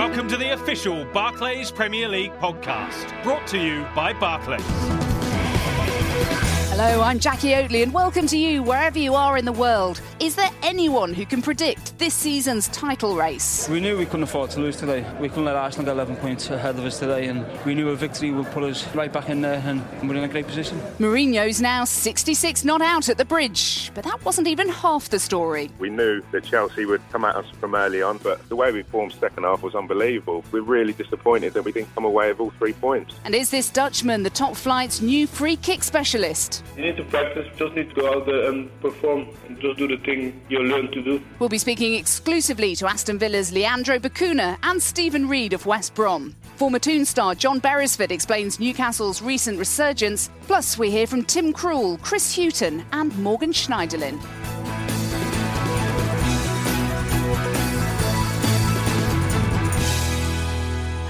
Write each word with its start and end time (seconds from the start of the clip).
Welcome 0.00 0.28
to 0.28 0.38
the 0.38 0.54
official 0.54 1.04
Barclays 1.12 1.70
Premier 1.70 2.08
League 2.08 2.32
podcast, 2.40 3.22
brought 3.22 3.46
to 3.48 3.58
you 3.58 3.86
by 3.94 4.14
Barclays. 4.14 4.62
Hello, 6.70 7.02
I'm 7.02 7.18
Jacqui 7.18 7.54
Oatley, 7.54 7.82
and 7.82 7.92
welcome 7.92 8.26
to 8.28 8.38
you 8.38 8.62
wherever 8.62 8.98
you 8.98 9.14
are 9.14 9.36
in 9.36 9.44
the 9.44 9.52
world. 9.52 10.00
Is 10.20 10.36
there 10.36 10.50
anyone 10.62 11.14
who 11.14 11.24
can 11.24 11.40
predict 11.40 11.98
this 11.98 12.12
season's 12.12 12.68
title 12.68 13.16
race? 13.16 13.66
We 13.70 13.80
knew 13.80 13.96
we 13.96 14.04
couldn't 14.04 14.24
afford 14.24 14.50
to 14.50 14.60
lose 14.60 14.76
today. 14.76 15.02
We 15.18 15.30
couldn't 15.30 15.46
let 15.46 15.56
Arsenal 15.56 15.86
get 15.86 15.92
11 15.92 16.16
points 16.16 16.50
ahead 16.50 16.76
of 16.76 16.84
us 16.84 16.98
today, 16.98 17.28
and 17.28 17.46
we 17.64 17.74
knew 17.74 17.88
a 17.88 17.96
victory 17.96 18.30
would 18.30 18.44
put 18.48 18.62
us 18.64 18.86
right 18.94 19.10
back 19.10 19.30
in 19.30 19.40
there, 19.40 19.62
and 19.64 19.82
we're 20.06 20.16
in 20.16 20.24
a 20.24 20.28
great 20.28 20.46
position. 20.46 20.78
Mourinho's 20.98 21.62
now 21.62 21.86
66 21.86 22.66
not 22.66 22.82
out 22.82 23.08
at 23.08 23.16
the 23.16 23.24
bridge, 23.24 23.90
but 23.94 24.04
that 24.04 24.22
wasn't 24.22 24.46
even 24.46 24.68
half 24.68 25.08
the 25.08 25.18
story. 25.18 25.70
We 25.78 25.88
knew 25.88 26.20
that 26.32 26.44
Chelsea 26.44 26.84
would 26.84 27.00
come 27.10 27.24
at 27.24 27.34
us 27.34 27.46
from 27.58 27.74
early 27.74 28.02
on, 28.02 28.18
but 28.18 28.46
the 28.50 28.56
way 28.56 28.72
we 28.72 28.82
formed 28.82 29.14
second 29.14 29.44
half 29.44 29.62
was 29.62 29.74
unbelievable. 29.74 30.44
We're 30.52 30.60
really 30.60 30.92
disappointed 30.92 31.54
that 31.54 31.62
we 31.62 31.72
didn't 31.72 31.94
come 31.94 32.04
away 32.04 32.28
with 32.28 32.40
all 32.40 32.50
three 32.58 32.74
points. 32.74 33.14
And 33.24 33.34
is 33.34 33.48
this 33.48 33.70
Dutchman 33.70 34.22
the 34.22 34.28
top 34.28 34.54
flight's 34.54 35.00
new 35.00 35.26
free 35.26 35.56
kick 35.56 35.82
specialist? 35.82 36.62
You 36.76 36.82
need 36.82 36.98
to 36.98 37.04
practice, 37.04 37.46
just 37.56 37.74
need 37.74 37.88
to 37.88 37.94
go 37.94 38.18
out 38.18 38.26
there 38.26 38.50
and 38.50 38.68
perform 38.82 39.26
and 39.48 39.58
just 39.62 39.78
do 39.78 39.88
the 39.88 39.96
thing 39.96 40.09
you 40.48 40.58
learn 40.60 40.90
to 40.92 41.02
do. 41.02 41.22
We'll 41.38 41.48
be 41.48 41.58
speaking 41.58 41.94
exclusively 41.94 42.76
to 42.76 42.88
Aston 42.88 43.18
Villa's 43.18 43.52
Leandro 43.52 43.98
Bacuna 43.98 44.58
and 44.62 44.82
Steven 44.82 45.28
Reid 45.28 45.52
of 45.52 45.66
West 45.66 45.94
Brom. 45.94 46.34
Former 46.56 46.78
Toon 46.78 47.04
star 47.04 47.34
John 47.34 47.58
Beresford 47.58 48.12
explains 48.12 48.58
Newcastle's 48.60 49.22
recent 49.22 49.58
resurgence. 49.58 50.30
Plus, 50.42 50.76
we 50.76 50.90
hear 50.90 51.06
from 51.06 51.24
Tim 51.24 51.52
Krul, 51.52 52.00
Chris 52.02 52.34
Hughton, 52.34 52.84
and 52.92 53.16
Morgan 53.18 53.52
Schneiderlin. 53.52 54.20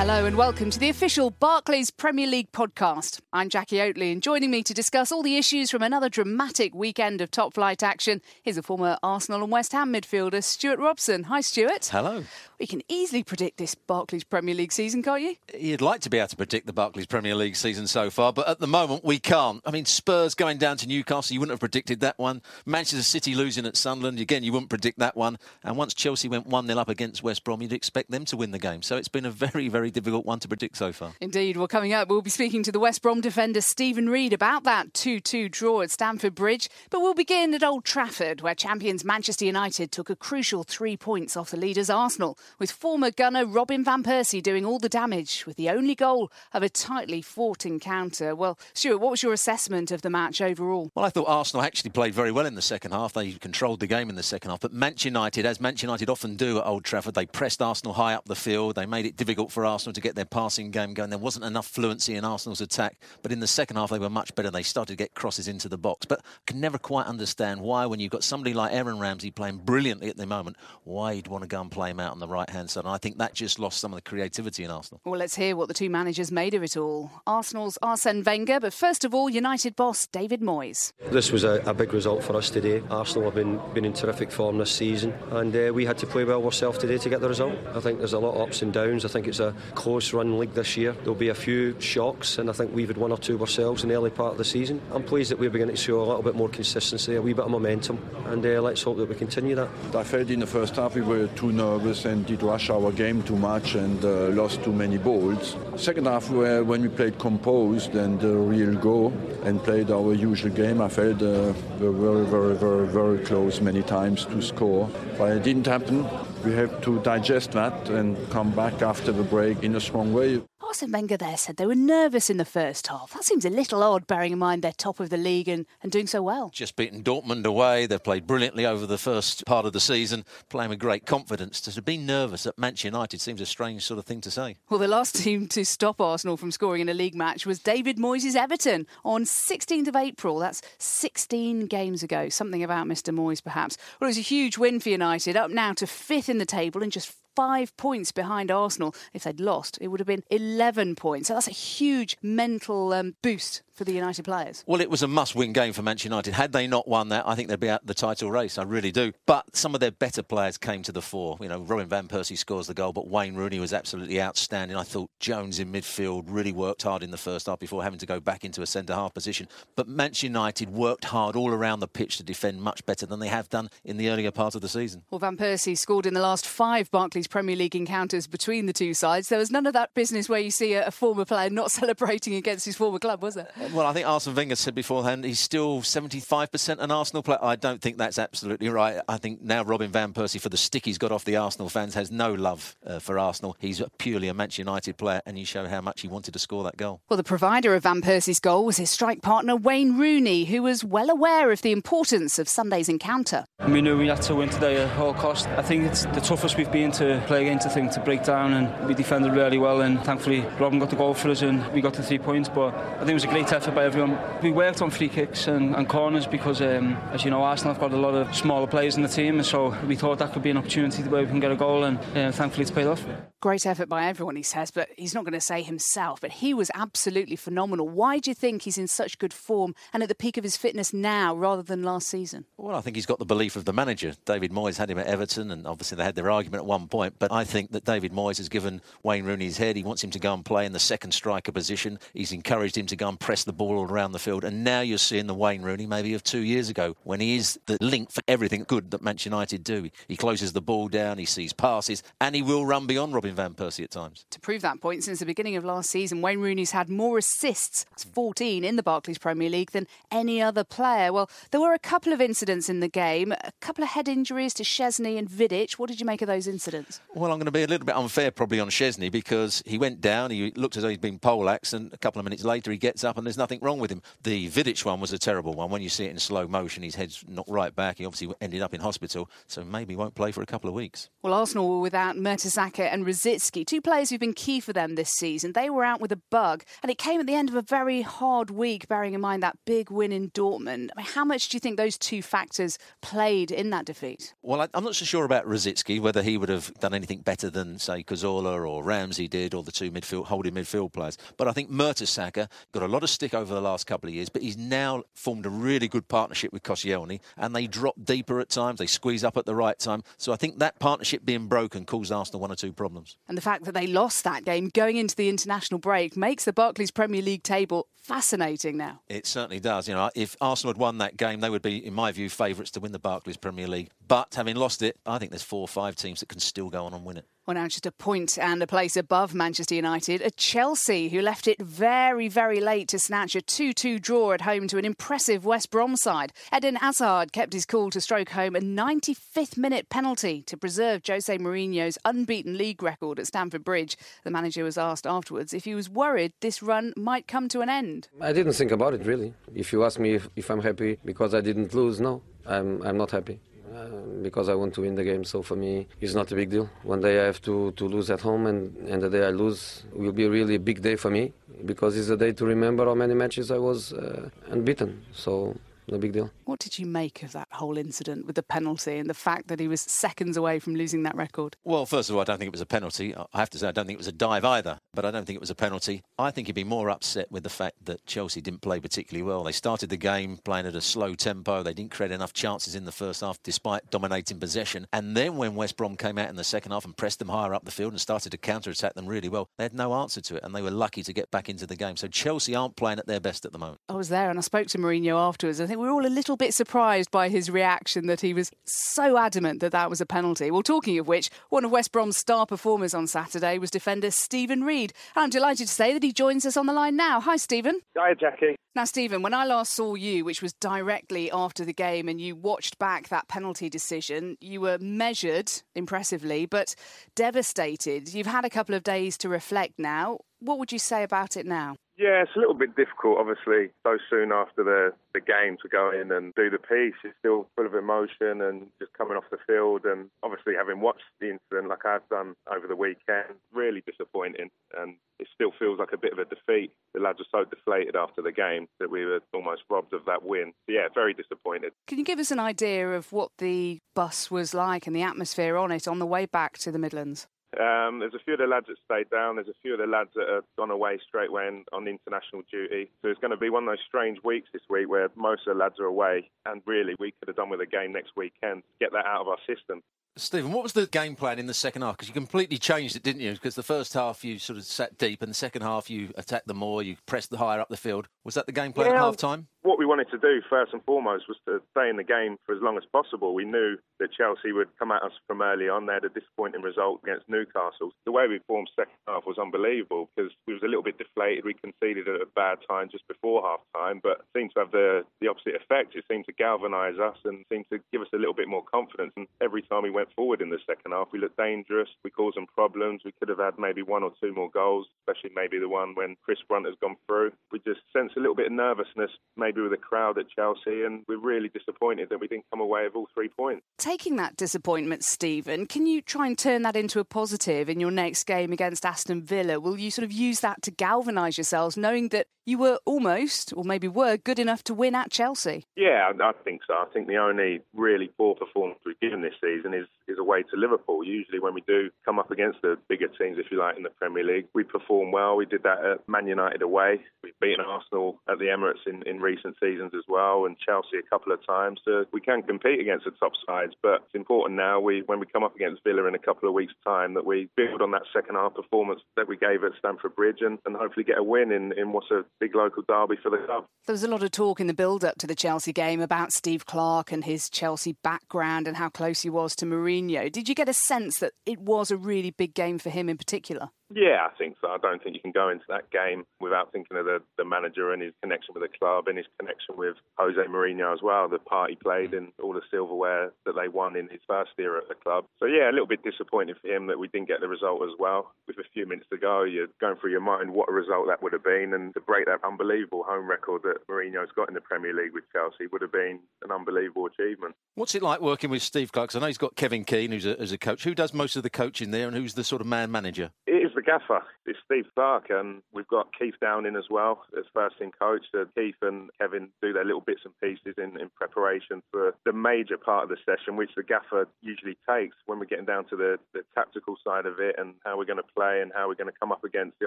Hello 0.00 0.24
and 0.24 0.34
welcome 0.34 0.70
to 0.70 0.78
the 0.78 0.88
official 0.88 1.28
Barclays 1.28 1.90
Premier 1.90 2.26
League 2.26 2.50
podcast. 2.52 3.20
I'm 3.34 3.50
Jacqui 3.50 3.76
Oatley, 3.80 4.10
and 4.10 4.22
joining 4.22 4.50
me 4.50 4.62
to 4.62 4.72
discuss 4.72 5.12
all 5.12 5.22
the 5.22 5.36
issues 5.36 5.70
from 5.70 5.82
another 5.82 6.08
dramatic 6.08 6.74
weekend 6.74 7.20
of 7.20 7.30
top 7.30 7.52
flight 7.52 7.82
action 7.82 8.22
is 8.46 8.56
a 8.56 8.62
former 8.62 8.96
Arsenal 9.02 9.42
and 9.42 9.52
West 9.52 9.72
Ham 9.72 9.92
midfielder, 9.92 10.42
Stewart 10.42 10.78
Robson. 10.78 11.24
Hi, 11.24 11.42
Stewart. 11.42 11.84
Hello. 11.92 12.24
We 12.60 12.66
can 12.66 12.82
easily 12.90 13.22
predict 13.22 13.56
this 13.56 13.74
Barclays 13.74 14.22
Premier 14.22 14.54
League 14.54 14.70
season, 14.70 15.02
can't 15.02 15.22
you? 15.22 15.34
You'd 15.58 15.80
like 15.80 16.02
to 16.02 16.10
be 16.10 16.18
able 16.18 16.28
to 16.28 16.36
predict 16.36 16.66
the 16.66 16.74
Barclays 16.74 17.06
Premier 17.06 17.34
League 17.34 17.56
season 17.56 17.86
so 17.86 18.10
far, 18.10 18.34
but 18.34 18.46
at 18.46 18.58
the 18.58 18.66
moment 18.66 19.02
we 19.02 19.18
can't. 19.18 19.62
I 19.64 19.70
mean, 19.70 19.86
Spurs 19.86 20.34
going 20.34 20.58
down 20.58 20.76
to 20.76 20.86
Newcastle, 20.86 21.32
you 21.32 21.40
wouldn't 21.40 21.54
have 21.54 21.60
predicted 21.60 22.00
that 22.00 22.18
one. 22.18 22.42
Manchester 22.66 23.02
City 23.02 23.34
losing 23.34 23.64
at 23.64 23.78
Sunderland, 23.78 24.20
again, 24.20 24.44
you 24.44 24.52
wouldn't 24.52 24.68
predict 24.68 24.98
that 24.98 25.16
one. 25.16 25.38
And 25.64 25.78
once 25.78 25.94
Chelsea 25.94 26.28
went 26.28 26.48
1 26.48 26.66
0 26.66 26.78
up 26.78 26.90
against 26.90 27.22
West 27.22 27.44
Brom, 27.44 27.62
you'd 27.62 27.72
expect 27.72 28.10
them 28.10 28.26
to 28.26 28.36
win 28.36 28.50
the 28.50 28.58
game. 28.58 28.82
So 28.82 28.98
it's 28.98 29.08
been 29.08 29.24
a 29.24 29.30
very, 29.30 29.68
very 29.68 29.90
difficult 29.90 30.26
one 30.26 30.38
to 30.40 30.48
predict 30.48 30.76
so 30.76 30.92
far. 30.92 31.14
Indeed. 31.18 31.56
Well, 31.56 31.66
coming 31.66 31.94
up, 31.94 32.10
we'll 32.10 32.20
be 32.20 32.28
speaking 32.28 32.62
to 32.64 32.72
the 32.72 32.78
West 32.78 33.00
Brom 33.00 33.22
defender 33.22 33.62
Steven 33.62 34.10
Reid 34.10 34.34
about 34.34 34.64
that 34.64 34.92
2 34.92 35.20
2 35.20 35.48
draw 35.48 35.80
at 35.80 35.90
Stamford 35.90 36.34
Bridge. 36.34 36.68
But 36.90 37.00
we'll 37.00 37.14
begin 37.14 37.54
at 37.54 37.62
Old 37.62 37.86
Trafford, 37.86 38.42
where 38.42 38.54
champions 38.54 39.02
Manchester 39.02 39.46
United 39.46 39.90
took 39.90 40.10
a 40.10 40.16
crucial 40.16 40.62
three 40.62 40.98
points 40.98 41.38
off 41.38 41.52
the 41.52 41.56
leaders 41.56 41.88
Arsenal, 41.88 42.36
with 42.58 42.70
former 42.70 43.10
gunner 43.10 43.46
Robin 43.46 43.84
Van 43.84 44.02
Persie 44.02 44.42
doing 44.42 44.64
all 44.64 44.78
the 44.78 44.88
damage 44.88 45.44
with 45.46 45.56
the 45.56 45.70
only 45.70 45.94
goal 45.94 46.30
of 46.52 46.62
a 46.62 46.68
tightly 46.68 47.22
fought 47.22 47.64
encounter. 47.64 48.34
Well, 48.34 48.58
Stewart, 48.74 49.00
what 49.00 49.10
was 49.10 49.22
your 49.22 49.32
assessment 49.32 49.90
of 49.90 50.02
the 50.02 50.10
match 50.10 50.40
overall? 50.40 50.90
Well, 50.94 51.04
I 51.04 51.10
thought 51.10 51.28
Arsenal 51.28 51.64
actually 51.64 51.90
played 51.90 52.14
very 52.14 52.32
well 52.32 52.46
in 52.46 52.54
the 52.54 52.62
second 52.62 52.92
half. 52.92 53.12
They 53.12 53.32
controlled 53.32 53.80
the 53.80 53.86
game 53.86 54.10
in 54.10 54.16
the 54.16 54.22
second 54.22 54.50
half. 54.50 54.60
But 54.60 54.72
Manchester 54.72 55.08
United, 55.08 55.46
as 55.46 55.60
Manchester 55.60 55.86
United 55.86 56.10
often 56.10 56.36
do 56.36 56.58
at 56.58 56.66
Old 56.66 56.84
Trafford, 56.84 57.14
they 57.14 57.26
pressed 57.26 57.62
Arsenal 57.62 57.94
high 57.94 58.14
up 58.14 58.24
the 58.26 58.34
field. 58.34 58.74
They 58.74 58.86
made 58.86 59.06
it 59.06 59.16
difficult 59.16 59.52
for 59.52 59.64
Arsenal 59.64 59.92
to 59.92 60.00
get 60.00 60.14
their 60.14 60.24
passing 60.24 60.70
game 60.70 60.94
going. 60.94 61.10
There 61.10 61.18
wasn't 61.18 61.44
enough 61.44 61.66
fluency 61.66 62.14
in 62.14 62.24
Arsenal's 62.24 62.60
attack. 62.60 62.98
But 63.22 63.32
in 63.32 63.40
the 63.40 63.46
second 63.46 63.76
half, 63.76 63.90
they 63.90 63.98
were 63.98 64.10
much 64.10 64.34
better. 64.34 64.50
They 64.50 64.62
started 64.62 64.92
to 64.92 64.96
get 64.96 65.14
crosses 65.14 65.48
into 65.48 65.68
the 65.68 65.78
box. 65.78 66.06
But 66.06 66.20
I 66.20 66.40
can 66.46 66.60
never 66.60 66.78
quite 66.78 67.06
understand 67.06 67.60
why, 67.60 67.86
when 67.86 68.00
you've 68.00 68.10
got 68.10 68.24
somebody 68.24 68.54
like 68.54 68.72
Aaron 68.72 68.98
Ramsey 68.98 69.30
playing 69.30 69.58
brilliantly 69.58 70.08
at 70.08 70.16
the 70.16 70.26
moment, 70.26 70.56
why 70.84 71.12
you'd 71.12 71.28
want 71.28 71.42
to 71.42 71.48
go 71.48 71.60
and 71.60 71.70
play 71.70 71.90
him 71.90 72.00
out 72.00 72.12
on 72.12 72.18
the 72.18 72.28
right 72.28 72.39
hand 72.48 72.70
side. 72.70 72.84
And 72.84 72.94
I 72.94 72.96
think 72.96 73.18
that 73.18 73.34
just 73.34 73.58
lost 73.58 73.80
some 73.80 73.92
of 73.92 73.96
the 73.96 74.02
creativity 74.02 74.64
in 74.64 74.70
Arsenal. 74.70 75.02
Well, 75.04 75.18
let's 75.18 75.34
hear 75.34 75.56
what 75.56 75.68
the 75.68 75.74
two 75.74 75.90
managers 75.90 76.32
made 76.32 76.54
of 76.54 76.62
it 76.62 76.76
all. 76.76 77.10
Arsenal's 77.26 77.76
Arsene 77.82 78.22
Wenger, 78.24 78.60
but 78.60 78.72
first 78.72 79.04
of 79.04 79.14
all, 79.14 79.28
United 79.28 79.76
boss 79.76 80.06
David 80.06 80.40
Moyes. 80.40 80.92
This 81.10 81.32
was 81.32 81.44
a, 81.44 81.62
a 81.66 81.74
big 81.74 81.92
result 81.92 82.22
for 82.24 82.36
us 82.36 82.48
today. 82.48 82.82
Arsenal 82.90 83.24
have 83.24 83.34
been, 83.34 83.60
been 83.74 83.84
in 83.84 83.92
terrific 83.92 84.30
form 84.30 84.56
this 84.56 84.70
season, 84.70 85.12
and 85.32 85.54
uh, 85.54 85.72
we 85.74 85.84
had 85.84 85.98
to 85.98 86.06
play 86.06 86.24
well 86.24 86.42
ourselves 86.44 86.78
today 86.78 86.96
to 86.98 87.08
get 87.10 87.20
the 87.20 87.28
result. 87.28 87.58
I 87.74 87.80
think 87.80 87.98
there's 87.98 88.12
a 88.12 88.18
lot 88.18 88.36
of 88.36 88.48
ups 88.48 88.62
and 88.62 88.72
downs. 88.72 89.04
I 89.04 89.08
think 89.08 89.26
it's 89.26 89.40
a 89.40 89.54
close 89.74 90.12
run 90.12 90.38
league 90.38 90.54
this 90.54 90.76
year. 90.76 90.92
There'll 90.92 91.14
be 91.14 91.28
a 91.28 91.34
few 91.34 91.78
shocks, 91.80 92.38
and 92.38 92.48
I 92.48 92.52
think 92.52 92.74
we've 92.74 92.88
had 92.88 92.96
one 92.96 93.12
or 93.12 93.18
two 93.18 93.40
ourselves 93.40 93.82
in 93.82 93.88
the 93.88 93.96
early 93.96 94.10
part 94.10 94.32
of 94.32 94.38
the 94.38 94.44
season. 94.44 94.80
I'm 94.92 95.02
pleased 95.02 95.30
that 95.30 95.38
we're 95.38 95.50
beginning 95.50 95.74
to 95.74 95.80
show 95.82 96.00
a 96.00 96.04
little 96.04 96.22
bit 96.22 96.36
more 96.36 96.48
consistency, 96.48 97.16
a 97.16 97.22
wee 97.22 97.32
bit 97.32 97.44
of 97.44 97.50
momentum, 97.50 97.98
and 98.26 98.44
uh, 98.44 98.62
let's 98.62 98.82
hope 98.82 98.98
that 98.98 99.08
we 99.08 99.14
continue 99.14 99.54
that. 99.56 99.68
I 99.94 100.04
felt 100.04 100.30
in 100.30 100.40
the 100.40 100.46
first 100.46 100.76
half 100.76 100.94
we 100.94 101.02
were 101.02 101.26
too 101.28 101.52
nervous 101.52 102.04
and 102.04 102.29
did 102.30 102.44
rush 102.44 102.70
our 102.70 102.92
game 102.92 103.22
too 103.24 103.34
much 103.34 103.74
and 103.74 104.04
uh, 104.04 104.28
lost 104.40 104.62
too 104.62 104.72
many 104.72 104.98
balls. 104.98 105.56
Second 105.74 106.06
half, 106.06 106.30
where 106.30 106.62
when 106.62 106.80
we 106.80 106.88
played 106.88 107.18
composed 107.18 107.96
and 107.96 108.22
uh, 108.22 108.28
real 108.28 108.74
go 108.76 109.12
and 109.42 109.60
played 109.64 109.90
our 109.90 110.14
usual 110.14 110.52
game, 110.52 110.80
I 110.80 110.88
felt 110.88 111.20
uh, 111.22 111.52
we 111.80 111.88
were 111.88 112.22
very, 112.22 112.26
very, 112.26 112.56
very, 112.56 112.86
very 112.86 113.18
close 113.24 113.60
many 113.60 113.82
times 113.82 114.26
to 114.26 114.40
score. 114.40 114.88
But 115.18 115.32
it 115.38 115.42
didn't 115.42 115.66
happen. 115.66 116.06
We 116.44 116.52
have 116.52 116.80
to 116.82 117.00
digest 117.00 117.50
that 117.52 117.88
and 117.88 118.16
come 118.30 118.52
back 118.52 118.80
after 118.80 119.10
the 119.10 119.24
break 119.24 119.64
in 119.64 119.74
a 119.74 119.80
strong 119.80 120.12
way. 120.12 120.40
Arsene 120.70 120.92
Wenger 120.92 121.16
there 121.16 121.36
said 121.36 121.56
they 121.56 121.66
were 121.66 121.74
nervous 121.74 122.30
in 122.30 122.36
the 122.36 122.44
first 122.44 122.86
half. 122.86 123.12
That 123.12 123.24
seems 123.24 123.44
a 123.44 123.50
little 123.50 123.82
odd, 123.82 124.06
bearing 124.06 124.30
in 124.30 124.38
mind 124.38 124.62
they're 124.62 124.70
top 124.70 125.00
of 125.00 125.10
the 125.10 125.16
league 125.16 125.48
and, 125.48 125.66
and 125.82 125.90
doing 125.90 126.06
so 126.06 126.22
well. 126.22 126.50
Just 126.54 126.76
beaten 126.76 127.02
Dortmund 127.02 127.44
away. 127.44 127.86
They've 127.86 128.02
played 128.02 128.24
brilliantly 128.24 128.64
over 128.64 128.86
the 128.86 128.96
first 128.96 129.44
part 129.46 129.66
of 129.66 129.72
the 129.72 129.80
season, 129.80 130.24
playing 130.48 130.70
with 130.70 130.78
great 130.78 131.06
confidence. 131.06 131.60
To 131.62 131.82
be 131.82 131.96
nervous 131.96 132.46
at 132.46 132.56
Manchester 132.56 132.86
United 132.86 133.20
seems 133.20 133.40
a 133.40 133.46
strange 133.46 133.84
sort 133.84 133.98
of 133.98 134.04
thing 134.04 134.20
to 134.20 134.30
say. 134.30 134.58
Well, 134.68 134.78
the 134.78 134.86
last 134.86 135.16
team 135.16 135.48
to 135.48 135.64
stop 135.64 136.00
Arsenal 136.00 136.36
from 136.36 136.52
scoring 136.52 136.82
in 136.82 136.88
a 136.88 136.94
league 136.94 137.16
match 137.16 137.44
was 137.44 137.58
David 137.58 137.96
Moyes' 137.96 138.36
Everton 138.36 138.86
on 139.04 139.24
16th 139.24 139.88
of 139.88 139.96
April. 139.96 140.38
That's 140.38 140.62
16 140.78 141.66
games 141.66 142.04
ago. 142.04 142.28
Something 142.28 142.62
about 142.62 142.86
Mr. 142.86 143.12
Moyes, 143.12 143.42
perhaps. 143.42 143.76
Well, 144.00 144.06
it 144.06 144.10
was 144.10 144.18
a 144.18 144.20
huge 144.20 144.56
win 144.56 144.78
for 144.78 144.90
United, 144.90 145.36
up 145.36 145.50
now 145.50 145.72
to 145.72 145.88
fifth 145.88 146.28
in 146.28 146.38
the 146.38 146.46
table 146.46 146.80
and 146.84 146.92
just 146.92 147.12
five 147.36 147.76
points 147.76 148.12
behind 148.12 148.50
Arsenal. 148.50 148.94
If 149.12 149.24
they'd 149.24 149.40
lost, 149.40 149.78
it 149.80 149.88
would 149.88 150.00
have 150.00 150.06
been 150.06 150.24
11 150.30 150.96
points. 150.96 151.28
So 151.28 151.34
that's 151.34 151.48
a 151.48 151.52
huge 151.52 152.16
mental 152.22 152.92
um, 152.92 153.14
boost 153.22 153.62
for 153.80 153.84
the 153.84 153.92
United 153.92 154.26
players. 154.26 154.62
Well, 154.66 154.82
it 154.82 154.90
was 154.90 155.02
a 155.02 155.08
must 155.08 155.34
win 155.34 155.54
game 155.54 155.72
for 155.72 155.80
Manchester 155.80 156.08
United. 156.08 156.34
Had 156.34 156.52
they 156.52 156.66
not 156.66 156.86
won 156.86 157.08
that, 157.08 157.26
I 157.26 157.34
think 157.34 157.48
they'd 157.48 157.58
be 157.58 157.70
out 157.70 157.86
the 157.86 157.94
title 157.94 158.30
race. 158.30 158.58
I 158.58 158.62
really 158.62 158.92
do. 158.92 159.14
But 159.24 159.56
some 159.56 159.72
of 159.74 159.80
their 159.80 159.90
better 159.90 160.22
players 160.22 160.58
came 160.58 160.82
to 160.82 160.92
the 160.92 161.00
fore. 161.00 161.38
You 161.40 161.48
know, 161.48 161.60
Robin 161.60 161.86
Van 161.86 162.06
Persie 162.06 162.36
scores 162.36 162.66
the 162.66 162.74
goal, 162.74 162.92
but 162.92 163.08
Wayne 163.08 163.36
Rooney 163.36 163.58
was 163.58 163.72
absolutely 163.72 164.20
outstanding. 164.20 164.76
I 164.76 164.82
thought 164.82 165.08
Jones 165.18 165.58
in 165.58 165.72
midfield 165.72 166.24
really 166.26 166.52
worked 166.52 166.82
hard 166.82 167.02
in 167.02 167.10
the 167.10 167.16
first 167.16 167.46
half 167.46 167.58
before 167.58 167.82
having 167.82 167.98
to 168.00 168.04
go 168.04 168.20
back 168.20 168.44
into 168.44 168.60
a 168.60 168.66
centre 168.66 168.92
half 168.92 169.14
position. 169.14 169.48
But 169.76 169.88
Manchester 169.88 170.26
United 170.26 170.68
worked 170.68 171.06
hard 171.06 171.34
all 171.34 171.48
around 171.48 171.80
the 171.80 171.88
pitch 171.88 172.18
to 172.18 172.22
defend 172.22 172.60
much 172.60 172.84
better 172.84 173.06
than 173.06 173.18
they 173.18 173.28
have 173.28 173.48
done 173.48 173.70
in 173.82 173.96
the 173.96 174.10
earlier 174.10 174.30
part 174.30 174.54
of 174.54 174.60
the 174.60 174.68
season. 174.68 175.04
Well, 175.10 175.20
Van 175.20 175.38
Persie 175.38 175.78
scored 175.78 176.04
in 176.04 176.12
the 176.12 176.20
last 176.20 176.46
five 176.46 176.90
Barclays 176.90 177.28
Premier 177.28 177.56
League 177.56 177.76
encounters 177.76 178.26
between 178.26 178.66
the 178.66 178.74
two 178.74 178.92
sides. 178.92 179.30
There 179.30 179.38
was 179.38 179.50
none 179.50 179.64
of 179.64 179.72
that 179.72 179.94
business 179.94 180.28
where 180.28 180.40
you 180.40 180.50
see 180.50 180.74
a, 180.74 180.88
a 180.88 180.90
former 180.90 181.24
player 181.24 181.48
not 181.48 181.70
celebrating 181.70 182.34
against 182.34 182.66
his 182.66 182.76
former 182.76 182.98
club, 182.98 183.22
was 183.22 183.36
there? 183.36 183.48
Well, 183.72 183.86
I 183.86 183.92
think 183.92 184.06
Arsene 184.08 184.34
Wenger 184.34 184.56
said 184.56 184.74
beforehand 184.74 185.24
he's 185.24 185.38
still 185.38 185.80
75% 185.80 186.78
an 186.80 186.90
Arsenal 186.90 187.22
player. 187.22 187.38
I 187.40 187.54
don't 187.54 187.80
think 187.80 187.98
that's 187.98 188.18
absolutely 188.18 188.68
right. 188.68 189.00
I 189.08 189.16
think 189.16 189.42
now 189.42 189.62
Robin 189.62 189.92
Van 189.92 190.12
Persie, 190.12 190.40
for 190.40 190.48
the 190.48 190.56
stick 190.56 190.84
he's 190.84 190.98
got 190.98 191.12
off 191.12 191.24
the 191.24 191.36
Arsenal 191.36 191.68
fans, 191.68 191.94
has 191.94 192.10
no 192.10 192.34
love 192.34 192.76
uh, 192.84 192.98
for 192.98 193.16
Arsenal. 193.16 193.56
He's 193.60 193.80
purely 193.98 194.26
a 194.26 194.34
Manchester 194.34 194.62
United 194.62 194.96
player, 194.96 195.20
and 195.24 195.38
you 195.38 195.44
show 195.44 195.68
how 195.68 195.80
much 195.80 196.00
he 196.00 196.08
wanted 196.08 196.32
to 196.32 196.40
score 196.40 196.64
that 196.64 196.76
goal. 196.76 197.00
Well, 197.08 197.16
the 197.16 197.22
provider 197.22 197.76
of 197.76 197.84
Van 197.84 198.02
Persie's 198.02 198.40
goal 198.40 198.64
was 198.64 198.76
his 198.76 198.90
strike 198.90 199.22
partner 199.22 199.54
Wayne 199.54 199.96
Rooney, 199.96 200.46
who 200.46 200.62
was 200.62 200.82
well 200.82 201.08
aware 201.08 201.52
of 201.52 201.62
the 201.62 201.70
importance 201.70 202.40
of 202.40 202.48
Sunday's 202.48 202.88
encounter. 202.88 203.44
We 203.68 203.80
knew 203.82 203.96
we 203.96 204.08
had 204.08 204.22
to 204.22 204.34
win 204.34 204.48
today 204.48 204.82
at 204.82 204.98
all 204.98 205.14
cost. 205.14 205.46
I 205.50 205.62
think 205.62 205.84
it's 205.84 206.06
the 206.06 206.20
toughest 206.20 206.56
we've 206.56 206.72
been 206.72 206.90
to 206.92 207.22
play 207.28 207.42
against 207.42 207.66
a 207.66 207.70
thing 207.70 207.88
to 207.90 208.00
break 208.00 208.24
down, 208.24 208.52
and 208.52 208.88
we 208.88 208.94
defended 208.94 209.32
really 209.32 209.58
well. 209.58 209.82
And 209.82 210.02
thankfully, 210.02 210.40
Robin 210.58 210.80
got 210.80 210.90
the 210.90 210.96
goal 210.96 211.14
for 211.14 211.30
us, 211.30 211.42
and 211.42 211.64
we 211.72 211.80
got 211.80 211.94
the 211.94 212.02
three 212.02 212.18
points. 212.18 212.48
But 212.48 212.74
I 212.74 212.98
think 212.98 213.10
it 213.10 213.14
was 213.14 213.24
a 213.24 213.28
great 213.28 213.46
test 213.46 213.59
effort 213.60 213.74
by 213.74 213.84
everyone. 213.84 214.18
We 214.42 214.52
worked 214.52 214.80
on 214.80 214.88
free 214.88 215.10
kicks 215.10 215.46
and, 215.46 215.74
and 215.76 215.86
corners 215.86 216.26
because, 216.26 216.62
um, 216.62 216.96
as 217.12 217.24
you 217.24 217.30
know, 217.30 217.42
Arsenal 217.42 217.74
have 217.74 217.80
got 217.80 217.92
a 217.92 217.96
lot 217.96 218.14
of 218.14 218.34
smaller 218.34 218.66
players 218.66 218.96
in 218.96 219.02
the 219.02 219.08
team, 219.08 219.36
and 219.36 219.44
so 219.44 219.76
we 219.86 219.96
thought 219.96 220.18
that 220.20 220.32
could 220.32 220.42
be 220.42 220.48
an 220.48 220.56
opportunity 220.56 221.02
where 221.02 221.20
we 221.20 221.28
can 221.28 221.40
get 221.40 221.52
a 221.52 221.56
goal, 221.56 221.84
and 221.84 221.98
uh, 222.16 222.32
thankfully 222.32 222.62
it's 222.62 222.70
paid 222.70 222.86
off. 222.86 223.04
Great 223.40 223.66
effort 223.66 223.88
by 223.88 224.06
everyone, 224.06 224.36
he 224.36 224.42
says, 224.42 224.70
but 224.70 224.88
he's 224.96 225.14
not 225.14 225.24
going 225.24 225.32
to 225.32 225.40
say 225.40 225.62
himself. 225.62 226.20
But 226.20 226.30
he 226.30 226.52
was 226.52 226.70
absolutely 226.74 227.36
phenomenal. 227.36 227.88
Why 227.88 228.18
do 228.18 228.30
you 228.30 228.34
think 228.34 228.62
he's 228.62 228.76
in 228.76 228.86
such 228.86 229.18
good 229.18 229.32
form 229.32 229.74
and 229.94 230.02
at 230.02 230.10
the 230.10 230.14
peak 230.14 230.36
of 230.36 230.44
his 230.44 230.58
fitness 230.58 230.92
now 230.92 231.34
rather 231.34 231.62
than 231.62 231.82
last 231.82 232.08
season? 232.08 232.44
Well, 232.58 232.76
I 232.76 232.82
think 232.82 232.96
he's 232.96 233.06
got 233.06 233.18
the 233.18 233.24
belief 233.24 233.56
of 233.56 233.64
the 233.64 233.72
manager. 233.72 234.12
David 234.26 234.52
Moyes 234.52 234.76
had 234.76 234.90
him 234.90 234.98
at 234.98 235.06
Everton, 235.06 235.50
and 235.50 235.66
obviously 235.66 235.96
they 235.96 236.04
had 236.04 236.16
their 236.16 236.30
argument 236.30 236.62
at 236.62 236.66
one 236.66 236.86
point. 236.86 237.14
But 237.18 237.32
I 237.32 237.44
think 237.44 237.72
that 237.72 237.84
David 237.84 238.12
Moyes 238.12 238.36
has 238.36 238.50
given 238.50 238.82
Wayne 239.02 239.24
Rooney 239.24 239.46
his 239.46 239.56
head. 239.56 239.74
He 239.76 239.84
wants 239.84 240.04
him 240.04 240.10
to 240.10 240.18
go 240.18 240.34
and 240.34 240.44
play 240.44 240.66
in 240.66 240.72
the 240.72 240.78
second 240.78 241.12
striker 241.12 241.50
position. 241.50 241.98
He's 242.12 242.32
encouraged 242.32 242.76
him 242.76 242.86
to 242.86 242.96
go 242.96 243.08
and 243.08 243.18
press 243.18 243.44
the 243.50 243.56
ball 243.56 243.78
all 243.78 243.90
around 243.90 244.12
the 244.12 244.18
field. 244.20 244.44
And 244.44 244.62
now 244.62 244.80
you're 244.80 244.96
seeing 244.96 245.26
the 245.26 245.34
Wayne 245.34 245.62
Rooney 245.62 245.86
maybe 245.86 246.14
of 246.14 246.22
two 246.22 246.40
years 246.40 246.68
ago 246.68 246.96
when 247.02 247.18
he 247.18 247.34
is 247.34 247.58
the 247.66 247.76
link 247.80 248.12
for 248.12 248.22
everything 248.28 248.64
good 248.66 248.92
that 248.92 249.02
Manchester 249.02 249.30
United 249.30 249.64
do. 249.64 249.90
He 250.06 250.16
closes 250.16 250.52
the 250.52 250.60
ball 250.60 250.86
down, 250.88 251.18
he 251.18 251.24
sees 251.24 251.52
passes, 251.52 252.04
and 252.20 252.36
he 252.36 252.42
will 252.42 252.64
run 252.64 252.86
beyond 252.86 253.12
Robin 253.12 253.34
Van 253.34 253.54
Persie 253.54 253.82
at 253.82 253.90
times. 253.90 254.24
To 254.30 254.40
prove 254.40 254.62
that 254.62 254.80
point, 254.80 255.02
since 255.02 255.18
the 255.18 255.26
beginning 255.26 255.56
of 255.56 255.64
last 255.64 255.90
season, 255.90 256.22
Wayne 256.22 256.38
Rooney's 256.38 256.70
had 256.70 256.88
more 256.88 257.18
assists, 257.18 257.86
14 258.14 258.64
in 258.64 258.76
the 258.76 258.82
Barclays 258.82 259.18
Premier 259.18 259.50
League, 259.50 259.72
than 259.72 259.88
any 260.12 260.40
other 260.40 260.62
player. 260.62 261.12
Well, 261.12 261.28
there 261.50 261.60
were 261.60 261.74
a 261.74 261.78
couple 261.78 262.12
of 262.12 262.20
incidents 262.20 262.68
in 262.68 262.78
the 262.78 262.88
game, 262.88 263.32
a 263.32 263.52
couple 263.60 263.82
of 263.82 263.90
head 263.90 264.06
injuries 264.08 264.54
to 264.54 264.62
Szczesny 264.62 265.18
and 265.18 265.28
Vidic. 265.28 265.72
What 265.72 265.88
did 265.88 265.98
you 265.98 266.06
make 266.06 266.22
of 266.22 266.28
those 266.28 266.46
incidents? 266.46 267.00
Well, 267.14 267.32
I'm 267.32 267.38
going 267.38 267.46
to 267.46 267.50
be 267.50 267.64
a 267.64 267.66
little 267.66 267.86
bit 267.86 267.96
unfair 267.96 268.30
probably 268.30 268.60
on 268.60 268.68
Szczesny 268.68 269.10
because 269.10 269.62
he 269.66 269.78
went 269.78 270.00
down, 270.00 270.30
he 270.30 270.52
looked 270.52 270.76
as 270.76 270.82
though 270.82 270.88
he'd 270.88 271.00
been 271.00 271.18
poleaxed, 271.18 271.74
and 271.74 271.92
a 271.92 271.98
couple 271.98 272.20
of 272.20 272.24
minutes 272.24 272.44
later 272.44 272.70
he 272.70 272.76
gets 272.76 273.02
up 273.02 273.18
and 273.18 273.26
there's 273.30 273.38
nothing 273.38 273.60
wrong 273.62 273.78
with 273.78 273.92
him. 273.92 274.02
The 274.24 274.48
Vidic 274.48 274.84
one 274.84 275.00
was 275.00 275.12
a 275.12 275.18
terrible 275.18 275.54
one. 275.54 275.70
When 275.70 275.82
you 275.82 275.88
see 275.88 276.04
it 276.06 276.10
in 276.10 276.18
slow 276.18 276.48
motion, 276.48 276.82
his 276.82 276.96
head's 276.96 277.24
knocked 277.28 277.48
right 277.48 277.72
back. 277.72 277.98
He 277.98 278.04
obviously 278.04 278.34
ended 278.40 278.60
up 278.60 278.74
in 278.74 278.80
hospital, 278.80 279.30
so 279.46 279.62
maybe 279.62 279.94
won't 279.94 280.16
play 280.16 280.32
for 280.32 280.42
a 280.42 280.46
couple 280.46 280.68
of 280.68 280.74
weeks. 280.74 281.10
Well, 281.22 281.32
Arsenal 281.32 281.68
were 281.68 281.78
without 281.78 282.16
Mertesacker 282.16 282.92
and 282.92 283.06
Rosicky, 283.06 283.64
two 283.64 283.80
players 283.80 284.10
who've 284.10 284.18
been 284.18 284.32
key 284.32 284.58
for 284.58 284.72
them 284.72 284.96
this 284.96 285.10
season. 285.10 285.52
They 285.52 285.70
were 285.70 285.84
out 285.84 286.00
with 286.00 286.10
a 286.10 286.20
bug, 286.28 286.64
and 286.82 286.90
it 286.90 286.98
came 286.98 287.20
at 287.20 287.28
the 287.28 287.36
end 287.36 287.50
of 287.50 287.54
a 287.54 287.62
very 287.62 288.02
hard 288.02 288.50
week, 288.50 288.88
bearing 288.88 289.14
in 289.14 289.20
mind 289.20 289.44
that 289.44 289.56
big 289.64 289.92
win 289.92 290.10
in 290.10 290.30
Dortmund. 290.30 290.88
I 290.96 290.96
mean, 290.96 291.06
how 291.06 291.24
much 291.24 291.50
do 291.50 291.54
you 291.54 291.60
think 291.60 291.76
those 291.76 291.96
two 291.96 292.22
factors 292.22 292.78
played 293.00 293.52
in 293.52 293.70
that 293.70 293.84
defeat? 293.84 294.34
Well, 294.42 294.66
I'm 294.74 294.82
not 294.82 294.96
so 294.96 295.04
sure 295.04 295.24
about 295.24 295.46
Rosicky, 295.46 296.00
whether 296.00 296.24
he 296.24 296.36
would 296.36 296.48
have 296.48 296.74
done 296.80 296.94
anything 296.94 297.20
better 297.20 297.48
than, 297.48 297.78
say, 297.78 298.02
Cazorla 298.02 298.68
or 298.68 298.82
Ramsey 298.82 299.28
did, 299.28 299.54
or 299.54 299.62
the 299.62 299.70
two 299.70 299.92
midfield 299.92 300.24
holding 300.24 300.54
midfield 300.54 300.92
players. 300.92 301.16
But 301.36 301.46
I 301.46 301.52
think 301.52 301.70
Mertesacker 301.70 302.48
got 302.72 302.82
a 302.82 302.88
lot 302.88 303.04
of 303.04 303.10
stick 303.20 303.34
over 303.34 303.52
the 303.52 303.60
last 303.60 303.86
couple 303.86 304.08
of 304.08 304.14
years, 304.14 304.30
but 304.30 304.40
he's 304.40 304.56
now 304.56 305.04
formed 305.12 305.44
a 305.44 305.50
really 305.50 305.88
good 305.88 306.08
partnership 306.08 306.54
with 306.54 306.62
Koscielny, 306.62 307.20
and 307.36 307.54
they 307.54 307.66
drop 307.66 307.94
deeper 308.02 308.40
at 308.40 308.48
times, 308.48 308.78
they 308.78 308.86
squeeze 308.86 309.22
up 309.22 309.36
at 309.36 309.44
the 309.44 309.54
right 309.54 309.78
time. 309.78 310.02
So 310.16 310.32
I 310.32 310.36
think 310.36 310.58
that 310.60 310.78
partnership 310.78 311.22
being 311.22 311.46
broken 311.46 311.84
caused 311.84 312.10
Arsenal 312.10 312.40
one 312.40 312.50
or 312.50 312.56
two 312.56 312.72
problems. 312.72 313.18
And 313.28 313.36
the 313.36 313.42
fact 313.42 313.64
that 313.64 313.74
they 313.74 313.86
lost 313.86 314.24
that 314.24 314.46
game 314.46 314.70
going 314.72 314.96
into 314.96 315.14
the 315.14 315.28
international 315.28 315.78
break 315.78 316.16
makes 316.16 316.46
the 316.46 316.54
Barclays 316.54 316.90
Premier 316.90 317.20
League 317.20 317.42
table 317.42 317.88
fascinating 318.00 318.78
now. 318.78 319.02
It 319.06 319.26
certainly 319.26 319.60
does. 319.60 319.86
You 319.86 319.94
know, 319.94 320.10
if 320.14 320.34
Arsenal 320.40 320.72
had 320.72 320.80
won 320.80 320.96
that 320.98 321.18
game, 321.18 321.40
they 321.40 321.50
would 321.50 321.60
be, 321.60 321.84
in 321.84 321.92
my 321.92 322.12
view, 322.12 322.30
favourites 322.30 322.70
to 322.70 322.80
win 322.80 322.92
the 322.92 322.98
Barclays 322.98 323.36
Premier 323.36 323.68
League. 323.68 323.90
But 324.10 324.34
having 324.34 324.56
lost 324.56 324.82
it, 324.82 324.96
I 325.06 325.18
think 325.18 325.30
there's 325.30 325.44
four 325.44 325.60
or 325.60 325.68
five 325.68 325.94
teams 325.94 326.18
that 326.18 326.28
can 326.28 326.40
still 326.40 326.68
go 326.68 326.84
on 326.84 326.92
and 326.92 327.04
win 327.04 327.16
it. 327.16 327.26
Well, 327.46 327.54
now 327.54 327.68
just 327.68 327.86
a 327.86 327.92
point 327.92 328.38
and 328.38 328.60
a 328.60 328.66
place 328.66 328.96
above 328.96 329.34
Manchester 329.34 329.76
United, 329.76 330.20
a 330.20 330.32
Chelsea 330.32 331.10
who 331.10 331.22
left 331.22 331.46
it 331.46 331.62
very, 331.62 332.26
very 332.26 332.58
late 332.58 332.88
to 332.88 332.98
snatch 332.98 333.36
a 333.36 333.40
2 333.40 333.72
2 333.72 334.00
draw 334.00 334.32
at 334.32 334.40
home 334.40 334.66
to 334.66 334.78
an 334.78 334.84
impressive 334.84 335.44
West 335.44 335.70
Brom 335.70 335.94
side. 335.94 336.32
Eden 336.52 336.74
Hazard 336.74 337.32
kept 337.32 337.52
his 337.52 337.64
cool 337.64 337.88
to 337.90 338.00
stroke 338.00 338.30
home 338.30 338.56
a 338.56 338.60
95th 338.60 339.56
minute 339.56 339.88
penalty 339.90 340.42
to 340.42 340.56
preserve 340.56 341.02
Jose 341.06 341.38
Mourinho's 341.38 341.96
unbeaten 342.04 342.58
league 342.58 342.82
record 342.82 343.20
at 343.20 343.28
Stamford 343.28 343.62
Bridge. 343.62 343.96
The 344.24 344.32
manager 344.32 344.64
was 344.64 344.76
asked 344.76 345.06
afterwards 345.06 345.54
if 345.54 345.66
he 345.66 345.76
was 345.76 345.88
worried 345.88 346.32
this 346.40 346.64
run 346.64 346.94
might 346.96 347.28
come 347.28 347.48
to 347.50 347.60
an 347.60 347.68
end. 347.68 348.08
I 348.20 348.32
didn't 348.32 348.54
think 348.54 348.72
about 348.72 348.92
it 348.92 349.06
really. 349.06 349.34
If 349.54 349.72
you 349.72 349.84
ask 349.84 350.00
me 350.00 350.14
if, 350.14 350.28
if 350.34 350.50
I'm 350.50 350.62
happy 350.62 350.98
because 351.04 351.32
I 351.32 351.40
didn't 351.40 351.74
lose, 351.74 352.00
no, 352.00 352.22
I'm, 352.44 352.82
I'm 352.82 352.96
not 352.96 353.12
happy. 353.12 353.38
Uh, 353.80 353.86
because 354.22 354.48
I 354.50 354.54
want 354.54 354.74
to 354.74 354.82
win 354.82 354.94
the 354.94 355.04
game. 355.04 355.24
So 355.24 355.40
for 355.42 355.56
me, 355.56 355.86
it's 356.00 356.14
not 356.14 356.30
a 356.32 356.34
big 356.34 356.50
deal. 356.50 356.68
One 356.82 357.00
day 357.00 357.18
I 357.22 357.24
have 357.24 357.40
to, 357.42 357.72
to 357.72 357.84
lose 357.88 358.10
at 358.10 358.20
home, 358.20 358.46
and, 358.46 358.76
and 358.88 359.00
the 359.02 359.08
day 359.08 359.24
I 359.24 359.30
lose 359.30 359.84
will 359.94 360.12
be 360.12 360.26
really 360.28 360.56
a 360.56 360.60
big 360.70 360.82
day 360.82 360.96
for 360.96 361.10
me 361.10 361.32
because 361.64 361.96
it's 361.96 362.10
a 362.10 362.16
day 362.16 362.32
to 362.32 362.44
remember 362.44 362.84
how 362.84 362.94
many 362.94 363.14
matches 363.14 363.50
I 363.50 363.56
was 363.58 363.92
uh, 363.92 364.28
unbeaten. 364.48 365.02
So 365.12 365.56
no 365.90 365.98
big 365.98 366.12
deal. 366.12 366.30
What 366.44 366.58
did 366.58 366.78
you 366.78 366.86
make 366.86 367.22
of 367.22 367.32
that 367.32 367.48
whole 367.52 367.76
incident 367.76 368.26
with 368.26 368.36
the 368.36 368.42
penalty 368.42 368.98
and 368.98 369.08
the 369.08 369.14
fact 369.14 369.48
that 369.48 369.60
he 369.60 369.68
was 369.68 369.80
seconds 369.80 370.36
away 370.36 370.58
from 370.58 370.74
losing 370.74 371.02
that 371.04 371.14
record? 371.14 371.56
Well, 371.64 371.86
first 371.86 372.10
of 372.10 372.16
all, 372.16 372.22
I 372.22 372.24
don't 372.24 372.38
think 372.38 372.48
it 372.48 372.52
was 372.52 372.60
a 372.60 372.66
penalty. 372.66 373.14
I 373.14 373.38
have 373.38 373.50
to 373.50 373.58
say, 373.58 373.68
I 373.68 373.72
don't 373.72 373.86
think 373.86 373.96
it 373.96 373.98
was 373.98 374.06
a 374.06 374.12
dive 374.12 374.44
either, 374.44 374.78
but 374.94 375.04
I 375.04 375.10
don't 375.10 375.24
think 375.26 375.36
it 375.36 375.40
was 375.40 375.50
a 375.50 375.54
penalty. 375.54 376.02
I 376.18 376.30
think 376.30 376.48
he'd 376.48 376.54
be 376.54 376.64
more 376.64 376.90
upset 376.90 377.30
with 377.30 377.42
the 377.42 377.50
fact 377.50 377.84
that 377.84 378.04
Chelsea 378.06 378.40
didn't 378.40 378.60
play 378.60 378.80
particularly 378.80 379.22
well. 379.22 379.44
They 379.44 379.52
started 379.52 379.90
the 379.90 379.96
game 379.96 380.38
playing 380.44 380.66
at 380.66 380.74
a 380.74 380.80
slow 380.80 381.14
tempo. 381.14 381.62
They 381.62 381.74
didn't 381.74 381.90
create 381.90 382.12
enough 382.12 382.32
chances 382.32 382.74
in 382.74 382.84
the 382.84 382.92
first 382.92 383.20
half 383.20 383.42
despite 383.42 383.90
dominating 383.90 384.38
possession. 384.38 384.86
And 384.92 385.16
then 385.16 385.36
when 385.36 385.54
West 385.54 385.76
Brom 385.76 385.96
came 385.96 386.18
out 386.18 386.30
in 386.30 386.36
the 386.36 386.44
second 386.44 386.72
half 386.72 386.84
and 386.84 386.96
pressed 386.96 387.18
them 387.18 387.28
higher 387.28 387.54
up 387.54 387.64
the 387.64 387.70
field 387.70 387.92
and 387.92 388.00
started 388.00 388.30
to 388.30 388.38
counter 388.38 388.70
attack 388.70 388.94
them 388.94 389.06
really 389.06 389.28
well, 389.28 389.48
they 389.58 389.64
had 389.64 389.74
no 389.74 389.94
answer 389.94 390.20
to 390.20 390.36
it 390.36 390.44
and 390.44 390.54
they 390.54 390.62
were 390.62 390.70
lucky 390.70 391.02
to 391.02 391.12
get 391.12 391.30
back 391.30 391.48
into 391.48 391.66
the 391.66 391.76
game. 391.76 391.96
So 391.96 392.08
Chelsea 392.08 392.54
aren't 392.54 392.76
playing 392.76 392.98
at 392.98 393.06
their 393.06 393.20
best 393.20 393.44
at 393.44 393.52
the 393.52 393.58
moment. 393.58 393.80
I 393.88 393.94
was 393.94 394.08
there 394.08 394.30
and 394.30 394.38
I 394.38 394.42
spoke 394.42 394.68
to 394.68 394.78
Mourinho 394.78 395.18
afterwards. 395.18 395.60
I 395.60 395.66
think 395.66 395.79
we 395.79 395.79
were 395.80 395.90
all 395.90 396.06
a 396.06 396.08
little 396.08 396.36
bit 396.36 396.54
surprised 396.54 397.10
by 397.10 397.28
his 397.28 397.50
reaction 397.50 398.06
that 398.06 398.20
he 398.20 398.34
was 398.34 398.50
so 398.64 399.16
adamant 399.16 399.60
that 399.60 399.72
that 399.72 399.90
was 399.90 400.00
a 400.00 400.06
penalty. 400.06 400.50
Well, 400.50 400.62
talking 400.62 400.98
of 400.98 401.08
which, 401.08 401.30
one 401.48 401.64
of 401.64 401.70
West 401.70 401.92
Brom's 401.92 402.16
star 402.16 402.46
performers 402.46 402.94
on 402.94 403.06
Saturday 403.06 403.58
was 403.58 403.70
defender 403.70 404.10
Steven 404.10 404.64
Reid. 404.64 404.92
And 405.16 405.24
I'm 405.24 405.30
delighted 405.30 405.66
to 405.66 405.72
say 405.72 405.92
that 405.92 406.02
he 406.02 406.12
joins 406.12 406.46
us 406.46 406.56
on 406.56 406.66
the 406.66 406.72
line 406.72 406.96
now. 406.96 407.20
Hi, 407.20 407.36
Steven. 407.36 407.80
Hi, 407.96 408.14
Jacqui. 408.14 408.56
Now, 408.76 408.84
Steven, 408.84 409.22
when 409.22 409.34
I 409.34 409.44
last 409.44 409.72
saw 409.72 409.94
you, 409.94 410.24
which 410.24 410.42
was 410.42 410.52
directly 410.52 411.28
after 411.32 411.64
the 411.64 411.72
game, 411.72 412.08
and 412.08 412.20
you 412.20 412.36
watched 412.36 412.78
back 412.78 413.08
that 413.08 413.26
penalty 413.26 413.68
decision, 413.68 414.36
you 414.40 414.60
were 414.60 414.78
measured 414.78 415.50
impressively, 415.74 416.46
but 416.46 416.76
devastated. 417.16 418.14
You've 418.14 418.28
had 418.28 418.44
a 418.44 418.50
couple 418.50 418.76
of 418.76 418.84
days 418.84 419.18
to 419.18 419.28
reflect 419.28 419.74
now. 419.78 420.20
What 420.38 420.58
would 420.60 420.70
you 420.70 420.78
say 420.78 421.02
about 421.02 421.36
it 421.36 421.46
now? 421.46 421.76
Yeah, 422.00 422.22
it's 422.22 422.34
a 422.34 422.38
little 422.38 422.54
bit 422.54 422.74
difficult, 422.76 423.18
obviously, 423.18 423.68
so 423.84 423.98
soon 424.08 424.32
after 424.32 424.64
the, 424.64 424.94
the 425.12 425.20
game 425.20 425.58
to 425.60 425.68
go 425.68 425.92
in 425.92 426.10
and 426.10 426.34
do 426.34 426.48
the 426.48 426.56
piece. 426.56 426.96
It's 427.04 427.12
still 427.18 427.46
full 427.54 427.66
of 427.66 427.74
emotion 427.74 428.40
and 428.40 428.68
just 428.78 428.94
coming 428.96 429.18
off 429.18 429.24
the 429.30 429.36
field. 429.46 429.84
And 429.84 430.08
obviously, 430.22 430.54
having 430.56 430.80
watched 430.80 431.04
the 431.20 431.28
incident 431.28 431.68
like 431.68 431.84
I've 431.84 432.08
done 432.08 432.36
over 432.50 432.66
the 432.66 432.74
weekend, 432.74 433.36
really 433.52 433.82
disappointing. 433.84 434.48
And 434.80 434.96
it 435.18 435.28
still 435.34 435.52
feels 435.58 435.78
like 435.78 435.92
a 435.92 435.98
bit 435.98 436.14
of 436.14 436.18
a 436.18 436.24
defeat. 436.24 436.72
The 436.94 437.00
lads 437.00 437.18
were 437.18 437.26
so 437.30 437.44
deflated 437.44 437.96
after 437.96 438.22
the 438.22 438.32
game 438.32 438.66
that 438.78 438.90
we 438.90 439.04
were 439.04 439.20
almost 439.34 439.64
robbed 439.68 439.92
of 439.92 440.06
that 440.06 440.24
win. 440.24 440.54
So 440.64 440.72
yeah, 440.72 440.88
very 440.94 441.12
disappointed. 441.12 441.72
Can 441.86 441.98
you 441.98 442.04
give 442.06 442.18
us 442.18 442.30
an 442.30 442.40
idea 442.40 442.88
of 442.92 443.12
what 443.12 443.28
the 443.36 443.78
bus 443.94 444.30
was 444.30 444.54
like 444.54 444.86
and 444.86 444.96
the 444.96 445.02
atmosphere 445.02 445.58
on 445.58 445.70
it 445.70 445.86
on 445.86 445.98
the 445.98 446.06
way 446.06 446.24
back 446.24 446.56
to 446.58 446.72
the 446.72 446.78
Midlands? 446.78 447.26
Um, 447.58 447.98
there's 447.98 448.14
a 448.14 448.22
few 448.24 448.34
of 448.34 448.38
the 448.38 448.46
lads 448.46 448.66
that 448.68 448.76
stayed 448.84 449.10
down. 449.10 449.36
There's 449.36 449.48
a 449.48 449.60
few 449.62 449.72
of 449.72 449.80
the 449.80 449.86
lads 449.86 450.10
that 450.14 450.28
have 450.28 450.44
gone 450.56 450.70
away 450.70 450.98
straight 451.06 451.30
away 451.30 451.48
on, 451.48 451.64
on 451.72 451.88
international 451.88 452.42
duty. 452.50 452.90
So 453.02 453.08
it's 453.08 453.18
going 453.20 453.32
to 453.32 453.36
be 453.36 453.50
one 453.50 453.64
of 453.64 453.70
those 453.70 453.84
strange 453.86 454.18
weeks 454.22 454.48
this 454.52 454.62
week 454.70 454.88
where 454.88 455.08
most 455.16 455.46
of 455.46 455.56
the 455.56 455.58
lads 455.58 455.80
are 455.80 455.86
away, 455.86 456.30
and 456.46 456.62
really 456.66 456.94
we 457.00 457.10
could 457.10 457.26
have 457.26 457.36
done 457.36 457.50
with 457.50 457.60
a 457.60 457.66
game 457.66 457.92
next 457.92 458.12
weekend. 458.16 458.62
To 458.62 458.78
get 458.78 458.92
that 458.92 459.06
out 459.06 459.22
of 459.22 459.28
our 459.28 459.38
system. 459.46 459.82
Steven, 460.16 460.52
what 460.52 460.62
was 460.62 460.72
the 460.72 460.86
game 460.86 461.14
plan 461.14 461.38
in 461.38 461.46
the 461.46 461.54
second 461.54 461.82
half? 461.82 461.96
Because 461.96 462.08
you 462.08 462.14
completely 462.14 462.58
changed 462.58 462.96
it, 462.96 463.02
didn't 463.02 463.22
you? 463.22 463.32
Because 463.32 463.54
the 463.54 463.62
first 463.62 463.94
half 463.94 464.24
you 464.24 464.38
sort 464.38 464.58
of 464.58 464.64
sat 464.64 464.98
deep, 464.98 465.22
and 465.22 465.30
the 465.30 465.34
second 465.34 465.62
half 465.62 465.88
you 465.88 466.10
attacked 466.16 466.46
the 466.46 466.54
more, 466.54 466.82
you 466.82 466.96
pressed 467.06 467.30
the 467.30 467.38
higher 467.38 467.60
up 467.60 467.68
the 467.68 467.76
field. 467.76 468.08
Was 468.24 468.34
that 468.34 468.46
the 468.46 468.52
game 468.52 468.72
plan 468.72 468.88
yeah, 468.88 468.94
at 468.94 469.00
half 469.00 469.16
time? 469.16 469.48
What 469.62 469.78
we 469.78 469.86
wanted 469.86 470.10
to 470.10 470.18
do 470.18 470.40
first 470.48 470.72
and 470.72 470.82
foremost 470.84 471.24
was 471.28 471.36
to 471.46 471.60
stay 471.72 471.88
in 471.88 471.96
the 471.96 472.04
game 472.04 472.36
for 472.46 472.54
as 472.54 472.62
long 472.62 472.76
as 472.76 472.84
possible. 472.92 473.34
We 473.34 473.44
knew 473.44 473.76
that 473.98 474.12
Chelsea 474.12 474.52
would 474.52 474.68
come 474.78 474.90
at 474.90 475.02
us 475.02 475.12
from 475.26 475.42
early 475.42 475.68
on. 475.68 475.86
They 475.86 475.94
had 475.94 476.04
a 476.04 476.08
disappointing 476.08 476.62
result 476.62 477.00
against 477.04 477.28
Newcastle. 477.28 477.92
The 478.04 478.12
way 478.12 478.26
we 478.26 478.40
formed 478.46 478.70
second 478.74 478.96
half 479.06 479.26
was 479.26 479.38
unbelievable 479.38 480.08
because 480.16 480.32
we 480.46 480.54
was 480.54 480.62
a 480.62 480.66
little 480.66 480.82
bit 480.82 480.96
deflated. 480.96 481.44
We 481.44 481.54
conceded 481.54 482.08
at 482.08 482.22
a 482.22 482.26
bad 482.34 482.58
time 482.68 482.88
just 482.90 483.06
before 483.06 483.42
half 483.42 483.60
time, 483.76 484.00
but 484.02 484.22
seemed 484.34 484.52
to 484.54 484.60
have 484.60 484.72
the, 484.72 485.04
the 485.20 485.28
opposite 485.28 485.54
effect. 485.54 485.94
It 485.94 486.04
seemed 486.10 486.24
to 486.26 486.32
galvanise 486.32 486.98
us 486.98 487.18
and 487.24 487.44
seemed 487.52 487.66
to 487.70 487.80
give 487.92 488.00
us 488.00 488.08
a 488.14 488.16
little 488.16 488.34
bit 488.34 488.48
more 488.48 488.64
confidence. 488.64 489.12
And 489.16 489.26
every 489.42 489.62
time 489.62 489.82
we 489.82 489.90
went 489.90 489.99
forward 490.14 490.40
in 490.40 490.50
the 490.50 490.58
second 490.66 490.92
half, 490.92 491.08
we 491.12 491.18
looked 491.18 491.36
dangerous. 491.36 491.88
We 492.04 492.10
caused 492.10 492.36
them 492.36 492.46
problems. 492.46 493.02
We 493.04 493.12
could 493.12 493.28
have 493.28 493.38
had 493.38 493.58
maybe 493.58 493.82
one 493.82 494.02
or 494.02 494.12
two 494.20 494.32
more 494.32 494.50
goals, 494.50 494.86
especially 495.00 495.30
maybe 495.34 495.58
the 495.58 495.68
one 495.68 495.94
when 495.94 496.16
Chris 496.22 496.38
Brunt 496.48 496.66
has 496.66 496.74
gone 496.80 496.96
through. 497.06 497.32
We 497.52 497.58
just 497.60 497.80
sense 497.92 498.12
a 498.16 498.20
little 498.20 498.34
bit 498.34 498.46
of 498.46 498.52
nervousness, 498.52 499.10
maybe 499.36 499.60
with 499.60 499.72
the 499.72 499.76
crowd 499.76 500.18
at 500.18 500.28
Chelsea, 500.28 500.84
and 500.84 501.04
we're 501.08 501.18
really 501.18 501.48
disappointed 501.48 502.08
that 502.10 502.20
we 502.20 502.28
didn't 502.28 502.46
come 502.50 502.60
away 502.60 502.84
with 502.84 502.96
all 502.96 503.08
three 503.14 503.28
points. 503.28 503.62
Taking 503.78 504.16
that 504.16 504.36
disappointment, 504.36 505.04
Steven, 505.04 505.66
can 505.66 505.86
you 505.86 506.02
try 506.02 506.26
and 506.26 506.38
turn 506.38 506.62
that 506.62 506.76
into 506.76 507.00
a 507.00 507.04
positive 507.04 507.68
in 507.68 507.80
your 507.80 507.90
next 507.90 508.24
game 508.24 508.52
against 508.52 508.84
Aston 508.84 509.22
Villa? 509.22 509.60
Will 509.60 509.78
you 509.78 509.90
sort 509.90 510.04
of 510.04 510.12
use 510.12 510.40
that 510.40 510.62
to 510.62 510.70
galvanise 510.70 511.36
yourselves, 511.38 511.76
knowing 511.76 512.08
that 512.08 512.26
you 512.50 512.58
were 512.58 512.80
almost, 512.84 513.52
or 513.56 513.62
maybe 513.64 513.86
were, 513.86 514.16
good 514.16 514.40
enough 514.40 514.64
to 514.64 514.74
win 514.74 514.94
at 514.96 515.10
Chelsea. 515.10 515.64
Yeah, 515.76 516.12
I 516.20 516.32
think 516.44 516.62
so. 516.66 516.74
I 516.74 516.86
think 516.92 517.06
the 517.06 517.16
only 517.16 517.60
really 517.72 518.10
poor 518.18 518.34
performance 518.34 518.80
we've 518.84 518.98
given 519.00 519.22
this 519.22 519.34
season 519.40 519.72
is, 519.72 519.86
is 520.08 520.18
away 520.18 520.42
to 520.42 520.56
Liverpool. 520.56 521.04
Usually, 521.04 521.38
when 521.38 521.54
we 521.54 521.62
do 521.66 521.90
come 522.04 522.18
up 522.18 522.30
against 522.30 522.60
the 522.62 522.76
bigger 522.88 523.06
teams, 523.06 523.38
if 523.38 523.46
you 523.52 523.58
like, 523.58 523.76
in 523.76 523.84
the 523.84 523.90
Premier 523.90 524.24
League, 524.24 524.46
we 524.52 524.64
perform 524.64 525.12
well. 525.12 525.36
We 525.36 525.46
did 525.46 525.62
that 525.62 525.84
at 525.84 526.08
Man 526.08 526.26
United 526.26 526.62
away. 526.62 527.00
We've 527.22 527.38
beaten 527.40 527.64
Arsenal 527.64 528.18
at 528.28 528.38
the 528.38 528.46
Emirates 528.46 528.84
in, 528.86 529.02
in 529.06 529.20
recent 529.20 529.56
seasons 529.62 529.92
as 529.94 530.04
well, 530.08 530.46
and 530.46 530.58
Chelsea 530.58 530.98
a 530.98 531.08
couple 531.08 531.32
of 531.32 531.46
times. 531.46 531.80
So 531.84 532.04
we 532.12 532.20
can 532.20 532.42
compete 532.42 532.80
against 532.80 533.04
the 533.04 533.12
top 533.12 533.32
sides, 533.46 533.74
but 533.80 534.02
it's 534.06 534.14
important 534.14 534.58
now 534.58 534.80
we 534.80 535.02
when 535.06 535.20
we 535.20 535.26
come 535.26 535.44
up 535.44 535.54
against 535.54 535.84
Villa 535.84 536.06
in 536.06 536.14
a 536.16 536.18
couple 536.18 536.48
of 536.48 536.54
weeks' 536.54 536.74
time 536.84 537.14
that 537.14 537.24
we 537.24 537.48
build 537.56 537.80
on 537.80 537.92
that 537.92 538.02
second 538.12 538.34
half 538.34 538.54
performance 538.54 539.00
that 539.16 539.28
we 539.28 539.36
gave 539.36 539.62
at 539.62 539.72
Stamford 539.78 540.16
Bridge 540.16 540.40
and, 540.40 540.58
and 540.66 540.74
hopefully 540.74 541.04
get 541.04 541.18
a 541.18 541.22
win 541.22 541.52
in, 541.52 541.72
in 541.78 541.92
what's 541.92 542.10
a 542.10 542.24
big 542.40 542.54
local 542.54 542.82
derby 542.88 543.16
for 543.22 543.30
the 543.30 543.36
club. 543.38 543.66
There 543.86 543.92
was 543.92 544.02
a 544.02 544.08
lot 544.08 544.22
of 544.22 544.30
talk 544.30 544.60
in 544.60 544.66
the 544.66 544.74
build 544.74 545.04
up 545.04 545.18
to 545.18 545.26
the 545.26 545.34
Chelsea 545.34 545.72
game 545.72 546.00
about 546.00 546.32
Steve 546.32 546.66
Clarke 546.66 547.12
and 547.12 547.24
his 547.24 547.50
Chelsea 547.50 547.96
background 548.02 548.66
and 548.66 548.76
how 548.76 548.88
close 548.88 549.20
he 549.20 549.30
was 549.30 549.54
to 549.56 549.66
Mourinho. 549.66 550.32
Did 550.32 550.48
you 550.48 550.54
get 550.54 550.68
a 550.68 550.74
sense 550.74 551.18
that 551.18 551.32
it 551.44 551.60
was 551.60 551.90
a 551.90 551.96
really 551.96 552.30
big 552.30 552.54
game 552.54 552.78
for 552.78 552.90
him 552.90 553.08
in 553.08 553.18
particular? 553.18 553.70
Yeah, 553.92 554.26
I 554.26 554.30
think 554.38 554.56
so. 554.60 554.68
I 554.68 554.78
don't 554.78 555.02
think 555.02 555.16
you 555.16 555.20
can 555.20 555.32
go 555.32 555.48
into 555.48 555.64
that 555.68 555.90
game 555.90 556.24
without 556.40 556.72
thinking 556.72 556.96
of 556.96 557.04
the, 557.04 557.18
the 557.36 557.44
manager 557.44 557.92
and 557.92 558.02
his 558.02 558.12
connection 558.22 558.54
with 558.54 558.62
the 558.62 558.78
club 558.78 559.08
and 559.08 559.18
his 559.18 559.26
connection 559.38 559.76
with 559.76 559.96
Jose 560.16 560.40
Mourinho 560.48 560.94
as 560.94 561.02
well, 561.02 561.28
the 561.28 561.38
part 561.38 561.70
he 561.70 561.76
played 561.76 562.14
and 562.14 562.28
all 562.40 562.52
the 562.52 562.62
silverware 562.70 563.32
that 563.46 563.54
they 563.56 563.68
won 563.68 563.96
in 563.96 564.08
his 564.08 564.20
first 564.28 564.50
year 564.56 564.78
at 564.78 564.88
the 564.88 564.94
club. 564.94 565.24
So, 565.40 565.46
yeah, 565.46 565.68
a 565.68 565.74
little 565.74 565.88
bit 565.88 566.04
disappointed 566.04 566.56
for 566.62 566.68
him 566.68 566.86
that 566.86 566.98
we 566.98 567.08
didn't 567.08 567.28
get 567.28 567.40
the 567.40 567.48
result 567.48 567.82
as 567.82 567.94
well. 567.98 568.32
With 568.46 568.58
a 568.58 568.68
few 568.72 568.86
minutes 568.86 569.08
to 569.10 569.18
go, 569.18 569.42
you're 569.42 569.66
going 569.80 569.96
through 569.96 570.12
your 570.12 570.20
mind 570.20 570.54
what 570.54 570.68
a 570.68 570.72
result 570.72 571.08
that 571.08 571.22
would 571.22 571.32
have 571.32 571.44
been. 571.44 571.74
And 571.74 571.92
to 571.94 572.00
break 572.00 572.26
that 572.26 572.44
unbelievable 572.44 573.04
home 573.06 573.28
record 573.28 573.62
that 573.64 573.86
Mourinho's 573.90 574.30
got 574.36 574.48
in 574.48 574.54
the 574.54 574.60
Premier 574.60 574.94
League 574.94 575.14
with 575.14 575.24
Chelsea 575.32 575.66
would 575.72 575.82
have 575.82 575.92
been 575.92 576.20
an 576.44 576.52
unbelievable 576.52 577.06
achievement. 577.06 577.56
What's 577.74 577.94
it 577.96 578.02
like 578.02 578.20
working 578.20 578.50
with 578.50 578.62
Steve 578.62 578.92
Clarke? 578.92 579.16
I 579.16 579.18
know 579.18 579.26
he's 579.26 579.38
got 579.38 579.56
Kevin 579.56 579.84
Keen, 579.84 580.12
who's 580.12 580.26
a, 580.26 580.34
who's 580.34 580.52
a 580.52 580.58
coach. 580.58 580.84
Who 580.84 580.94
does 580.94 581.12
most 581.12 581.34
of 581.34 581.42
the 581.42 581.50
coaching 581.50 581.90
there 581.90 582.06
and 582.06 582.16
who's 582.16 582.34
the 582.34 582.44
sort 582.44 582.60
of 582.60 582.68
man 582.68 582.90
manager? 582.90 583.32
It 583.46 583.59
gaffer. 583.90 584.22
It's 584.46 584.58
Steve 584.64 584.86
Clarke, 584.94 585.30
and 585.30 585.62
we've 585.72 585.88
got 585.88 586.08
Keith 586.16 586.34
Downing 586.40 586.76
as 586.76 586.84
well 586.88 587.22
as 587.36 587.44
first 587.52 587.78
team 587.78 587.90
coach. 587.90 588.22
So 588.30 588.46
Keith 588.56 588.76
and 588.82 589.10
Kevin 589.20 589.48
do 589.60 589.72
their 589.72 589.84
little 589.84 590.00
bits 590.00 590.22
and 590.24 590.34
pieces 590.40 590.78
in, 590.78 591.00
in 591.00 591.10
preparation 591.16 591.82
for 591.90 592.14
the 592.24 592.32
major 592.32 592.76
part 592.76 593.04
of 593.04 593.08
the 593.10 593.16
session, 593.26 593.56
which 593.56 593.70
the 593.76 593.82
gaffer 593.82 594.28
usually 594.42 594.76
takes 594.88 595.16
when 595.26 595.40
we're 595.40 595.46
getting 595.46 595.64
down 595.64 595.86
to 595.86 595.96
the, 595.96 596.18
the 596.34 596.42
tactical 596.54 596.96
side 597.04 597.26
of 597.26 597.40
it 597.40 597.56
and 597.58 597.74
how 597.84 597.98
we're 597.98 598.04
going 598.04 598.22
to 598.22 598.34
play 598.34 598.60
and 598.62 598.70
how 598.74 598.86
we're 598.86 598.94
going 598.94 599.10
to 599.10 599.18
come 599.18 599.32
up 599.32 599.42
against 599.42 599.78
the 599.80 599.86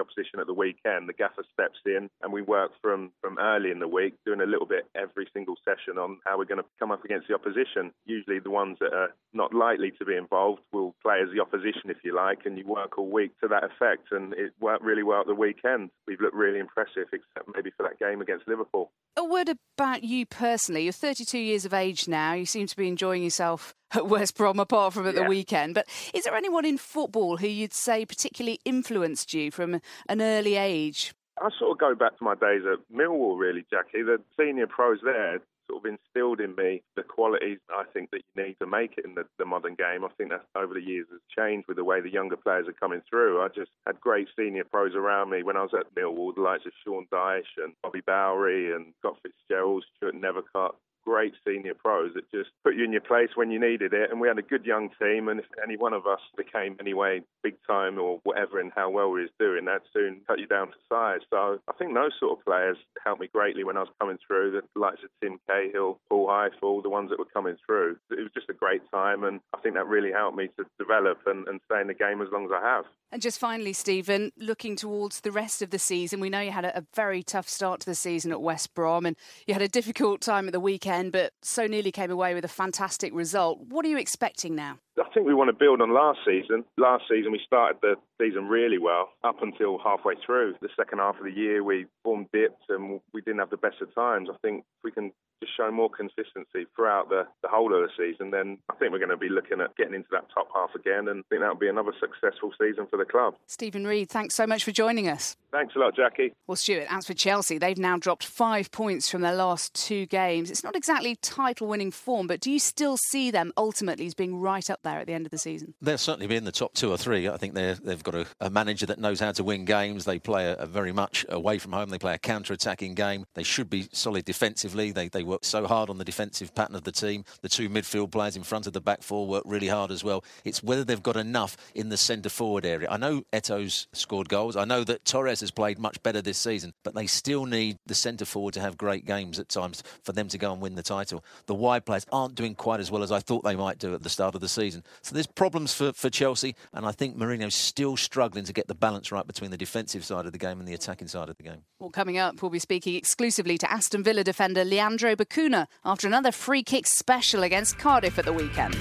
opposition 0.00 0.38
at 0.38 0.46
the 0.46 0.54
weekend. 0.54 1.08
The 1.08 1.14
gaffer 1.14 1.44
steps 1.52 1.80
in, 1.86 2.10
and 2.22 2.30
we 2.30 2.42
work 2.42 2.72
from, 2.82 3.10
from 3.22 3.38
early 3.38 3.70
in 3.70 3.78
the 3.78 3.88
week, 3.88 4.14
doing 4.26 4.40
a 4.42 4.46
little 4.46 4.66
bit 4.66 4.84
every 4.94 5.28
single 5.32 5.56
session 5.64 5.98
on 5.98 6.18
how 6.26 6.36
we're 6.36 6.44
going 6.44 6.60
to 6.60 6.68
come 6.78 6.92
up 6.92 7.04
against 7.04 7.28
the 7.28 7.34
opposition. 7.34 7.92
Usually, 8.04 8.38
the 8.38 8.50
ones 8.50 8.76
that 8.80 8.92
are 8.92 9.14
not 9.32 9.54
likely 9.54 9.92
to 9.98 10.04
be 10.04 10.14
involved 10.14 10.60
will 10.72 10.94
play 11.02 11.20
as 11.22 11.28
the 11.34 11.40
opposition, 11.40 11.88
if 11.88 11.98
you 12.04 12.14
like, 12.14 12.40
and 12.44 12.56
you 12.56 12.66
work 12.66 12.98
all 12.98 13.10
week 13.10 13.32
to 13.40 13.48
that 13.48 13.64
effect. 13.64 13.93
And 14.10 14.32
it 14.34 14.52
worked 14.60 14.82
really 14.82 15.02
well 15.02 15.20
at 15.20 15.26
the 15.26 15.34
weekend. 15.34 15.90
We've 16.06 16.20
looked 16.20 16.34
really 16.34 16.58
impressive, 16.58 17.08
except 17.12 17.48
maybe 17.54 17.70
for 17.76 17.82
that 17.84 17.98
game 17.98 18.20
against 18.20 18.48
Liverpool. 18.48 18.90
A 19.16 19.24
word 19.24 19.50
about 19.76 20.04
you 20.04 20.26
personally. 20.26 20.84
You're 20.84 20.92
32 20.92 21.38
years 21.38 21.64
of 21.64 21.74
age 21.74 22.08
now. 22.08 22.34
You 22.34 22.46
seem 22.46 22.66
to 22.66 22.76
be 22.76 22.88
enjoying 22.88 23.22
yourself 23.22 23.74
at 23.92 24.06
West 24.06 24.36
Brom, 24.36 24.58
apart 24.58 24.94
from 24.94 25.06
at 25.06 25.14
yeah. 25.14 25.22
the 25.22 25.28
weekend. 25.28 25.74
But 25.74 25.86
is 26.12 26.24
there 26.24 26.34
anyone 26.34 26.64
in 26.64 26.78
football 26.78 27.36
who 27.36 27.48
you'd 27.48 27.74
say 27.74 28.04
particularly 28.04 28.60
influenced 28.64 29.34
you 29.34 29.50
from 29.50 29.80
an 30.08 30.20
early 30.20 30.56
age? 30.56 31.14
I 31.40 31.48
sort 31.58 31.72
of 31.72 31.78
go 31.78 31.94
back 31.94 32.16
to 32.18 32.24
my 32.24 32.34
days 32.34 32.62
at 32.70 32.78
Millwall, 32.96 33.38
really, 33.38 33.64
Jacqui. 33.72 34.04
The 34.04 34.18
senior 34.38 34.68
pros 34.68 35.00
there 35.02 35.40
sort 35.70 35.84
of 35.84 35.90
instilled 35.90 36.40
in 36.40 36.54
me 36.54 36.82
the 36.96 37.02
qualities 37.02 37.58
I 37.70 37.84
think 37.92 38.10
that 38.10 38.22
you 38.34 38.44
need 38.44 38.56
to 38.60 38.66
make 38.66 38.94
it 38.96 39.04
in 39.04 39.14
the, 39.14 39.24
the 39.38 39.44
modern 39.44 39.74
game. 39.74 40.04
I 40.04 40.08
think 40.16 40.30
that 40.30 40.44
over 40.56 40.74
the 40.74 40.80
years 40.80 41.06
has 41.10 41.20
changed 41.36 41.68
with 41.68 41.76
the 41.76 41.84
way 41.84 42.00
the 42.00 42.12
younger 42.12 42.36
players 42.36 42.68
are 42.68 42.72
coming 42.72 43.02
through. 43.08 43.42
I 43.42 43.48
just 43.48 43.70
had 43.86 44.00
great 44.00 44.28
senior 44.38 44.64
pros 44.64 44.94
around 44.94 45.30
me 45.30 45.42
when 45.42 45.56
I 45.56 45.62
was 45.62 45.74
at 45.74 45.94
Millwall, 45.94 46.34
the 46.34 46.42
likes 46.42 46.66
of 46.66 46.72
Sean 46.84 47.06
Dyche 47.12 47.62
and 47.62 47.72
Bobby 47.82 48.00
Bowry 48.06 48.74
and 48.74 48.92
Scott 48.98 49.18
Fitzgerald, 49.22 49.84
Stuart 49.96 50.14
Nethercott, 50.14 50.74
great 51.04 51.34
senior 51.46 51.74
pros 51.74 52.12
that 52.14 52.30
just 52.30 52.50
put 52.64 52.74
you 52.74 52.84
in 52.84 52.92
your 52.92 53.00
place 53.00 53.30
when 53.34 53.50
you 53.50 53.60
needed 53.60 53.92
it. 53.92 54.10
And 54.10 54.20
we 54.20 54.28
had 54.28 54.38
a 54.38 54.42
good 54.42 54.64
young 54.64 54.90
team, 55.00 55.28
and 55.28 55.40
if 55.40 55.46
any 55.62 55.76
one 55.76 55.92
of 55.92 56.06
us 56.06 56.20
became 56.36 56.76
anyway 56.80 57.22
big 57.42 57.56
time 57.66 57.98
or 57.98 58.20
whatever 58.24 58.60
in 58.60 58.70
how 58.74 58.90
well 58.90 59.10
we 59.10 59.22
was 59.22 59.30
doing, 59.38 59.64
that 59.66 59.82
soon 59.92 60.20
cut 60.26 60.38
you 60.38 60.46
down 60.46 60.68
to 60.68 60.74
size. 60.88 61.20
So 61.30 61.58
I 61.68 61.72
think 61.78 61.94
those 61.94 62.12
sort 62.18 62.38
of 62.38 62.44
players 62.44 62.76
helped 63.04 63.20
me 63.20 63.28
greatly 63.32 63.64
when 63.64 63.76
I 63.76 63.80
was 63.80 63.90
coming 64.00 64.18
through. 64.26 64.52
The 64.52 64.80
likes 64.80 65.02
of 65.04 65.10
Tim 65.22 65.38
Cahill, 65.48 65.98
Paul 66.08 66.28
Ifill, 66.28 66.82
the 66.82 66.90
ones 66.90 67.10
that 67.10 67.18
were 67.18 67.24
coming 67.26 67.56
through. 67.66 67.96
It 68.10 68.20
was 68.20 68.32
just 68.34 68.48
a 68.50 68.54
great 68.54 68.82
time, 68.90 69.24
and 69.24 69.40
I 69.54 69.60
think 69.60 69.74
that 69.74 69.86
really 69.86 70.12
helped 70.12 70.36
me 70.36 70.48
to 70.58 70.64
develop 70.78 71.18
and, 71.26 71.46
and 71.48 71.60
stay 71.66 71.80
in 71.80 71.86
the 71.86 71.94
game 71.94 72.22
as 72.22 72.28
long 72.32 72.44
as 72.46 72.50
I 72.54 72.64
have. 72.64 72.84
And 73.12 73.22
just 73.22 73.38
finally, 73.38 73.72
Steven, 73.72 74.32
looking 74.36 74.74
towards 74.74 75.20
the 75.20 75.30
rest 75.30 75.62
of 75.62 75.70
the 75.70 75.78
season, 75.78 76.18
we 76.18 76.30
know 76.30 76.40
you 76.40 76.50
had 76.50 76.64
a, 76.64 76.78
a 76.78 76.84
very 76.94 77.22
tough 77.22 77.48
start 77.48 77.80
to 77.80 77.86
the 77.86 77.94
season 77.94 78.32
at 78.32 78.40
West 78.40 78.74
Brom, 78.74 79.06
and 79.06 79.16
you 79.46 79.54
had 79.54 79.62
a 79.62 79.68
difficult 79.68 80.20
time 80.20 80.48
at 80.48 80.52
the 80.52 80.58
weekend, 80.58 80.93
but 81.02 81.32
so 81.42 81.66
nearly 81.66 81.92
came 81.92 82.10
away 82.10 82.34
with 82.34 82.44
a 82.44 82.48
fantastic 82.48 83.14
result. 83.14 83.60
What 83.68 83.84
are 83.84 83.88
you 83.88 83.98
expecting 83.98 84.54
now? 84.54 84.78
I 84.98 85.08
think 85.12 85.26
we 85.26 85.34
want 85.34 85.48
to 85.48 85.56
build 85.56 85.80
on 85.80 85.92
last 85.92 86.20
season. 86.24 86.64
Last 86.78 87.04
season, 87.10 87.32
we 87.32 87.40
started 87.44 87.78
the 87.82 87.96
season 88.20 88.48
really 88.48 88.78
well 88.78 89.10
up 89.24 89.42
until 89.42 89.78
halfway 89.78 90.14
through. 90.24 90.54
The 90.60 90.68
second 90.76 90.98
half 90.98 91.18
of 91.18 91.24
the 91.24 91.32
year, 91.32 91.64
we 91.64 91.86
formed 92.04 92.28
dipped 92.32 92.64
and 92.68 93.00
we 93.12 93.20
didn't 93.22 93.40
have 93.40 93.50
the 93.50 93.56
best 93.56 93.80
of 93.82 93.92
times. 93.94 94.28
I 94.32 94.36
think 94.42 94.60
if 94.60 94.84
we 94.84 94.92
can 94.92 95.12
just 95.42 95.56
show 95.56 95.70
more 95.70 95.90
consistency 95.90 96.66
throughout 96.76 97.08
the, 97.08 97.26
the 97.42 97.48
whole 97.48 97.74
of 97.74 97.82
the 97.82 97.88
season, 97.96 98.30
then 98.30 98.58
I 98.70 98.74
think 98.76 98.92
we're 98.92 98.98
going 98.98 99.10
to 99.10 99.16
be 99.16 99.28
looking 99.28 99.60
at 99.60 99.76
getting 99.76 99.94
into 99.94 100.08
that 100.12 100.26
top 100.32 100.48
half 100.54 100.70
again 100.74 101.08
and 101.08 101.20
I 101.20 101.26
think 101.28 101.42
that 101.42 101.48
will 101.48 101.58
be 101.58 101.68
another 101.68 101.92
successful 101.98 102.52
season 102.60 102.86
for 102.88 102.96
the 102.96 103.04
club. 103.04 103.34
Steven 103.46 103.86
Reid, 103.86 104.08
thanks 104.08 104.34
so 104.34 104.46
much 104.46 104.64
for 104.64 104.70
joining 104.70 105.08
us. 105.08 105.36
Thanks 105.50 105.74
a 105.76 105.78
lot, 105.78 105.94
Jacqui. 105.96 106.32
Well, 106.46 106.56
Stewart, 106.56 106.86
as 106.90 107.06
for 107.06 107.14
Chelsea, 107.14 107.58
they've 107.58 107.78
now 107.78 107.96
dropped 107.96 108.24
five 108.24 108.70
points 108.70 109.08
from 109.08 109.22
their 109.22 109.34
last 109.34 109.74
two 109.74 110.06
games. 110.06 110.50
It's 110.50 110.64
not 110.64 110.74
exactly 110.74 111.16
title 111.16 111.68
winning 111.68 111.90
form, 111.90 112.26
but 112.26 112.40
do 112.40 112.50
you 112.50 112.58
still 112.58 112.96
see 112.96 113.30
them 113.30 113.52
ultimately 113.56 114.06
as 114.06 114.14
being 114.14 114.40
right 114.40 114.68
up 114.68 114.82
there 114.84 115.00
at 115.00 115.06
the 115.06 115.12
end 115.12 115.26
of 115.26 115.30
the 115.30 115.38
season? 115.38 115.74
They'll 115.82 115.98
certainly 115.98 116.26
be 116.26 116.36
in 116.36 116.44
the 116.44 116.52
top 116.52 116.74
two 116.74 116.90
or 116.90 116.96
three. 116.96 117.28
I 117.28 117.36
think 117.36 117.54
they've 117.54 118.02
got 118.02 118.14
a, 118.14 118.26
a, 118.40 118.50
manager 118.50 118.86
that 118.86 118.98
knows 118.98 119.20
how 119.20 119.32
to 119.32 119.42
win 119.42 119.64
games. 119.64 120.04
They 120.04 120.18
play 120.18 120.46
a, 120.46 120.54
a 120.54 120.66
very 120.66 120.92
much 120.92 121.26
away 121.28 121.58
from 121.58 121.72
home. 121.72 121.88
They 121.88 121.98
play 121.98 122.14
a 122.14 122.18
counter 122.18 122.52
attacking 122.52 122.94
game. 122.94 123.26
They 123.34 123.42
should 123.42 123.68
be 123.68 123.88
solid 123.92 124.24
defensively. 124.24 124.92
They, 124.92 125.08
they 125.08 125.24
work 125.24 125.44
so 125.44 125.66
hard 125.66 125.90
on 125.90 125.98
the 125.98 126.04
defensive 126.04 126.54
pattern 126.54 126.76
of 126.76 126.84
the 126.84 126.92
team. 126.92 127.24
The 127.42 127.48
two 127.48 127.68
midfield 127.68 128.12
players 128.12 128.36
in 128.36 128.42
front 128.42 128.66
of 128.66 128.72
the 128.72 128.80
back 128.80 129.02
four 129.02 129.26
work 129.26 129.42
really 129.46 129.68
hard 129.68 129.90
as 129.90 130.04
well. 130.04 130.24
It's 130.44 130.62
whether 130.62 130.84
they've 130.84 131.02
got 131.02 131.16
enough 131.16 131.56
in 131.74 131.88
the 131.88 131.96
centre 131.96 132.28
forward 132.28 132.64
area. 132.64 132.88
I 132.90 132.96
know 132.96 133.24
Eto's 133.32 133.88
scored 133.92 134.28
goals. 134.28 134.56
I 134.56 134.64
know 134.64 134.84
that 134.84 135.04
Torres 135.04 135.40
has 135.40 135.50
played 135.50 135.78
much 135.78 136.02
better 136.02 136.22
this 136.22 136.38
season, 136.38 136.72
but 136.82 136.94
they 136.94 137.06
still 137.06 137.46
need 137.46 137.78
the 137.86 137.94
centre 137.94 138.24
forward 138.24 138.54
to 138.54 138.60
have 138.60 138.76
great 138.76 139.04
games 139.06 139.38
at 139.38 139.48
times 139.48 139.82
for 140.02 140.12
them 140.12 140.28
to 140.28 140.38
go 140.38 140.52
and 140.52 140.60
win 140.60 140.74
the 140.74 140.82
title. 140.82 141.24
The 141.46 141.54
wide 141.54 141.84
players 141.84 142.06
aren't 142.12 142.34
doing 142.34 142.54
quite 142.54 142.80
as 142.80 142.90
well 142.90 143.02
as 143.02 143.12
I 143.12 143.20
thought 143.20 143.44
they 143.44 143.56
might 143.56 143.78
do 143.78 143.94
at 143.94 144.02
the 144.02 144.08
start 144.08 144.34
of 144.34 144.40
the 144.40 144.48
season. 144.48 144.73
So 145.02 145.14
there's 145.14 145.26
problems 145.26 145.74
for, 145.74 145.92
for 145.92 146.10
Chelsea, 146.10 146.54
and 146.72 146.86
I 146.86 146.92
think 146.92 147.16
Mourinho's 147.16 147.54
still 147.54 147.96
struggling 147.96 148.44
to 148.44 148.52
get 148.52 148.68
the 148.68 148.74
balance 148.74 149.12
right 149.12 149.26
between 149.26 149.50
the 149.50 149.56
defensive 149.56 150.04
side 150.04 150.26
of 150.26 150.32
the 150.32 150.38
game 150.38 150.58
and 150.58 150.68
the 150.68 150.74
attacking 150.74 151.08
side 151.08 151.28
of 151.28 151.36
the 151.36 151.42
game. 151.42 151.62
Well, 151.78 151.90
coming 151.90 152.18
up, 152.18 152.40
we'll 152.42 152.50
be 152.50 152.58
speaking 152.58 152.94
exclusively 152.94 153.58
to 153.58 153.70
Aston 153.70 154.02
Villa 154.02 154.24
defender 154.24 154.64
Leandro 154.64 155.14
Bacuna 155.14 155.66
after 155.84 156.06
another 156.06 156.32
free 156.32 156.62
kick 156.62 156.86
special 156.86 157.42
against 157.42 157.78
Cardiff 157.78 158.18
at 158.18 158.24
the 158.24 158.32
weekend. 158.32 158.76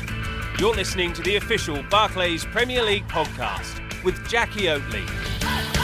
You're 0.60 0.76
listening 0.76 1.14
to 1.14 1.22
the 1.22 1.36
official 1.36 1.84
Barclays 1.90 2.46
Premier 2.46 2.84
League 2.84 3.08
podcast 3.08 4.04
with 4.04 4.16
Jacqui 4.28 4.70
Oatley. 4.70 5.83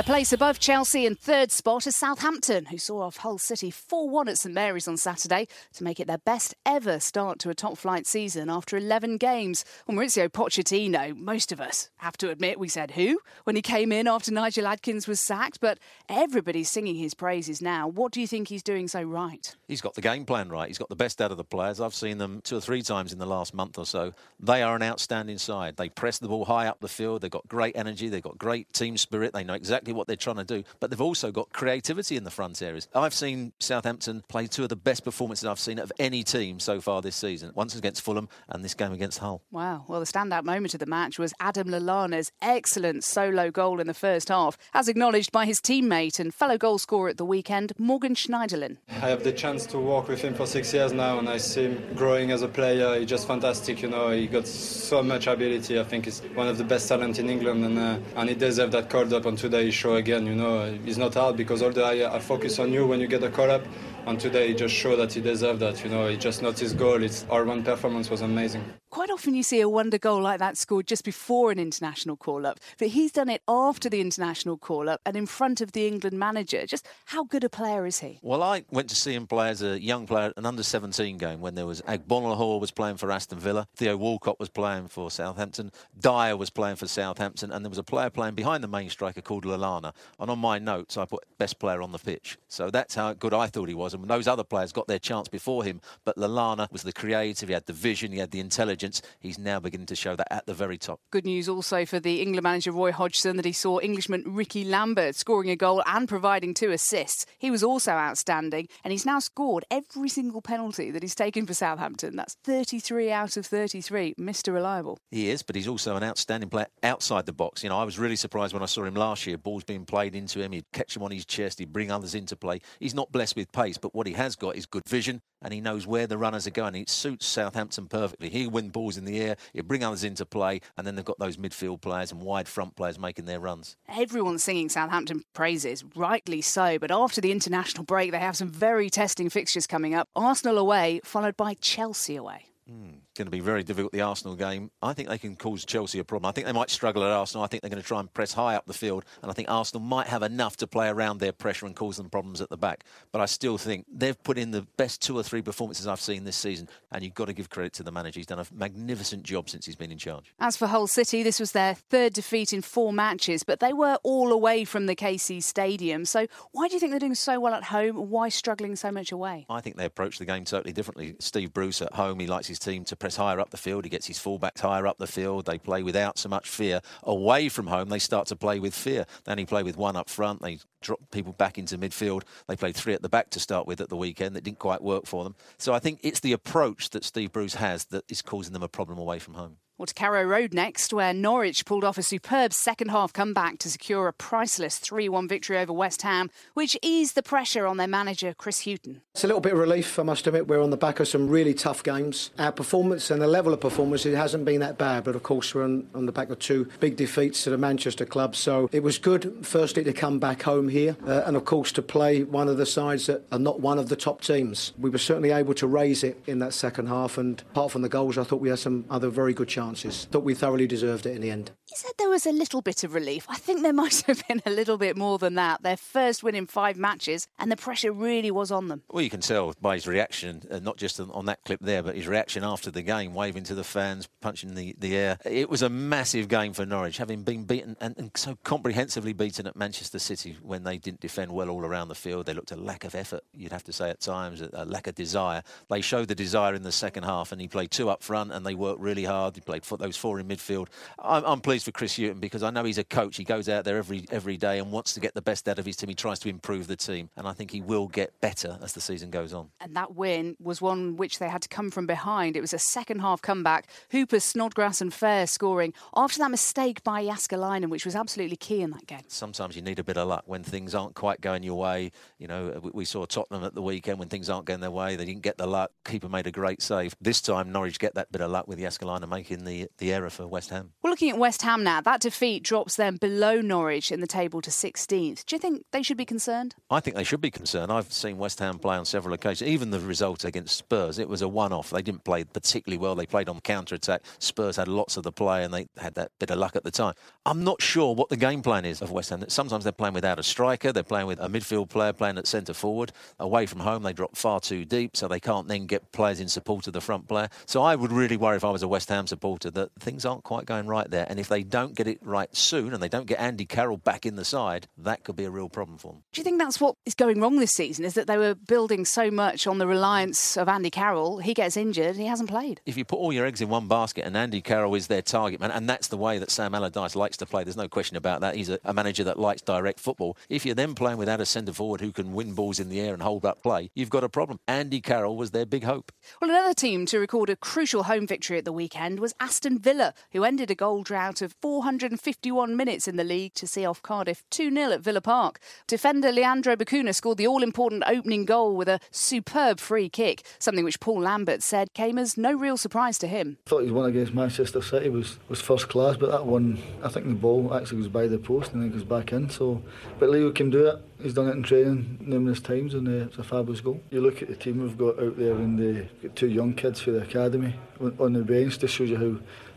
A 0.00 0.02
place 0.02 0.32
above 0.32 0.58
Chelsea 0.58 1.04
in 1.04 1.14
third 1.14 1.52
spot 1.52 1.86
is 1.86 1.94
Southampton, 1.94 2.64
who 2.64 2.78
saw 2.78 3.02
off 3.02 3.18
Hull 3.18 3.36
City 3.36 3.70
4 3.70 4.08
1 4.08 4.28
at 4.30 4.38
St 4.38 4.54
Mary's 4.54 4.88
on 4.88 4.96
Saturday 4.96 5.46
to 5.74 5.84
make 5.84 6.00
it 6.00 6.06
their 6.06 6.16
best 6.16 6.54
ever 6.64 6.98
start 7.00 7.38
to 7.40 7.50
a 7.50 7.54
top 7.54 7.76
flight 7.76 8.06
season 8.06 8.48
after 8.48 8.78
11 8.78 9.18
games. 9.18 9.62
Well, 9.86 9.98
Mauricio 9.98 10.30
Pochettino, 10.30 11.14
most 11.14 11.52
of 11.52 11.60
us 11.60 11.90
have 11.98 12.16
to 12.16 12.30
admit 12.30 12.58
we 12.58 12.66
said 12.66 12.92
who 12.92 13.18
when 13.44 13.56
he 13.56 13.60
came 13.60 13.92
in 13.92 14.08
after 14.08 14.32
Nigel 14.32 14.66
Adkins 14.66 15.06
was 15.06 15.20
sacked, 15.20 15.60
but 15.60 15.78
everybody's 16.08 16.70
singing 16.70 16.96
his 16.96 17.12
praises 17.12 17.60
now. 17.60 17.86
What 17.86 18.12
do 18.12 18.22
you 18.22 18.26
think 18.26 18.48
he's 18.48 18.62
doing 18.62 18.88
so 18.88 19.02
right? 19.02 19.54
He's 19.68 19.82
got 19.82 19.96
the 19.96 20.00
game 20.00 20.24
plan 20.24 20.48
right. 20.48 20.68
He's 20.68 20.78
got 20.78 20.88
the 20.88 20.96
best 20.96 21.20
out 21.20 21.30
of 21.30 21.36
the 21.36 21.44
players. 21.44 21.78
I've 21.78 21.94
seen 21.94 22.16
them 22.16 22.40
two 22.42 22.56
or 22.56 22.62
three 22.62 22.80
times 22.80 23.12
in 23.12 23.18
the 23.18 23.26
last 23.26 23.52
month 23.52 23.76
or 23.76 23.84
so. 23.84 24.14
They 24.40 24.62
are 24.62 24.74
an 24.74 24.82
outstanding 24.82 25.36
side. 25.36 25.76
They 25.76 25.90
press 25.90 26.18
the 26.18 26.28
ball 26.28 26.46
high 26.46 26.68
up 26.68 26.80
the 26.80 26.88
field. 26.88 27.20
They've 27.20 27.30
got 27.30 27.46
great 27.48 27.76
energy. 27.76 28.08
They've 28.08 28.22
got 28.22 28.38
great 28.38 28.72
team 28.72 28.96
spirit. 28.96 29.34
They 29.34 29.44
know 29.44 29.52
exactly 29.52 29.89
exactly 29.90 29.98
what 29.98 30.06
they're 30.06 30.16
trying 30.16 30.44
to 30.44 30.44
do, 30.44 30.64
but 30.78 30.90
they've 30.90 31.00
also 31.00 31.32
got 31.32 31.52
creativity 31.52 32.16
in 32.16 32.24
the 32.24 32.30
front 32.30 32.62
areas. 32.62 32.88
I've 32.94 33.14
seen 33.14 33.52
Southampton 33.58 34.22
play 34.28 34.46
two 34.46 34.62
of 34.62 34.68
the 34.68 34.76
best 34.76 35.04
performances 35.04 35.44
I've 35.44 35.58
seen 35.58 35.78
of 35.78 35.92
any 35.98 36.22
team 36.22 36.60
so 36.60 36.80
far 36.80 37.02
this 37.02 37.16
season. 37.16 37.52
Once 37.54 37.76
against 37.76 38.02
Fulham 38.02 38.28
and 38.48 38.64
this 38.64 38.74
game 38.74 38.92
against 38.92 39.18
Hull. 39.18 39.42
Wow. 39.50 39.84
Well, 39.88 40.00
the 40.00 40.06
standout 40.06 40.44
moment 40.44 40.74
of 40.74 40.80
the 40.80 40.86
match 40.86 41.18
was 41.18 41.34
Adam 41.40 41.68
Lallana's 41.68 42.30
excellent 42.40 43.04
solo 43.04 43.50
goal 43.50 43.80
in 43.80 43.86
the 43.86 43.94
first 43.94 44.28
half, 44.28 44.56
as 44.74 44.88
acknowledged 44.88 45.32
by 45.32 45.46
his 45.46 45.60
teammate 45.60 46.20
and 46.20 46.32
fellow 46.32 46.56
goalscorer 46.56 47.10
at 47.10 47.16
the 47.16 47.24
weekend, 47.24 47.72
Morgan 47.78 48.14
Schneiderlin. 48.14 48.76
I 48.88 49.08
have 49.08 49.24
the 49.24 49.32
chance 49.32 49.66
to 49.66 49.78
work 49.78 50.08
with 50.08 50.20
him 50.22 50.34
for 50.34 50.46
six 50.46 50.72
years 50.72 50.92
now, 50.92 51.18
and 51.18 51.28
I 51.28 51.38
see 51.38 51.64
him 51.64 51.94
growing 51.94 52.30
as 52.30 52.42
a 52.42 52.48
player. 52.48 52.98
He's 52.98 53.08
just 53.08 53.26
fantastic, 53.26 53.82
you 53.82 53.88
know. 53.88 54.10
He 54.10 54.26
got 54.26 54.46
so 54.46 55.02
much 55.02 55.26
ability. 55.26 55.78
I 55.80 55.84
think 55.84 56.04
he's 56.04 56.20
one 56.34 56.48
of 56.48 56.58
the 56.58 56.64
best 56.64 56.88
talent 56.88 57.18
in 57.18 57.28
England, 57.28 57.64
and 57.64 57.78
uh, 57.78 57.98
and 58.16 58.28
he 58.28 58.34
deserves 58.34 58.72
that 58.72 58.90
call 58.90 59.12
up. 59.14 59.26
And 59.26 59.38
today 59.38 59.64
he 59.64 59.69
show 59.70 59.94
again, 59.96 60.26
you 60.26 60.34
know, 60.34 60.62
it's 60.86 60.96
not 60.96 61.14
hard 61.14 61.36
because 61.36 61.62
all 61.62 61.70
the 61.70 61.84
I, 61.84 62.16
I 62.16 62.18
focus 62.18 62.58
on 62.58 62.72
you 62.72 62.86
when 62.86 63.00
you 63.00 63.06
get 63.06 63.22
a 63.22 63.30
call 63.30 63.50
up. 63.50 63.62
And 64.06 64.18
today 64.18 64.48
he 64.48 64.54
just 64.54 64.74
showed 64.74 64.96
that 64.96 65.12
he 65.12 65.20
deserved 65.20 65.60
that. 65.60 65.82
You 65.84 65.90
know, 65.90 66.08
he 66.08 66.16
just 66.16 66.42
not 66.42 66.58
his 66.58 66.72
goal. 66.72 67.02
It's 67.02 67.26
our 67.30 67.44
one 67.44 67.62
performance 67.62 68.10
was 68.10 68.22
amazing. 68.22 68.64
Quite 68.90 69.10
often 69.10 69.34
you 69.36 69.44
see 69.44 69.60
a 69.60 69.68
wonder 69.68 69.98
goal 69.98 70.20
like 70.20 70.40
that 70.40 70.56
scored 70.56 70.88
just 70.88 71.04
before 71.04 71.52
an 71.52 71.60
international 71.60 72.16
call 72.16 72.44
up, 72.44 72.58
but 72.78 72.88
he's 72.88 73.12
done 73.12 73.28
it 73.28 73.40
after 73.46 73.88
the 73.88 74.00
international 74.00 74.58
call 74.58 74.88
up 74.88 75.00
and 75.06 75.16
in 75.16 75.26
front 75.26 75.60
of 75.60 75.72
the 75.72 75.86
England 75.86 76.18
manager. 76.18 76.66
Just 76.66 76.88
how 77.04 77.22
good 77.22 77.44
a 77.44 77.48
player 77.48 77.86
is 77.86 78.00
he? 78.00 78.18
Well, 78.20 78.42
I 78.42 78.64
went 78.70 78.88
to 78.90 78.96
see 78.96 79.14
him 79.14 79.28
play 79.28 79.50
as 79.50 79.62
a 79.62 79.80
young 79.80 80.08
player, 80.08 80.32
an 80.36 80.44
under 80.44 80.64
17 80.64 81.18
game 81.18 81.40
when 81.40 81.54
there 81.54 81.66
was 81.66 81.82
Agbonlahor 81.82 82.60
was 82.60 82.72
playing 82.72 82.96
for 82.96 83.12
Aston 83.12 83.38
Villa, 83.38 83.68
Theo 83.76 83.96
Walcott 83.96 84.40
was 84.40 84.48
playing 84.48 84.88
for 84.88 85.08
Southampton, 85.08 85.70
Dyer 86.00 86.36
was 86.36 86.50
playing 86.50 86.76
for 86.76 86.88
Southampton, 86.88 87.52
and 87.52 87.64
there 87.64 87.70
was 87.70 87.78
a 87.78 87.84
player 87.84 88.10
playing 88.10 88.34
behind 88.34 88.64
the 88.64 88.68
main 88.68 88.90
striker 88.90 89.20
called 89.20 89.44
Lallana. 89.44 89.94
And 90.18 90.30
on 90.30 90.38
my 90.40 90.58
notes, 90.58 90.96
I 90.96 91.04
put 91.04 91.24
best 91.38 91.60
player 91.60 91.80
on 91.80 91.92
the 91.92 91.98
pitch. 91.98 92.38
So 92.48 92.70
that's 92.70 92.96
how 92.96 93.12
good 93.12 93.34
I 93.34 93.46
thought 93.46 93.68
he 93.68 93.74
was. 93.74 93.94
And 93.94 93.99
those 94.08 94.26
other 94.26 94.44
players 94.44 94.72
got 94.72 94.86
their 94.86 94.98
chance 94.98 95.28
before 95.28 95.64
him, 95.64 95.80
but 96.04 96.16
Lallana 96.16 96.70
was 96.72 96.82
the 96.82 96.92
creative, 96.92 97.48
he 97.48 97.54
had 97.54 97.66
the 97.66 97.72
vision, 97.72 98.12
he 98.12 98.18
had 98.18 98.30
the 98.30 98.40
intelligence. 98.40 99.02
He's 99.20 99.38
now 99.38 99.60
beginning 99.60 99.86
to 99.86 99.96
show 99.96 100.16
that 100.16 100.32
at 100.32 100.46
the 100.46 100.54
very 100.54 100.78
top. 100.78 101.00
Good 101.10 101.24
news 101.24 101.48
also 101.48 101.84
for 101.84 102.00
the 102.00 102.20
England 102.20 102.44
manager 102.44 102.72
Roy 102.72 102.92
Hodgson 102.92 103.36
that 103.36 103.44
he 103.44 103.52
saw 103.52 103.80
Englishman 103.80 104.24
Rickie 104.26 104.64
Lambert 104.64 105.14
scoring 105.14 105.50
a 105.50 105.56
goal 105.56 105.82
and 105.86 106.08
providing 106.08 106.54
two 106.54 106.70
assists. 106.70 107.26
He 107.38 107.50
was 107.50 107.62
also 107.62 107.92
outstanding, 107.92 108.68
and 108.84 108.92
he's 108.92 109.06
now 109.06 109.18
scored 109.18 109.64
every 109.70 110.08
single 110.08 110.42
penalty 110.42 110.90
that 110.90 111.02
he's 111.02 111.14
taken 111.14 111.46
for 111.46 111.54
Southampton. 111.54 112.16
That's 112.16 112.36
33 112.44 113.10
out 113.10 113.36
of 113.36 113.46
33. 113.46 114.14
Mr. 114.18 114.52
Reliable. 114.52 114.98
He 115.10 115.30
is, 115.30 115.42
but 115.42 115.56
he's 115.56 115.68
also 115.68 115.96
an 115.96 116.02
outstanding 116.02 116.48
player 116.48 116.66
outside 116.82 117.26
the 117.26 117.32
box. 117.32 117.62
You 117.62 117.68
know, 117.68 117.78
I 117.78 117.84
was 117.84 117.98
really 117.98 118.16
surprised 118.16 118.52
when 118.52 118.62
I 118.62 118.66
saw 118.66 118.84
him 118.84 118.94
last 118.94 119.26
year. 119.26 119.36
Balls 119.38 119.64
being 119.64 119.84
played 119.84 120.14
into 120.14 120.40
him, 120.40 120.52
he'd 120.52 120.70
catch 120.72 120.94
them 120.94 121.02
on 121.02 121.10
his 121.10 121.24
chest, 121.24 121.58
he'd 121.58 121.72
bring 121.72 121.90
others 121.90 122.14
into 122.14 122.36
play. 122.36 122.60
He's 122.78 122.94
not 122.94 123.10
blessed 123.12 123.36
with 123.36 123.50
pace, 123.52 123.78
but 123.80 123.94
what 123.94 124.06
he 124.06 124.12
has 124.14 124.36
got 124.36 124.56
is 124.56 124.66
good 124.66 124.88
vision, 124.88 125.20
and 125.42 125.52
he 125.52 125.60
knows 125.60 125.86
where 125.86 126.06
the 126.06 126.18
runners 126.18 126.46
are 126.46 126.50
going. 126.50 126.74
It 126.74 126.90
suits 126.90 127.26
Southampton 127.26 127.86
perfectly. 127.86 128.28
He 128.28 128.46
win 128.46 128.70
balls 128.70 128.96
in 128.96 129.04
the 129.04 129.20
air, 129.20 129.36
he'll 129.52 129.64
bring 129.64 129.84
others 129.84 130.04
into 130.04 130.24
play, 130.26 130.60
and 130.76 130.86
then 130.86 130.94
they've 130.94 131.04
got 131.04 131.18
those 131.18 131.36
midfield 131.36 131.80
players 131.80 132.12
and 132.12 132.20
wide 132.20 132.48
front 132.48 132.76
players 132.76 132.98
making 132.98 133.24
their 133.24 133.40
runs. 133.40 133.76
Everyone's 133.88 134.44
singing 134.44 134.68
Southampton 134.68 135.22
praises, 135.34 135.84
rightly 135.94 136.40
so, 136.40 136.78
but 136.78 136.90
after 136.90 137.20
the 137.20 137.32
international 137.32 137.84
break, 137.84 138.12
they 138.12 138.18
have 138.18 138.36
some 138.36 138.50
very 138.50 138.90
testing 138.90 139.28
fixtures 139.30 139.66
coming 139.66 139.94
up. 139.94 140.08
Arsenal 140.14 140.58
away, 140.58 141.00
followed 141.04 141.36
by 141.36 141.54
Chelsea 141.54 142.16
away. 142.16 142.46
Mm, 142.70 143.00
going 143.20 143.26
to 143.26 143.30
be 143.30 143.40
very 143.40 143.62
difficult, 143.62 143.92
the 143.92 144.00
Arsenal 144.00 144.34
game. 144.34 144.70
I 144.82 144.94
think 144.94 145.10
they 145.10 145.18
can 145.18 145.36
cause 145.36 145.66
Chelsea 145.66 145.98
a 145.98 146.04
problem. 146.04 146.26
I 146.26 146.32
think 146.32 146.46
they 146.46 146.54
might 146.54 146.70
struggle 146.70 147.04
at 147.04 147.10
Arsenal. 147.10 147.44
I 147.44 147.48
think 147.48 147.62
they're 147.62 147.70
going 147.70 147.82
to 147.82 147.86
try 147.86 148.00
and 148.00 148.10
press 148.14 148.32
high 148.32 148.54
up 148.54 148.64
the 148.64 148.72
field, 148.72 149.04
and 149.20 149.30
I 149.30 149.34
think 149.34 149.50
Arsenal 149.50 149.84
might 149.84 150.06
have 150.06 150.22
enough 150.22 150.56
to 150.56 150.66
play 150.66 150.88
around 150.88 151.20
their 151.20 151.32
pressure 151.32 151.66
and 151.66 151.76
cause 151.76 151.98
them 151.98 152.08
problems 152.08 152.40
at 152.40 152.48
the 152.48 152.56
back. 152.56 152.84
But 153.12 153.20
I 153.20 153.26
still 153.26 153.58
think 153.58 153.84
they've 153.92 154.20
put 154.22 154.38
in 154.38 154.52
the 154.52 154.62
best 154.78 155.02
two 155.02 155.18
or 155.18 155.22
three 155.22 155.42
performances 155.42 155.86
I've 155.86 156.00
seen 156.00 156.24
this 156.24 156.36
season, 156.36 156.66
and 156.90 157.04
you've 157.04 157.12
got 157.12 157.26
to 157.26 157.34
give 157.34 157.50
credit 157.50 157.74
to 157.74 157.82
the 157.82 157.92
manager. 157.92 158.20
He's 158.20 158.26
done 158.26 158.38
a 158.38 158.46
magnificent 158.54 159.22
job 159.22 159.50
since 159.50 159.66
he's 159.66 159.76
been 159.76 159.92
in 159.92 159.98
charge. 159.98 160.32
As 160.40 160.56
for 160.56 160.66
Hull 160.66 160.86
City, 160.86 161.22
this 161.22 161.38
was 161.38 161.52
their 161.52 161.74
third 161.74 162.14
defeat 162.14 162.54
in 162.54 162.62
four 162.62 162.90
matches, 162.90 163.42
but 163.42 163.60
they 163.60 163.74
were 163.74 163.98
all 164.02 164.32
away 164.32 164.64
from 164.64 164.86
the 164.86 164.96
KC 164.96 165.42
Stadium. 165.42 166.06
So 166.06 166.26
why 166.52 166.68
do 166.68 166.74
you 166.74 166.80
think 166.80 166.92
they're 166.92 166.98
doing 166.98 167.14
so 167.14 167.38
well 167.38 167.52
at 167.52 167.64
home? 167.64 167.96
Why 168.10 168.30
struggling 168.30 168.76
so 168.76 168.90
much 168.90 169.12
away? 169.12 169.44
I 169.50 169.60
think 169.60 169.76
they 169.76 169.84
approach 169.84 170.18
the 170.18 170.24
game 170.24 170.46
totally 170.46 170.72
differently. 170.72 171.16
Steve 171.18 171.52
Bruce 171.52 171.82
at 171.82 171.92
home, 171.92 172.18
he 172.18 172.26
likes 172.26 172.46
his 172.46 172.58
team 172.58 172.84
to 172.84 172.96
press 172.96 173.09
higher 173.16 173.40
up 173.40 173.50
the 173.50 173.56
field. 173.56 173.84
He 173.84 173.90
gets 173.90 174.06
his 174.06 174.18
fullbacks 174.18 174.60
higher 174.60 174.86
up 174.86 174.98
the 174.98 175.06
field. 175.06 175.46
They 175.46 175.58
play 175.58 175.82
without 175.82 176.18
so 176.18 176.28
much 176.28 176.48
fear. 176.48 176.80
Away 177.02 177.48
from 177.48 177.66
home, 177.66 177.88
they 177.88 177.98
start 177.98 178.26
to 178.28 178.36
play 178.36 178.58
with 178.58 178.74
fear. 178.74 179.06
They 179.24 179.32
only 179.32 179.46
play 179.46 179.62
with 179.62 179.76
one 179.76 179.96
up 179.96 180.08
front. 180.08 180.42
They 180.42 180.58
drop 180.82 181.00
people 181.10 181.32
back 181.32 181.58
into 181.58 181.78
midfield. 181.78 182.22
They 182.48 182.56
played 182.56 182.76
three 182.76 182.94
at 182.94 183.02
the 183.02 183.08
back 183.08 183.30
to 183.30 183.40
start 183.40 183.66
with 183.66 183.80
at 183.80 183.88
the 183.88 183.96
weekend. 183.96 184.36
That 184.36 184.44
didn't 184.44 184.58
quite 184.58 184.82
work 184.82 185.06
for 185.06 185.24
them. 185.24 185.34
So 185.58 185.72
I 185.72 185.78
think 185.78 186.00
it's 186.02 186.20
the 186.20 186.32
approach 186.32 186.90
that 186.90 187.04
Steve 187.04 187.32
Bruce 187.32 187.54
has 187.54 187.84
that 187.86 188.10
is 188.10 188.22
causing 188.22 188.52
them 188.52 188.62
a 188.62 188.68
problem 188.68 188.98
away 188.98 189.18
from 189.18 189.34
home. 189.34 189.56
Well, 189.80 189.86
to 189.86 189.94
Carrow 189.94 190.24
Road 190.24 190.52
next, 190.52 190.92
where 190.92 191.14
Norwich 191.14 191.64
pulled 191.64 191.84
off 191.84 191.96
a 191.96 192.02
superb 192.02 192.52
second 192.52 192.90
half 192.90 193.14
comeback 193.14 193.56
to 193.60 193.70
secure 193.70 194.08
a 194.08 194.12
priceless 194.12 194.78
3 194.78 195.08
1 195.08 195.26
victory 195.26 195.56
over 195.56 195.72
West 195.72 196.02
Ham, 196.02 196.28
which 196.52 196.76
eased 196.82 197.14
the 197.14 197.22
pressure 197.22 197.66
on 197.66 197.78
their 197.78 197.86
manager, 197.86 198.34
Chris 198.36 198.66
Hughton. 198.66 199.00
It's 199.14 199.24
a 199.24 199.26
little 199.26 199.40
bit 199.40 199.54
of 199.54 199.58
relief, 199.58 199.98
I 199.98 200.02
must 200.02 200.26
admit. 200.26 200.48
We're 200.48 200.62
on 200.62 200.68
the 200.68 200.76
back 200.76 201.00
of 201.00 201.08
some 201.08 201.30
really 201.30 201.54
tough 201.54 201.82
games. 201.82 202.30
Our 202.38 202.52
performance 202.52 203.10
and 203.10 203.22
the 203.22 203.26
level 203.26 203.54
of 203.54 203.60
performance, 203.62 204.04
it 204.04 204.14
hasn't 204.14 204.44
been 204.44 204.60
that 204.60 204.76
bad, 204.76 205.04
but 205.04 205.16
of 205.16 205.22
course, 205.22 205.54
we're 205.54 205.64
on, 205.64 205.88
on 205.94 206.04
the 206.04 206.12
back 206.12 206.28
of 206.28 206.38
two 206.40 206.68
big 206.78 206.96
defeats 206.96 207.44
to 207.44 207.50
the 207.50 207.56
Manchester 207.56 208.04
club. 208.04 208.36
So 208.36 208.68
it 208.72 208.82
was 208.82 208.98
good, 208.98 209.46
firstly, 209.46 209.82
to 209.84 209.94
come 209.94 210.18
back 210.18 210.42
home 210.42 210.68
here, 210.68 210.94
uh, 211.06 211.22
and 211.24 211.38
of 211.38 211.46
course, 211.46 211.72
to 211.72 211.80
play 211.80 212.22
one 212.22 212.48
of 212.48 212.58
the 212.58 212.66
sides 212.66 213.06
that 213.06 213.26
are 213.32 213.38
not 213.38 213.60
one 213.60 213.78
of 213.78 213.88
the 213.88 213.96
top 213.96 214.20
teams. 214.20 214.74
We 214.78 214.90
were 214.90 214.98
certainly 214.98 215.30
able 215.30 215.54
to 215.54 215.66
raise 215.66 216.04
it 216.04 216.22
in 216.26 216.40
that 216.40 216.52
second 216.52 216.88
half, 216.88 217.16
and 217.16 217.40
apart 217.52 217.70
from 217.70 217.80
the 217.80 217.88
goals, 217.88 218.18
I 218.18 218.24
thought 218.24 218.42
we 218.42 218.50
had 218.50 218.58
some 218.58 218.84
other 218.90 219.08
very 219.08 219.32
good 219.32 219.48
chances. 219.48 219.69
Thought 219.74 220.24
we 220.24 220.34
thoroughly 220.34 220.66
deserved 220.66 221.06
it 221.06 221.14
in 221.14 221.22
the 221.22 221.30
end. 221.30 221.52
You 221.70 221.76
said 221.76 221.92
there 221.98 222.10
was 222.10 222.26
a 222.26 222.32
little 222.32 222.62
bit 222.62 222.82
of 222.82 222.94
relief. 222.94 223.26
I 223.28 223.36
think 223.36 223.62
there 223.62 223.72
might 223.80 224.02
have 224.02 224.22
been 224.26 224.42
a 224.44 224.50
little 224.50 224.76
bit 224.78 224.96
more 224.96 225.18
than 225.18 225.34
that. 225.34 225.62
Their 225.62 225.76
first 225.76 226.22
win 226.22 226.34
in 226.34 226.46
five 226.46 226.76
matches, 226.76 227.28
and 227.38 227.50
the 227.50 227.56
pressure 227.56 227.92
really 227.92 228.30
was 228.30 228.50
on 228.50 228.68
them. 228.68 228.82
Well, 228.90 229.02
you 229.02 229.10
can 229.10 229.20
tell 229.20 229.54
by 229.60 229.74
his 229.74 229.86
reaction, 229.86 230.42
uh, 230.50 230.58
not 230.58 230.76
just 230.76 230.98
on, 230.98 231.10
on, 231.12 231.26
that 231.26 231.44
clip 231.44 231.60
there, 231.60 231.82
but 231.82 231.94
his 231.94 232.08
reaction 232.08 232.42
after 232.42 232.70
the 232.70 232.82
game, 232.82 233.14
waving 233.14 233.44
to 233.44 233.54
the 233.54 233.62
fans, 233.62 234.08
punching 234.20 234.54
the, 234.54 234.74
the 234.78 234.96
air. 234.96 235.18
It 235.24 235.48
was 235.48 235.62
a 235.62 235.68
massive 235.68 236.28
game 236.28 236.52
for 236.52 236.66
Norwich, 236.66 236.98
having 236.98 237.22
been 237.22 237.44
beaten 237.44 237.76
and, 237.80 237.96
and 237.96 238.10
so 238.16 238.36
comprehensively 238.42 239.12
beaten 239.12 239.46
at 239.46 239.54
Manchester 239.54 239.98
City 239.98 240.36
when 240.42 240.64
they 240.64 240.78
didn't 240.78 241.00
defend 241.00 241.30
well 241.30 241.50
all 241.50 241.64
around 241.64 241.88
the 241.88 241.94
field. 241.94 242.26
They 242.26 242.34
looked 242.34 242.52
a 242.52 242.56
lack 242.56 242.84
of 242.84 242.94
effort, 242.94 243.22
you'd 243.32 243.52
have 243.52 243.64
to 243.64 243.72
say 243.72 243.90
at 243.90 244.00
times, 244.00 244.40
a, 244.40 244.50
a 244.52 244.64
lack 244.64 244.86
of 244.86 244.94
desire. 244.96 245.42
They 245.68 245.80
showed 245.80 246.08
the 246.08 246.14
desire 246.14 246.54
in 246.54 246.62
the 246.62 246.72
second 246.72 247.04
half, 247.04 247.30
and 247.30 247.40
he 247.40 247.46
played 247.46 247.70
two 247.70 247.90
up 247.90 248.02
front, 248.02 248.32
and 248.32 248.44
they 248.44 248.54
worked 248.54 248.80
really 248.80 249.04
hard. 249.04 249.34
He 249.36 249.40
played 249.40 249.59
for 249.64 249.76
those 249.76 249.96
four 249.96 250.20
in 250.20 250.26
midfield. 250.28 250.68
I'm, 250.98 251.24
I'm 251.24 251.40
pleased 251.40 251.64
for 251.64 251.72
Chris 251.72 251.96
Hughton 251.96 252.18
because 252.20 252.42
I 252.42 252.50
know 252.50 252.64
he's 252.64 252.78
a 252.78 252.84
coach. 252.84 253.16
He 253.16 253.24
goes 253.24 253.48
out 253.48 253.64
there 253.64 253.76
every 253.76 254.04
every 254.10 254.36
day 254.36 254.58
and 254.58 254.72
wants 254.72 254.94
to 254.94 255.00
get 255.00 255.14
the 255.14 255.22
best 255.22 255.48
out 255.48 255.58
of 255.58 255.66
his 255.66 255.76
team. 255.76 255.88
He 255.88 255.94
tries 255.94 256.18
to 256.20 256.28
improve 256.28 256.66
the 256.66 256.76
team, 256.76 257.10
and 257.16 257.26
I 257.26 257.32
think 257.32 257.50
he 257.50 257.60
will 257.60 257.88
get 257.88 258.20
better 258.20 258.58
as 258.62 258.72
the 258.72 258.80
season 258.80 259.10
goes 259.10 259.32
on. 259.32 259.48
And 259.60 259.74
that 259.76 259.94
win 259.94 260.36
was 260.40 260.60
one 260.60 260.96
which 260.96 261.18
they 261.18 261.28
had 261.28 261.42
to 261.42 261.48
come 261.48 261.70
from 261.70 261.86
behind. 261.86 262.36
It 262.36 262.40
was 262.40 262.52
a 262.52 262.58
second 262.58 263.00
half 263.00 263.22
comeback. 263.22 263.68
Hooper, 263.90 264.20
Snodgrass, 264.20 264.80
and 264.80 264.92
Fair 264.92 265.26
scoring 265.26 265.72
after 265.94 266.18
that 266.18 266.30
mistake 266.30 266.82
by 266.84 267.04
Jääskeläinen, 267.04 267.68
which 267.68 267.84
was 267.84 267.96
absolutely 267.96 268.36
key 268.36 268.62
in 268.62 268.70
that 268.70 268.86
game. 268.86 269.02
Sometimes 269.08 269.56
you 269.56 269.62
need 269.62 269.78
a 269.78 269.84
bit 269.84 269.96
of 269.96 270.08
luck 270.08 270.24
when 270.26 270.42
things 270.42 270.74
aren't 270.74 270.94
quite 270.94 271.20
going 271.20 271.42
your 271.42 271.58
way. 271.58 271.92
You 272.18 272.28
know, 272.28 272.48
uh, 272.56 272.70
we 272.72 272.84
saw 272.84 273.06
Tottenham 273.06 273.44
at 273.44 273.54
the 273.54 273.62
weekend 273.62 273.98
when 273.98 274.08
things 274.08 274.28
aren't 274.28 274.46
going 274.46 274.60
their 274.60 274.70
way. 274.70 274.96
They 274.96 275.04
didn't 275.04 275.22
get 275.22 275.38
the 275.38 275.46
luck. 275.46 275.70
Keeper 275.84 276.08
made 276.08 276.26
a 276.26 276.30
great 276.30 276.62
save. 276.62 276.94
This 277.00 277.20
time, 277.20 277.52
Norwich 277.52 277.78
get 277.78 277.94
that 277.94 278.10
bit 278.12 278.20
of 278.20 278.30
luck 278.30 278.48
with 278.48 278.58
Jääskeläinen 278.58 279.08
making 279.08 279.44
the 279.44 279.49
the 279.78 279.92
error 279.92 280.10
for 280.10 280.26
West 280.26 280.50
Ham. 280.50 280.72
Well, 280.82 280.90
looking 280.90 281.10
at 281.10 281.18
West 281.18 281.42
Ham 281.42 281.62
now, 281.62 281.80
that 281.80 282.00
defeat 282.00 282.42
drops 282.42 282.76
them 282.76 282.96
below 282.96 283.40
Norwich 283.40 283.92
in 283.92 284.00
the 284.00 284.06
table 284.06 284.40
to 284.40 284.50
16th. 284.50 285.24
Do 285.24 285.36
you 285.36 285.40
think 285.40 285.64
they 285.72 285.82
should 285.82 285.96
be 285.96 286.04
concerned? 286.04 286.54
I 286.70 286.80
think 286.80 286.96
they 286.96 287.04
should 287.04 287.20
be 287.20 287.30
concerned. 287.30 287.72
I've 287.72 287.92
seen 287.92 288.18
West 288.18 288.38
Ham 288.38 288.58
play 288.58 288.76
on 288.76 288.84
several 288.84 289.14
occasions. 289.14 289.48
Even 289.48 289.70
the 289.70 289.80
result 289.80 290.24
against 290.24 290.56
Spurs, 290.56 290.98
it 290.98 291.08
was 291.08 291.22
a 291.22 291.28
one-off. 291.28 291.70
They 291.70 291.82
didn't 291.82 292.04
play 292.04 292.24
particularly 292.24 292.78
well. 292.78 292.94
They 292.94 293.06
played 293.06 293.28
on 293.28 293.40
counter-attack. 293.40 294.02
Spurs 294.18 294.56
had 294.56 294.68
lots 294.68 294.96
of 294.96 295.02
the 295.02 295.12
play 295.12 295.44
and 295.44 295.52
they 295.52 295.66
had 295.78 295.94
that 295.94 296.12
bit 296.18 296.30
of 296.30 296.38
luck 296.38 296.56
at 296.56 296.64
the 296.64 296.70
time. 296.70 296.94
I'm 297.26 297.44
not 297.44 297.62
sure 297.62 297.94
what 297.94 298.08
the 298.08 298.16
game 298.16 298.42
plan 298.42 298.64
is 298.64 298.82
of 298.82 298.90
West 298.90 299.10
Ham. 299.10 299.24
Sometimes 299.28 299.64
they're 299.64 299.72
playing 299.72 299.94
without 299.94 300.18
a 300.18 300.22
striker. 300.22 300.72
They're 300.72 300.82
playing 300.82 301.06
with 301.06 301.20
a 301.20 301.28
midfield 301.28 301.68
player 301.68 301.92
playing 301.92 302.18
at 302.18 302.26
centre 302.26 302.54
forward. 302.54 302.92
Away 303.18 303.46
from 303.46 303.60
home, 303.60 303.82
they 303.82 303.92
drop 303.92 304.16
far 304.16 304.40
too 304.40 304.64
deep, 304.64 304.96
so 304.96 305.08
they 305.08 305.20
can't 305.20 305.48
then 305.48 305.66
get 305.66 305.92
players 305.92 306.20
in 306.20 306.28
support 306.28 306.66
of 306.66 306.72
the 306.72 306.80
front 306.80 307.08
player. 307.08 307.28
So 307.46 307.62
I 307.62 307.76
would 307.76 307.92
really 307.92 308.16
worry 308.16 308.36
if 308.36 308.44
I 308.44 308.50
was 308.50 308.62
a 308.62 308.68
West 308.68 308.88
Ham 308.88 309.06
supporter 309.06 309.29
supporter 309.30 309.50
that 309.50 309.70
things 309.78 310.04
aren't 310.04 310.24
quite 310.24 310.44
going 310.44 310.66
right 310.66 310.90
there. 310.90 311.06
And 311.08 311.20
if 311.20 311.28
they 311.28 311.42
don't 311.42 311.74
get 311.74 311.86
it 311.86 311.98
right 312.02 312.34
soon 312.34 312.74
and 312.74 312.82
they 312.82 312.88
don't 312.88 313.06
get 313.06 313.20
Andy 313.20 313.46
Carroll 313.46 313.76
back 313.76 314.04
in 314.04 314.16
the 314.16 314.24
side, 314.24 314.66
that 314.78 315.04
could 315.04 315.14
be 315.14 315.24
a 315.24 315.30
real 315.30 315.48
problem 315.48 315.78
for 315.78 315.92
them. 315.92 316.02
Do 316.12 316.20
you 316.20 316.24
think 316.24 316.38
that's 316.38 316.60
what 316.60 316.74
is 316.84 316.94
going 316.94 317.20
wrong 317.20 317.38
this 317.38 317.52
season? 317.52 317.84
Is 317.84 317.94
that 317.94 318.06
they 318.06 318.18
were 318.18 318.34
building 318.34 318.84
so 318.84 319.10
much 319.10 319.46
on 319.46 319.58
the 319.58 319.66
reliance 319.66 320.36
of 320.36 320.48
Andy 320.48 320.70
Carroll? 320.70 321.18
He 321.18 321.34
gets 321.34 321.56
injured, 321.56 321.96
he 321.96 322.06
hasn't 322.06 322.28
played. 322.28 322.60
If 322.66 322.76
you 322.76 322.84
put 322.84 322.98
all 322.98 323.12
your 323.12 323.26
eggs 323.26 323.40
in 323.40 323.48
one 323.48 323.68
basket 323.68 324.04
and 324.04 324.16
Andy 324.16 324.40
Carroll 324.40 324.74
is 324.74 324.88
their 324.88 325.02
target 325.02 325.40
man, 325.40 325.52
and 325.52 325.68
that's 325.68 325.88
the 325.88 325.96
way 325.96 326.18
that 326.18 326.30
Sam 326.30 326.54
Allardyce 326.54 326.96
likes 326.96 327.16
to 327.18 327.26
play, 327.26 327.44
there's 327.44 327.56
no 327.56 327.68
question 327.68 327.96
about 327.96 328.20
that. 328.22 328.34
He's 328.34 328.48
a, 328.48 328.58
a 328.64 328.74
manager 328.74 329.04
that 329.04 329.18
likes 329.18 329.42
direct 329.42 329.78
football. 329.78 330.16
If 330.28 330.44
you're 330.44 330.54
then 330.56 330.74
playing 330.74 330.98
without 330.98 331.20
a 331.20 331.26
centre 331.26 331.52
forward 331.52 331.80
who 331.80 331.92
can 331.92 332.12
win 332.12 332.34
balls 332.34 332.58
in 332.58 332.68
the 332.68 332.80
air 332.80 332.94
and 332.94 333.02
hold 333.02 333.24
up 333.24 333.42
play, 333.42 333.70
you've 333.74 333.90
got 333.90 334.02
a 334.02 334.08
problem. 334.08 334.40
Andy 334.48 334.80
Carroll 334.80 335.16
was 335.16 335.30
their 335.30 335.46
big 335.46 335.64
hope. 335.64 335.92
Well, 336.20 336.30
another 336.30 336.54
team 336.54 336.86
to 336.86 336.98
record 336.98 337.30
a 337.30 337.36
crucial 337.36 337.84
home 337.84 338.06
victory 338.06 338.38
at 338.38 338.44
the 338.44 338.52
weekend 338.52 338.98
was 338.98 339.14
Aston 339.22 339.58
Villa, 339.58 339.92
who 340.12 340.24
ended 340.24 340.50
a 340.50 340.54
goal 340.54 340.82
drought 340.82 341.20
of 341.20 341.34
451 341.42 342.56
minutes 342.56 342.88
in 342.88 342.96
the 342.96 343.04
league 343.04 343.34
to 343.34 343.46
see 343.46 343.66
off 343.66 343.82
Cardiff 343.82 344.24
2 344.30 344.50
0 344.50 344.72
at 344.72 344.80
Villa 344.80 345.02
Park. 345.02 345.38
Defender 345.66 346.10
Leandro 346.10 346.56
Bacuna 346.56 346.94
scored 346.94 347.18
the 347.18 347.26
all 347.26 347.42
important 347.42 347.82
opening 347.86 348.24
goal 348.24 348.56
with 348.56 348.66
a 348.66 348.80
superb 348.90 349.60
free 349.60 349.90
kick, 349.90 350.22
something 350.38 350.64
which 350.64 350.80
Paul 350.80 351.02
Lambert 351.02 351.42
said 351.42 351.74
came 351.74 351.98
as 351.98 352.16
no 352.16 352.32
real 352.32 352.56
surprise 352.56 352.96
to 353.00 353.06
him. 353.06 353.36
I 353.46 353.50
thought 353.50 353.62
his 353.62 353.72
one 353.72 353.90
against 353.90 354.14
Manchester 354.14 354.62
City 354.62 354.88
was, 354.88 355.18
was 355.28 355.42
first 355.42 355.68
class, 355.68 355.98
but 355.98 356.10
that 356.10 356.24
one, 356.24 356.58
I 356.82 356.88
think 356.88 357.06
the 357.06 357.12
ball 357.12 357.54
actually 357.54 357.82
goes 357.82 357.88
by 357.88 358.06
the 358.06 358.18
post 358.18 358.54
and 358.54 358.62
then 358.62 358.70
goes 358.70 358.84
back 358.84 359.12
in. 359.12 359.28
So, 359.28 359.62
But 359.98 360.08
Leo 360.08 360.32
can 360.32 360.48
do 360.48 360.66
it. 360.66 360.80
He's 361.02 361.14
done 361.14 361.28
it 361.28 361.32
in 361.32 361.42
training 361.42 361.98
numerous 362.00 362.40
times 362.40 362.74
and 362.74 362.86
uh, 362.86 363.06
it's 363.06 363.16
a 363.16 363.22
fabulous 363.22 363.60
goal. 363.60 363.82
You 363.90 364.00
look 364.02 364.22
at 364.22 364.28
the 364.28 364.36
team 364.36 364.62
we've 364.62 364.76
got 364.76 364.98
out 365.02 365.18
there 365.18 365.34
and 365.34 365.58
they've 365.58 366.02
got 366.02 366.16
two 366.16 366.28
young 366.28 366.52
kids 366.54 366.80
for 366.80 366.90
the 366.90 367.02
academy 367.02 367.54
on 367.98 368.12
the 368.12 368.22
bench. 368.22 368.58
This 368.58 368.70
shows 368.70 368.90
you 368.90 368.96
how, 368.98 369.09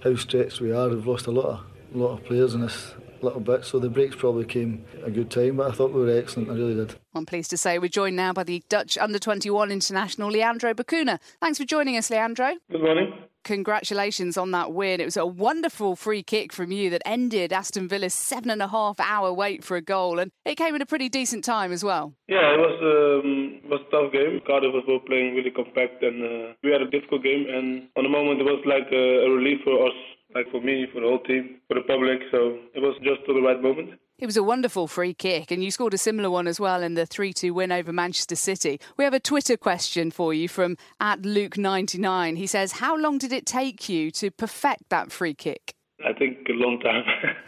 how 0.04 0.16
stretched 0.16 0.62
we 0.62 0.72
are. 0.72 0.90
We've 0.90 1.06
lost 1.06 1.28
a 1.28 1.32
lot 1.32 1.46
of, 1.46 1.60
lot 1.94 2.14
of 2.14 2.24
players 2.26 2.54
in 2.54 2.62
this 2.62 2.94
little 3.26 3.42
bit, 3.42 3.66
so 3.66 3.80
the 3.80 3.90
breaks 3.90 4.16
probably 4.16 4.46
came 4.46 4.86
a 5.04 5.12
good 5.12 5.30
time, 5.30 5.58
but 5.58 5.72
I 5.72 5.74
thought 5.74 5.92
we 5.92 6.02
were 6.02 6.18
excellent, 6.18 6.50
I 6.50 6.54
really 6.54 6.76
did. 6.76 6.96
I'm 7.16 7.26
pleased 7.26 7.50
to 7.52 7.58
say 7.58 7.80
we're 7.80 7.90
joined 7.90 8.16
now 8.16 8.34
by 8.34 8.44
the 8.44 8.64
Dutch 8.70 8.98
under 8.98 9.20
21 9.20 9.72
international 9.72 10.30
Leandro 10.30 10.74
Bacuna. 10.74 11.20
Thanks 11.42 11.58
for 11.58 11.66
joining 11.66 11.98
us, 11.98 12.10
Leandro. 12.10 12.56
Good 12.72 12.82
morning. 12.82 13.14
Congratulations 13.44 14.38
on 14.38 14.52
that 14.52 14.72
win. 14.72 15.02
It 15.02 15.06
was 15.06 15.18
a 15.18 15.26
wonderful 15.26 15.98
free 15.98 16.24
kick 16.24 16.54
from 16.54 16.72
you 16.72 16.90
that 16.92 17.02
ended 17.06 17.52
Aston 17.52 17.90
Villa's 17.90 18.14
seven 18.14 18.50
and 18.50 18.62
a 18.62 18.70
half 18.70 19.00
hour 19.02 19.34
wait 19.34 19.66
for 19.66 19.76
a 19.76 19.82
goal, 19.82 20.18
and 20.18 20.32
it 20.46 20.56
came 20.56 20.74
at 20.76 20.82
a 20.82 20.86
pretty 20.86 21.10
decent 21.10 21.44
time 21.44 21.74
as 21.74 21.84
well. 21.84 22.14
Yeah, 22.28 22.54
it 22.54 22.58
was 22.58 22.80
um, 22.82 23.70
was 23.70 23.82
a 23.88 23.92
tough 23.92 24.14
game. 24.14 24.40
Cardiff 24.48 24.74
was 24.74 24.84
both 24.88 25.06
playing 25.06 25.36
really 25.36 25.52
compact, 25.52 26.02
and 26.04 26.24
uh, 26.24 26.54
we 26.64 26.72
had 26.72 26.82
a 26.82 26.90
difficult 26.90 27.24
game. 27.24 27.46
And 27.50 27.90
on 27.98 28.04
the 28.04 28.10
moment, 28.10 28.40
it 28.40 28.46
was 28.46 28.64
like 28.66 28.88
a, 28.94 29.28
a 29.28 29.30
relief 29.30 29.60
for 29.66 29.88
us 29.88 29.94
like 30.36 30.50
for 30.52 30.62
me, 30.62 30.88
for 30.94 31.02
the 31.02 31.08
whole 31.08 31.20
team, 31.20 31.60
for 31.68 31.76
the 31.76 31.82
public. 31.82 32.20
So 32.32 32.60
it 32.74 32.80
was 32.80 32.96
just 33.04 33.26
to 33.26 33.34
the 33.34 33.42
right 33.42 33.62
moment. 33.62 34.00
It 34.20 34.26
was 34.26 34.38
a 34.38 34.44
wonderful 34.44 34.88
free 34.88 35.14
kick, 35.14 35.52
and 35.52 35.64
you 35.64 35.72
scored 35.72 35.94
a 35.94 35.98
similar 35.98 36.30
one 36.30 36.48
as 36.48 36.60
well 36.60 36.84
in 36.84 36.94
the 36.94 37.06
3 37.06 37.34
2 37.34 37.54
win 37.54 37.72
over 37.72 37.92
Manchester 37.92 38.36
City. 38.36 38.80
We 38.96 39.04
have 39.04 39.14
a 39.14 39.20
Twitter 39.20 39.58
question 39.58 40.12
for 40.12 40.34
you 40.34 40.48
from 40.48 40.78
at 41.00 41.24
Luke99. 41.24 42.38
He 42.38 42.48
says, 42.48 42.74
How 42.74 42.96
long 42.96 43.18
did 43.18 43.34
it 43.34 43.46
take 43.46 43.90
you 43.90 44.12
to 44.12 44.32
perfect 44.32 44.90
that 44.90 45.12
free 45.12 45.34
kick? 45.34 45.76
I 46.06 46.14
think 46.14 46.48
a 46.50 46.54
long 46.54 46.80
time. 46.80 47.04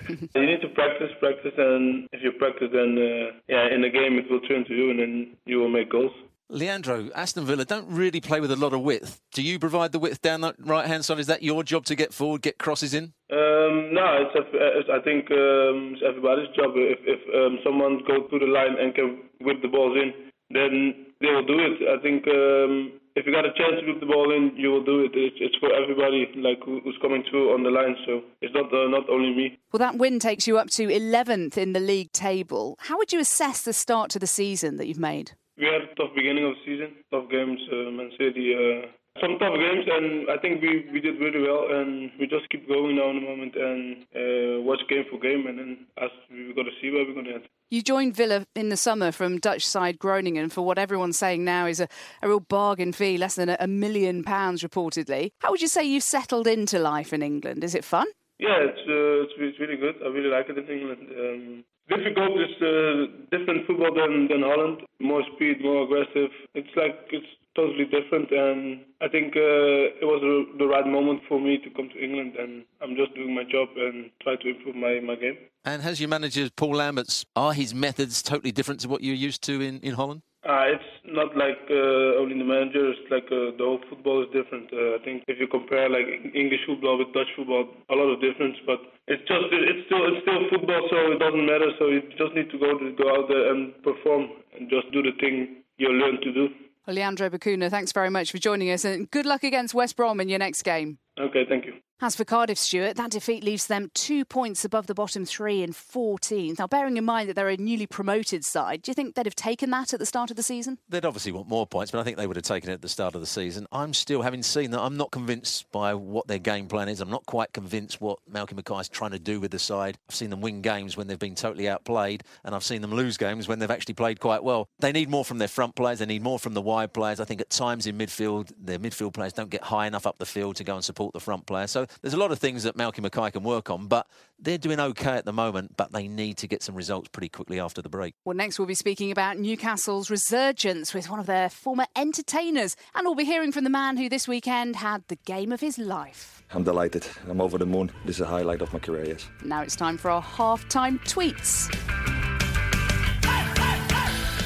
you 0.36 0.45
need 0.45 0.62
to 0.62 0.69
practice, 0.69 1.12
practice, 1.19 1.54
and 1.58 2.08
if 2.12 2.24
you 2.24 2.32
practice, 2.34 2.69
then 2.74 2.98
uh, 2.98 3.38
yeah, 3.48 3.74
in 3.74 3.82
the 3.82 3.89
game 3.89 4.17
it 4.17 4.30
will 4.30 4.41
turn 4.41 4.65
to 4.65 4.74
you, 4.74 4.89
and 4.89 5.00
then 5.00 5.38
you 5.45 5.60
will 5.60 5.69
make 5.69 5.91
goals. 5.91 6.12
Leandro, 6.49 7.10
Aston 7.15 7.45
Villa 7.45 7.65
don't 7.65 7.88
really 7.89 8.21
play 8.21 8.39
with 8.39 8.51
a 8.51 8.55
lot 8.55 8.73
of 8.73 8.81
width. 8.81 9.19
Do 9.34 9.41
you 9.41 9.58
provide 9.58 9.91
the 9.91 9.99
width 9.99 10.21
down 10.21 10.41
that 10.41 10.55
right 10.60 10.86
hand 10.86 11.03
side? 11.03 11.19
Is 11.19 11.27
that 11.27 11.41
your 11.41 11.63
job 11.63 11.86
to 11.86 11.95
get 11.95 12.13
forward, 12.13 12.43
get 12.43 12.60
crosses 12.60 12.93
in? 12.93 13.13
Um, 13.34 13.93
no, 13.93 14.21
it's, 14.21 14.49
it's, 14.53 14.89
I 14.93 15.01
think 15.01 15.25
um, 15.31 15.97
it's 15.97 16.03
everybody's 16.08 16.53
job. 16.55 16.71
If, 16.75 16.99
if 17.01 17.21
um, 17.34 17.58
someone 17.63 17.97
goes 18.08 18.29
to 18.29 18.38
the 18.38 18.45
line 18.45 18.77
and 18.79 18.93
can 18.93 19.23
whip 19.41 19.62
the 19.63 19.67
balls 19.67 19.97
in, 19.97 20.13
then 20.51 21.08
they 21.19 21.31
will 21.34 21.45
do 21.45 21.58
it. 21.58 21.81
I 21.89 21.99
think 22.03 22.27
um, 22.27 23.01
if 23.15 23.25
you 23.25 23.34
got 23.34 23.45
a 23.45 23.53
chance 23.58 23.81
to 23.81 23.88
whip 23.88 23.99
the 23.99 24.05
ball 24.05 24.31
in, 24.31 24.53
you 24.55 24.69
will 24.69 24.84
do 24.84 25.01
it. 25.01 25.12
It's, 25.15 25.38
it's 25.39 25.55
for 25.58 25.73
everybody, 25.73 26.29
like 26.38 26.62
who's 26.63 26.97
coming 27.01 27.23
through 27.27 27.55
on 27.55 27.63
the 27.63 27.71
line. 27.71 27.95
So 28.05 28.21
it's 28.41 28.53
not 28.53 28.71
uh, 28.71 28.88
not 28.88 29.10
only 29.10 29.34
me. 29.34 29.58
Well, 29.73 29.79
that 29.79 29.97
win 29.97 30.19
takes 30.19 30.45
you 30.45 30.60
up 30.60 30.69
to 30.71 30.88
11th 30.88 31.58
in 31.58 31.73
the 31.73 31.79
league 31.79 32.12
table. 32.12 32.75
How 32.81 32.97
would 32.97 33.12
you 33.12 33.19
assess 33.19 33.63
the 33.63 33.73
start 33.73 34.12
to 34.12 34.19
the 34.19 34.27
season 34.27 34.77
that 34.77 34.86
you've 34.86 34.99
made? 34.99 35.31
We 35.58 35.65
had 35.65 35.88
a 35.89 35.96
tough 35.96 36.13
beginning 36.15 36.46
of 36.46 36.54
the 36.56 36.62
season, 36.65 36.96
tough 37.12 37.30
games. 37.30 37.60
Uh, 37.72 37.91
Man 37.91 38.12
City, 38.20 38.54
uh, 38.54 38.88
some 39.22 39.39
tough 39.39 39.56
games, 39.56 39.86
and 39.88 40.30
I 40.30 40.38
think 40.41 40.62
we, 40.62 40.86
we 40.91 41.00
did 41.00 41.20
really 41.20 41.41
well. 41.48 41.68
And 41.72 42.12
we 42.20 42.28
just 42.28 42.50
keep 42.50 42.68
going 42.68 42.98
now 42.98 43.10
in 43.12 43.15
the 43.15 43.22
moment 43.22 43.56
and 43.56 44.04
uh, 44.13 44.62
watch 44.62 44.82
game 44.89 45.06
for 45.10 45.18
game, 45.20 45.48
and 45.48 45.58
then 45.58 45.78
as 45.98 46.10
we've 46.30 46.56
got 46.56 46.63
to 46.63 46.76
see 46.82 46.91
where 46.91 47.06
we're 47.06 47.13
going 47.13 47.26
to 47.26 47.34
end. 47.36 47.44
You 47.72 47.82
joined 47.82 48.15
Villa 48.15 48.46
in 48.56 48.70
the 48.70 48.78
summer 48.78 49.12
from 49.12 49.39
Dutch 49.39 49.65
side 49.65 49.98
Groningen 49.98 50.50
for 50.50 50.62
what 50.62 50.78
everyone's 50.78 51.18
saying 51.18 51.46
now 51.46 51.65
is 51.65 51.80
a, 51.80 51.88
a 52.22 52.28
real 52.28 52.41
bargain 52.41 52.91
fee, 52.91 53.18
less 53.18 53.36
than 53.36 53.50
a, 53.50 53.58
a 53.60 53.68
million 53.68 54.24
pounds 54.24 54.62
reportedly. 54.62 55.32
How 55.39 55.52
would 55.52 55.62
you 55.62 55.68
say 55.68 55.84
you've 55.84 56.04
settled 56.04 56.48
into 56.48 56.80
life 56.80 57.13
in 57.13 57.24
England? 57.24 57.63
Is 57.63 57.74
it 57.74 57.86
fun? 57.86 58.08
Yeah, 58.38 58.58
it's, 58.60 58.80
uh, 58.80 59.24
it's, 59.24 59.34
it's 59.38 59.60
really 59.60 59.78
good. 59.78 59.96
I 60.04 60.10
really 60.10 60.30
like 60.30 60.50
it 60.50 60.58
in 60.58 60.68
England. 60.68 61.08
Um, 61.18 61.63
difficult 61.89 62.39
is 62.39 62.56
uh, 62.62 63.06
different 63.32 63.67
football 63.67 63.93
than 63.95 64.28
than 64.28 64.41
Holland. 64.41 64.82
More 65.00 65.24
speed, 65.36 65.62
more 65.62 65.84
aggressive. 65.84 66.32
It's 66.54 66.76
like 66.76 66.95
it's 67.12 67.28
totally 67.56 67.86
different, 67.86 68.32
and 68.32 68.82
I 69.02 69.08
think 69.08 69.36
uh, 69.36 70.02
it 70.02 70.06
was 70.06 70.21
the 70.58 70.67
right 70.67 70.86
moment 70.86 71.21
for 71.28 71.39
me 71.39 71.58
to 71.58 71.69
come 71.69 71.89
to 71.89 72.04
England, 72.04 72.36
and 72.38 72.65
I'm 72.82 72.95
just 72.95 73.15
doing 73.15 73.34
my 73.34 73.43
job 73.43 73.69
and 73.78 74.12
try 74.21 74.36
to 74.36 74.50
improve 74.50 74.76
my, 74.76 75.00
my 75.00 75.15
game. 75.15 75.38
And 75.63 75.82
has 75.82 76.00
your 76.00 76.10
manager 76.10 76.50
Paul 76.56 76.76
Lambert's 76.76 77.26
are 77.36 77.54
his 77.54 77.74
methods 77.74 78.21
totally 78.21 78.52
different 78.52 78.82
to 78.82 78.89
what 78.89 79.02
you're 79.02 79.15
used 79.15 79.41
to 79.43 79.62
in, 79.62 79.80
in 79.80 79.95
Holland? 79.95 80.21
Uh, 80.45 80.77
it's 80.77 80.91
not 81.10 81.34
like 81.34 81.58
uh, 81.73 82.21
only 82.21 82.38
the 82.38 82.45
manager. 82.45 82.93
It's 82.93 83.10
like 83.10 83.25
uh, 83.34 83.58
the 83.58 83.65
whole 83.65 83.81
football 83.89 84.21
is 84.21 84.29
different. 84.29 84.69
Uh, 84.69 84.93
I 84.93 84.99
think 85.03 85.25
if 85.27 85.41
you 85.41 85.47
compare 85.49 85.89
like 85.89 86.05
English 86.38 86.62
football 86.69 87.01
with 87.01 87.10
Dutch 87.17 87.34
football, 87.36 87.65
a 87.89 87.95
lot 87.97 88.13
of 88.13 88.21
difference. 88.21 88.53
But 88.69 88.77
it's 89.10 89.25
just 89.25 89.49
it's 89.49 89.89
still 89.89 90.05
it's 90.05 90.21
still 90.21 90.45
football, 90.53 90.86
so 90.93 90.97
it 91.13 91.17
doesn't 91.17 91.45
matter. 91.49 91.73
So 91.81 91.89
you 91.89 92.05
just 92.13 92.38
need 92.38 92.53
to 92.53 92.60
go 92.62 92.77
to 92.77 92.93
go 92.93 93.10
out 93.10 93.25
there 93.25 93.49
and 93.49 93.73
perform 93.81 94.29
and 94.53 94.69
just 94.69 94.93
do 94.93 95.01
the 95.01 95.17
thing 95.17 95.65
you 95.81 95.89
learn 95.89 96.21
to 96.21 96.31
do. 96.31 96.47
Leandro 96.86 97.29
Bacuna, 97.29 97.71
thanks 97.71 97.91
very 97.91 98.12
much 98.12 98.29
for 98.29 98.38
joining 98.38 98.69
us, 98.69 98.86
and 98.86 99.10
good 99.10 99.25
luck 99.25 99.43
against 99.43 99.73
West 99.73 99.97
Brom 99.97 100.21
in 100.21 100.29
your 100.29 100.38
next 100.38 100.62
game. 100.62 100.99
Okay, 101.19 101.45
thank 101.47 101.65
you. 101.65 101.73
As 102.01 102.13
for 102.13 102.25
Cardiff, 102.25 102.58
Stewart, 102.58 102.97
that 102.97 103.10
defeat 103.10 103.41
leaves 103.41 103.67
them 103.67 103.89
two 103.93 104.25
points 104.25 104.65
above 104.65 104.86
the 104.86 104.93
bottom 104.93 105.23
three 105.23 105.63
in 105.63 105.71
14th. 105.71 106.60
Now, 106.60 106.67
bearing 106.67 106.97
in 106.97 107.06
mind 107.06 107.30
that 107.30 107.36
they're 107.36 107.47
a 107.47 107.56
newly 107.56 107.88
promoted 107.88 108.43
side, 108.43 108.82
do 108.82 108.91
you 108.91 108.93
think 108.93 109.15
they'd 109.15 109.25
have 109.25 109.34
taken 109.34 109.69
that 109.69 109.93
at 109.93 109.99
the 109.99 110.06
start 110.06 110.30
of 110.30 110.36
the 110.36 110.43
season? 110.43 110.78
They'd 110.89 111.06
obviously 111.06 111.32
want 111.32 111.47
more 111.47 111.65
points, 111.65 111.91
but 111.91 111.99
I 111.99 112.04
think 112.04 112.17
they 112.17 112.28
would 112.28 112.36
have 112.36 112.43
taken 112.43 112.69
it 112.69 112.73
at 112.73 112.82
the 112.82 112.89
start 112.89 113.15
of 113.15 113.21
the 113.21 113.28
season. 113.28 113.65
I'm 113.71 113.93
still, 113.93 114.21
having 114.21 114.43
seen 114.43 114.71
that, 114.71 114.82
I'm 114.82 114.97
not 114.97 115.12
convinced 115.12 115.71
by 115.71 115.93
what 115.93 116.28
their 116.28 116.38
game 116.38 116.67
plan 116.67 116.89
is. 116.89 116.99
I'm 116.99 117.10
not 117.10 117.25
quite 117.28 117.54
convinced 117.54 118.01
what 118.01 118.19
Malky 118.30 118.58
Mackay 118.58 118.82
is 118.82 118.89
trying 118.89 119.12
to 119.12 119.19
do 119.19 119.39
with 119.39 119.51
the 119.51 119.60
side. 119.60 119.97
I've 120.10 120.15
seen 120.15 120.32
them 120.32 120.41
win 120.41 120.62
games 120.62 120.97
when 120.97 121.08
they've 121.08 121.17
been 121.17 121.34
totally 121.34 121.69
outplayed, 121.69 122.23
and 122.43 122.54
I've 122.54 122.63
seen 122.65 122.82
them 122.82 122.93
lose 122.93 123.15
games 123.15 123.47
when 123.47 123.60
they've 123.60 123.71
actually 123.71 123.93
played 123.93 124.19
quite 124.19 124.43
well. 124.43 124.67
They 124.80 124.91
need 124.91 125.10
more 125.10 125.23
from 125.23 125.38
their 125.38 125.47
front 125.47 125.75
players. 125.75 125.99
They 125.99 126.06
need 126.06 126.23
more 126.23 126.39
from 126.39 126.56
the 126.56 126.62
wide 126.62 126.91
players. 126.93 127.21
I 127.21 127.25
think 127.25 127.39
at 127.39 127.49
times 127.49 127.88
in 127.88 127.97
midfield, 127.97 128.51
their 128.60 128.80
midfield 128.80 129.13
players 129.13 129.32
don't 129.32 129.49
get 129.49 129.63
high 129.63 129.88
enough 129.88 130.06
up 130.06 130.17
the 130.17 130.25
field 130.25 130.58
to 130.58 130.65
go 130.65 130.75
and 130.75 130.84
support 130.84 131.05
the 131.13 131.20
front 131.20 131.46
player. 131.46 131.68
So 131.68 131.86
there's 132.02 132.13
a 132.13 132.18
lot 132.18 132.32
of 132.32 132.39
things 132.39 132.63
that 132.63 132.76
Malky 132.78 133.02
Mackay 133.02 133.32
can 133.32 133.44
work 133.44 133.70
on, 133.70 133.88
but 133.88 134.08
they're 134.39 134.58
doing 134.58 134.80
okay 134.80 135.15
at 135.15 135.26
the 135.26 135.34
moment, 135.34 135.78
but 135.78 135.91
they 135.91 136.08
need 136.08 136.38
to 136.38 136.48
get 136.48 136.62
some 136.62 136.76
results 136.76 137.10
pretty 137.10 137.30
quickly 137.30 137.60
after 137.60 137.82
the 137.82 137.89
break. 137.89 138.15
Well, 138.26 138.36
next 138.36 138.60
we'll 138.60 138.68
be 138.68 138.76
speaking 138.76 139.12
about 139.12 139.38
Newcastle's 139.38 140.10
resurgence 140.10 140.94
with 140.94 141.10
one 141.10 141.20
of 141.20 141.26
their 141.26 141.50
former 141.50 141.86
entertainers, 141.96 142.76
and 142.94 143.06
we'll 143.06 143.15
be 143.15 143.26
hearing 143.26 143.52
from 143.52 143.63
the 143.63 143.70
man 143.70 143.98
who 143.98 144.10
this 144.10 144.28
weekend 144.28 144.76
had 144.76 145.04
the 145.08 145.15
game 145.15 145.52
of 145.52 145.62
his 145.62 145.78
life. 145.78 146.44
I'm 146.52 146.63
delighted. 146.63 147.08
I'm 147.28 147.41
over 147.41 147.58
the 147.58 147.65
moon. 147.65 147.91
This 148.06 148.18
is 148.18 148.22
a 148.22 148.28
highlight 148.28 148.62
of 148.62 148.72
my 148.74 148.80
career, 148.80 149.06
yes. 149.06 149.28
Now 149.44 149.62
it's 149.62 149.76
time 149.76 149.98
for 149.98 150.12
our 150.12 150.22
half-time 150.22 151.00
tweets. 151.00 152.14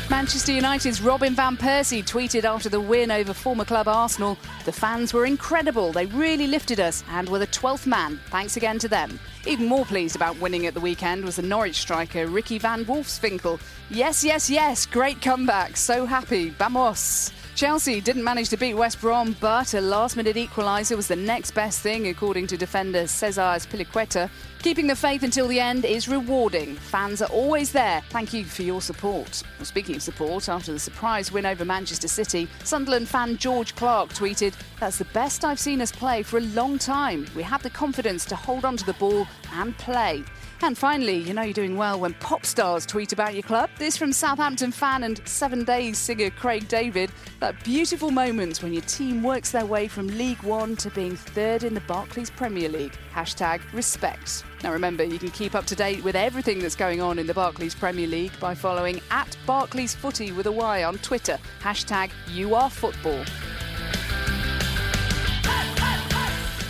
Manchester 0.09 0.53
United's 0.53 1.01
Robin 1.01 1.35
Van 1.35 1.55
Persie 1.55 2.03
tweeted 2.03 2.43
after 2.43 2.67
the 2.67 2.79
win 2.79 3.11
over 3.11 3.31
former 3.31 3.63
club 3.63 3.87
Arsenal 3.87 4.39
The 4.65 4.71
fans 4.71 5.13
were 5.13 5.25
incredible. 5.25 5.91
They 5.91 6.07
really 6.07 6.47
lifted 6.47 6.79
us 6.79 7.03
and 7.11 7.29
were 7.29 7.37
the 7.37 7.47
12th 7.47 7.85
man. 7.85 8.19
Thanks 8.31 8.57
again 8.57 8.79
to 8.79 8.87
them. 8.87 9.19
Even 9.45 9.67
more 9.67 9.85
pleased 9.85 10.15
about 10.15 10.39
winning 10.39 10.65
at 10.65 10.73
the 10.73 10.79
weekend 10.79 11.23
was 11.23 11.35
the 11.35 11.43
Norwich 11.43 11.75
striker 11.75 12.25
Ricky 12.25 12.57
Van 12.57 12.85
Wolfswinkel. 12.85 13.61
Yes, 13.91 14.23
yes, 14.23 14.49
yes. 14.49 14.87
Great 14.87 15.21
comeback. 15.21 15.77
So 15.77 16.05
happy. 16.05 16.49
Vamos. 16.49 17.31
Chelsea 17.59 17.99
didn't 17.99 18.23
manage 18.23 18.47
to 18.47 18.55
beat 18.55 18.75
West 18.75 19.01
Brom, 19.01 19.35
but 19.41 19.73
a 19.73 19.81
last 19.81 20.15
minute 20.15 20.37
equaliser 20.37 20.95
was 20.95 21.09
the 21.09 21.15
next 21.17 21.51
best 21.51 21.81
thing, 21.81 22.07
according 22.07 22.47
to 22.47 22.55
defender 22.55 23.05
Cesar 23.05 23.41
Azpilicueta. 23.41 24.29
Keeping 24.63 24.87
the 24.87 24.95
faith 24.95 25.23
until 25.23 25.45
the 25.45 25.59
end 25.59 25.83
is 25.83 26.07
rewarding. 26.07 26.77
Fans 26.77 27.21
are 27.21 27.27
always 27.27 27.73
there. 27.73 27.99
Thank 28.11 28.31
you 28.31 28.45
for 28.45 28.63
your 28.63 28.79
support. 28.81 29.43
Well, 29.57 29.65
speaking 29.65 29.97
of 29.97 30.01
support, 30.01 30.47
after 30.47 30.71
the 30.71 30.79
surprise 30.79 31.33
win 31.33 31.45
over 31.45 31.65
Manchester 31.65 32.07
City, 32.07 32.47
Sunderland 32.63 33.09
fan 33.09 33.35
George 33.35 33.75
Clark 33.75 34.11
tweeted, 34.13 34.53
That's 34.79 34.97
the 34.97 35.03
best 35.05 35.43
I've 35.43 35.59
seen 35.59 35.81
us 35.81 35.91
play 35.91 36.23
for 36.23 36.37
a 36.37 36.41
long 36.55 36.77
time. 36.79 37.27
We 37.35 37.43
had 37.43 37.59
the 37.59 37.69
confidence 37.69 38.23
to 38.27 38.37
hold 38.37 38.63
on 38.63 38.77
to 38.77 38.85
the 38.85 38.93
ball 38.93 39.27
and 39.51 39.77
play. 39.77 40.23
And 40.61 40.77
finally, 40.77 41.15
you 41.15 41.33
know 41.33 41.43
you're 41.43 41.53
doing 41.53 41.77
well 41.77 41.99
when 42.01 42.13
pop 42.15 42.45
stars 42.45 42.85
tweet 42.85 43.13
about 43.13 43.33
your 43.33 43.43
club. 43.43 43.69
This 43.77 43.95
from 43.95 44.11
Southampton 44.11 44.71
fan 44.71 45.03
and 45.03 45.25
Seven 45.25 45.63
Days 45.63 45.97
singer 45.97 46.29
Craig 46.31 46.67
David. 46.67 47.11
That 47.39 47.63
beautiful 47.63 48.11
moment 48.11 48.61
when 48.61 48.73
your 48.73 48.81
team 48.83 49.23
works 49.23 49.51
their 49.51 49.65
way 49.65 49.87
from 49.87 50.07
League 50.07 50.43
One 50.43 50.75
to 50.77 50.89
being 50.89 51.15
third 51.15 51.63
in 51.63 51.73
the 51.73 51.81
Barclays 51.81 52.29
Premier 52.29 52.67
League. 52.67 52.93
Hashtag 53.13 53.61
respect. 53.71 54.43
Now 54.61 54.73
remember, 54.73 55.03
you 55.03 55.17
can 55.17 55.31
keep 55.31 55.55
up 55.55 55.65
to 55.67 55.75
date 55.75 56.03
with 56.03 56.15
everything 56.15 56.59
that's 56.59 56.75
going 56.75 57.01
on 57.01 57.19
in 57.19 57.27
the 57.27 57.33
Barclays 57.33 57.73
Premier 57.73 58.07
League 58.07 58.37
by 58.41 58.53
following 58.53 58.99
at 59.11 59.37
Barclays 59.45 59.95
Footy 59.95 60.33
with 60.33 60.47
a 60.47 60.51
Y 60.51 60.83
on 60.83 60.97
Twitter. 60.97 61.39
Hashtag 61.61 62.11
you 62.27 62.49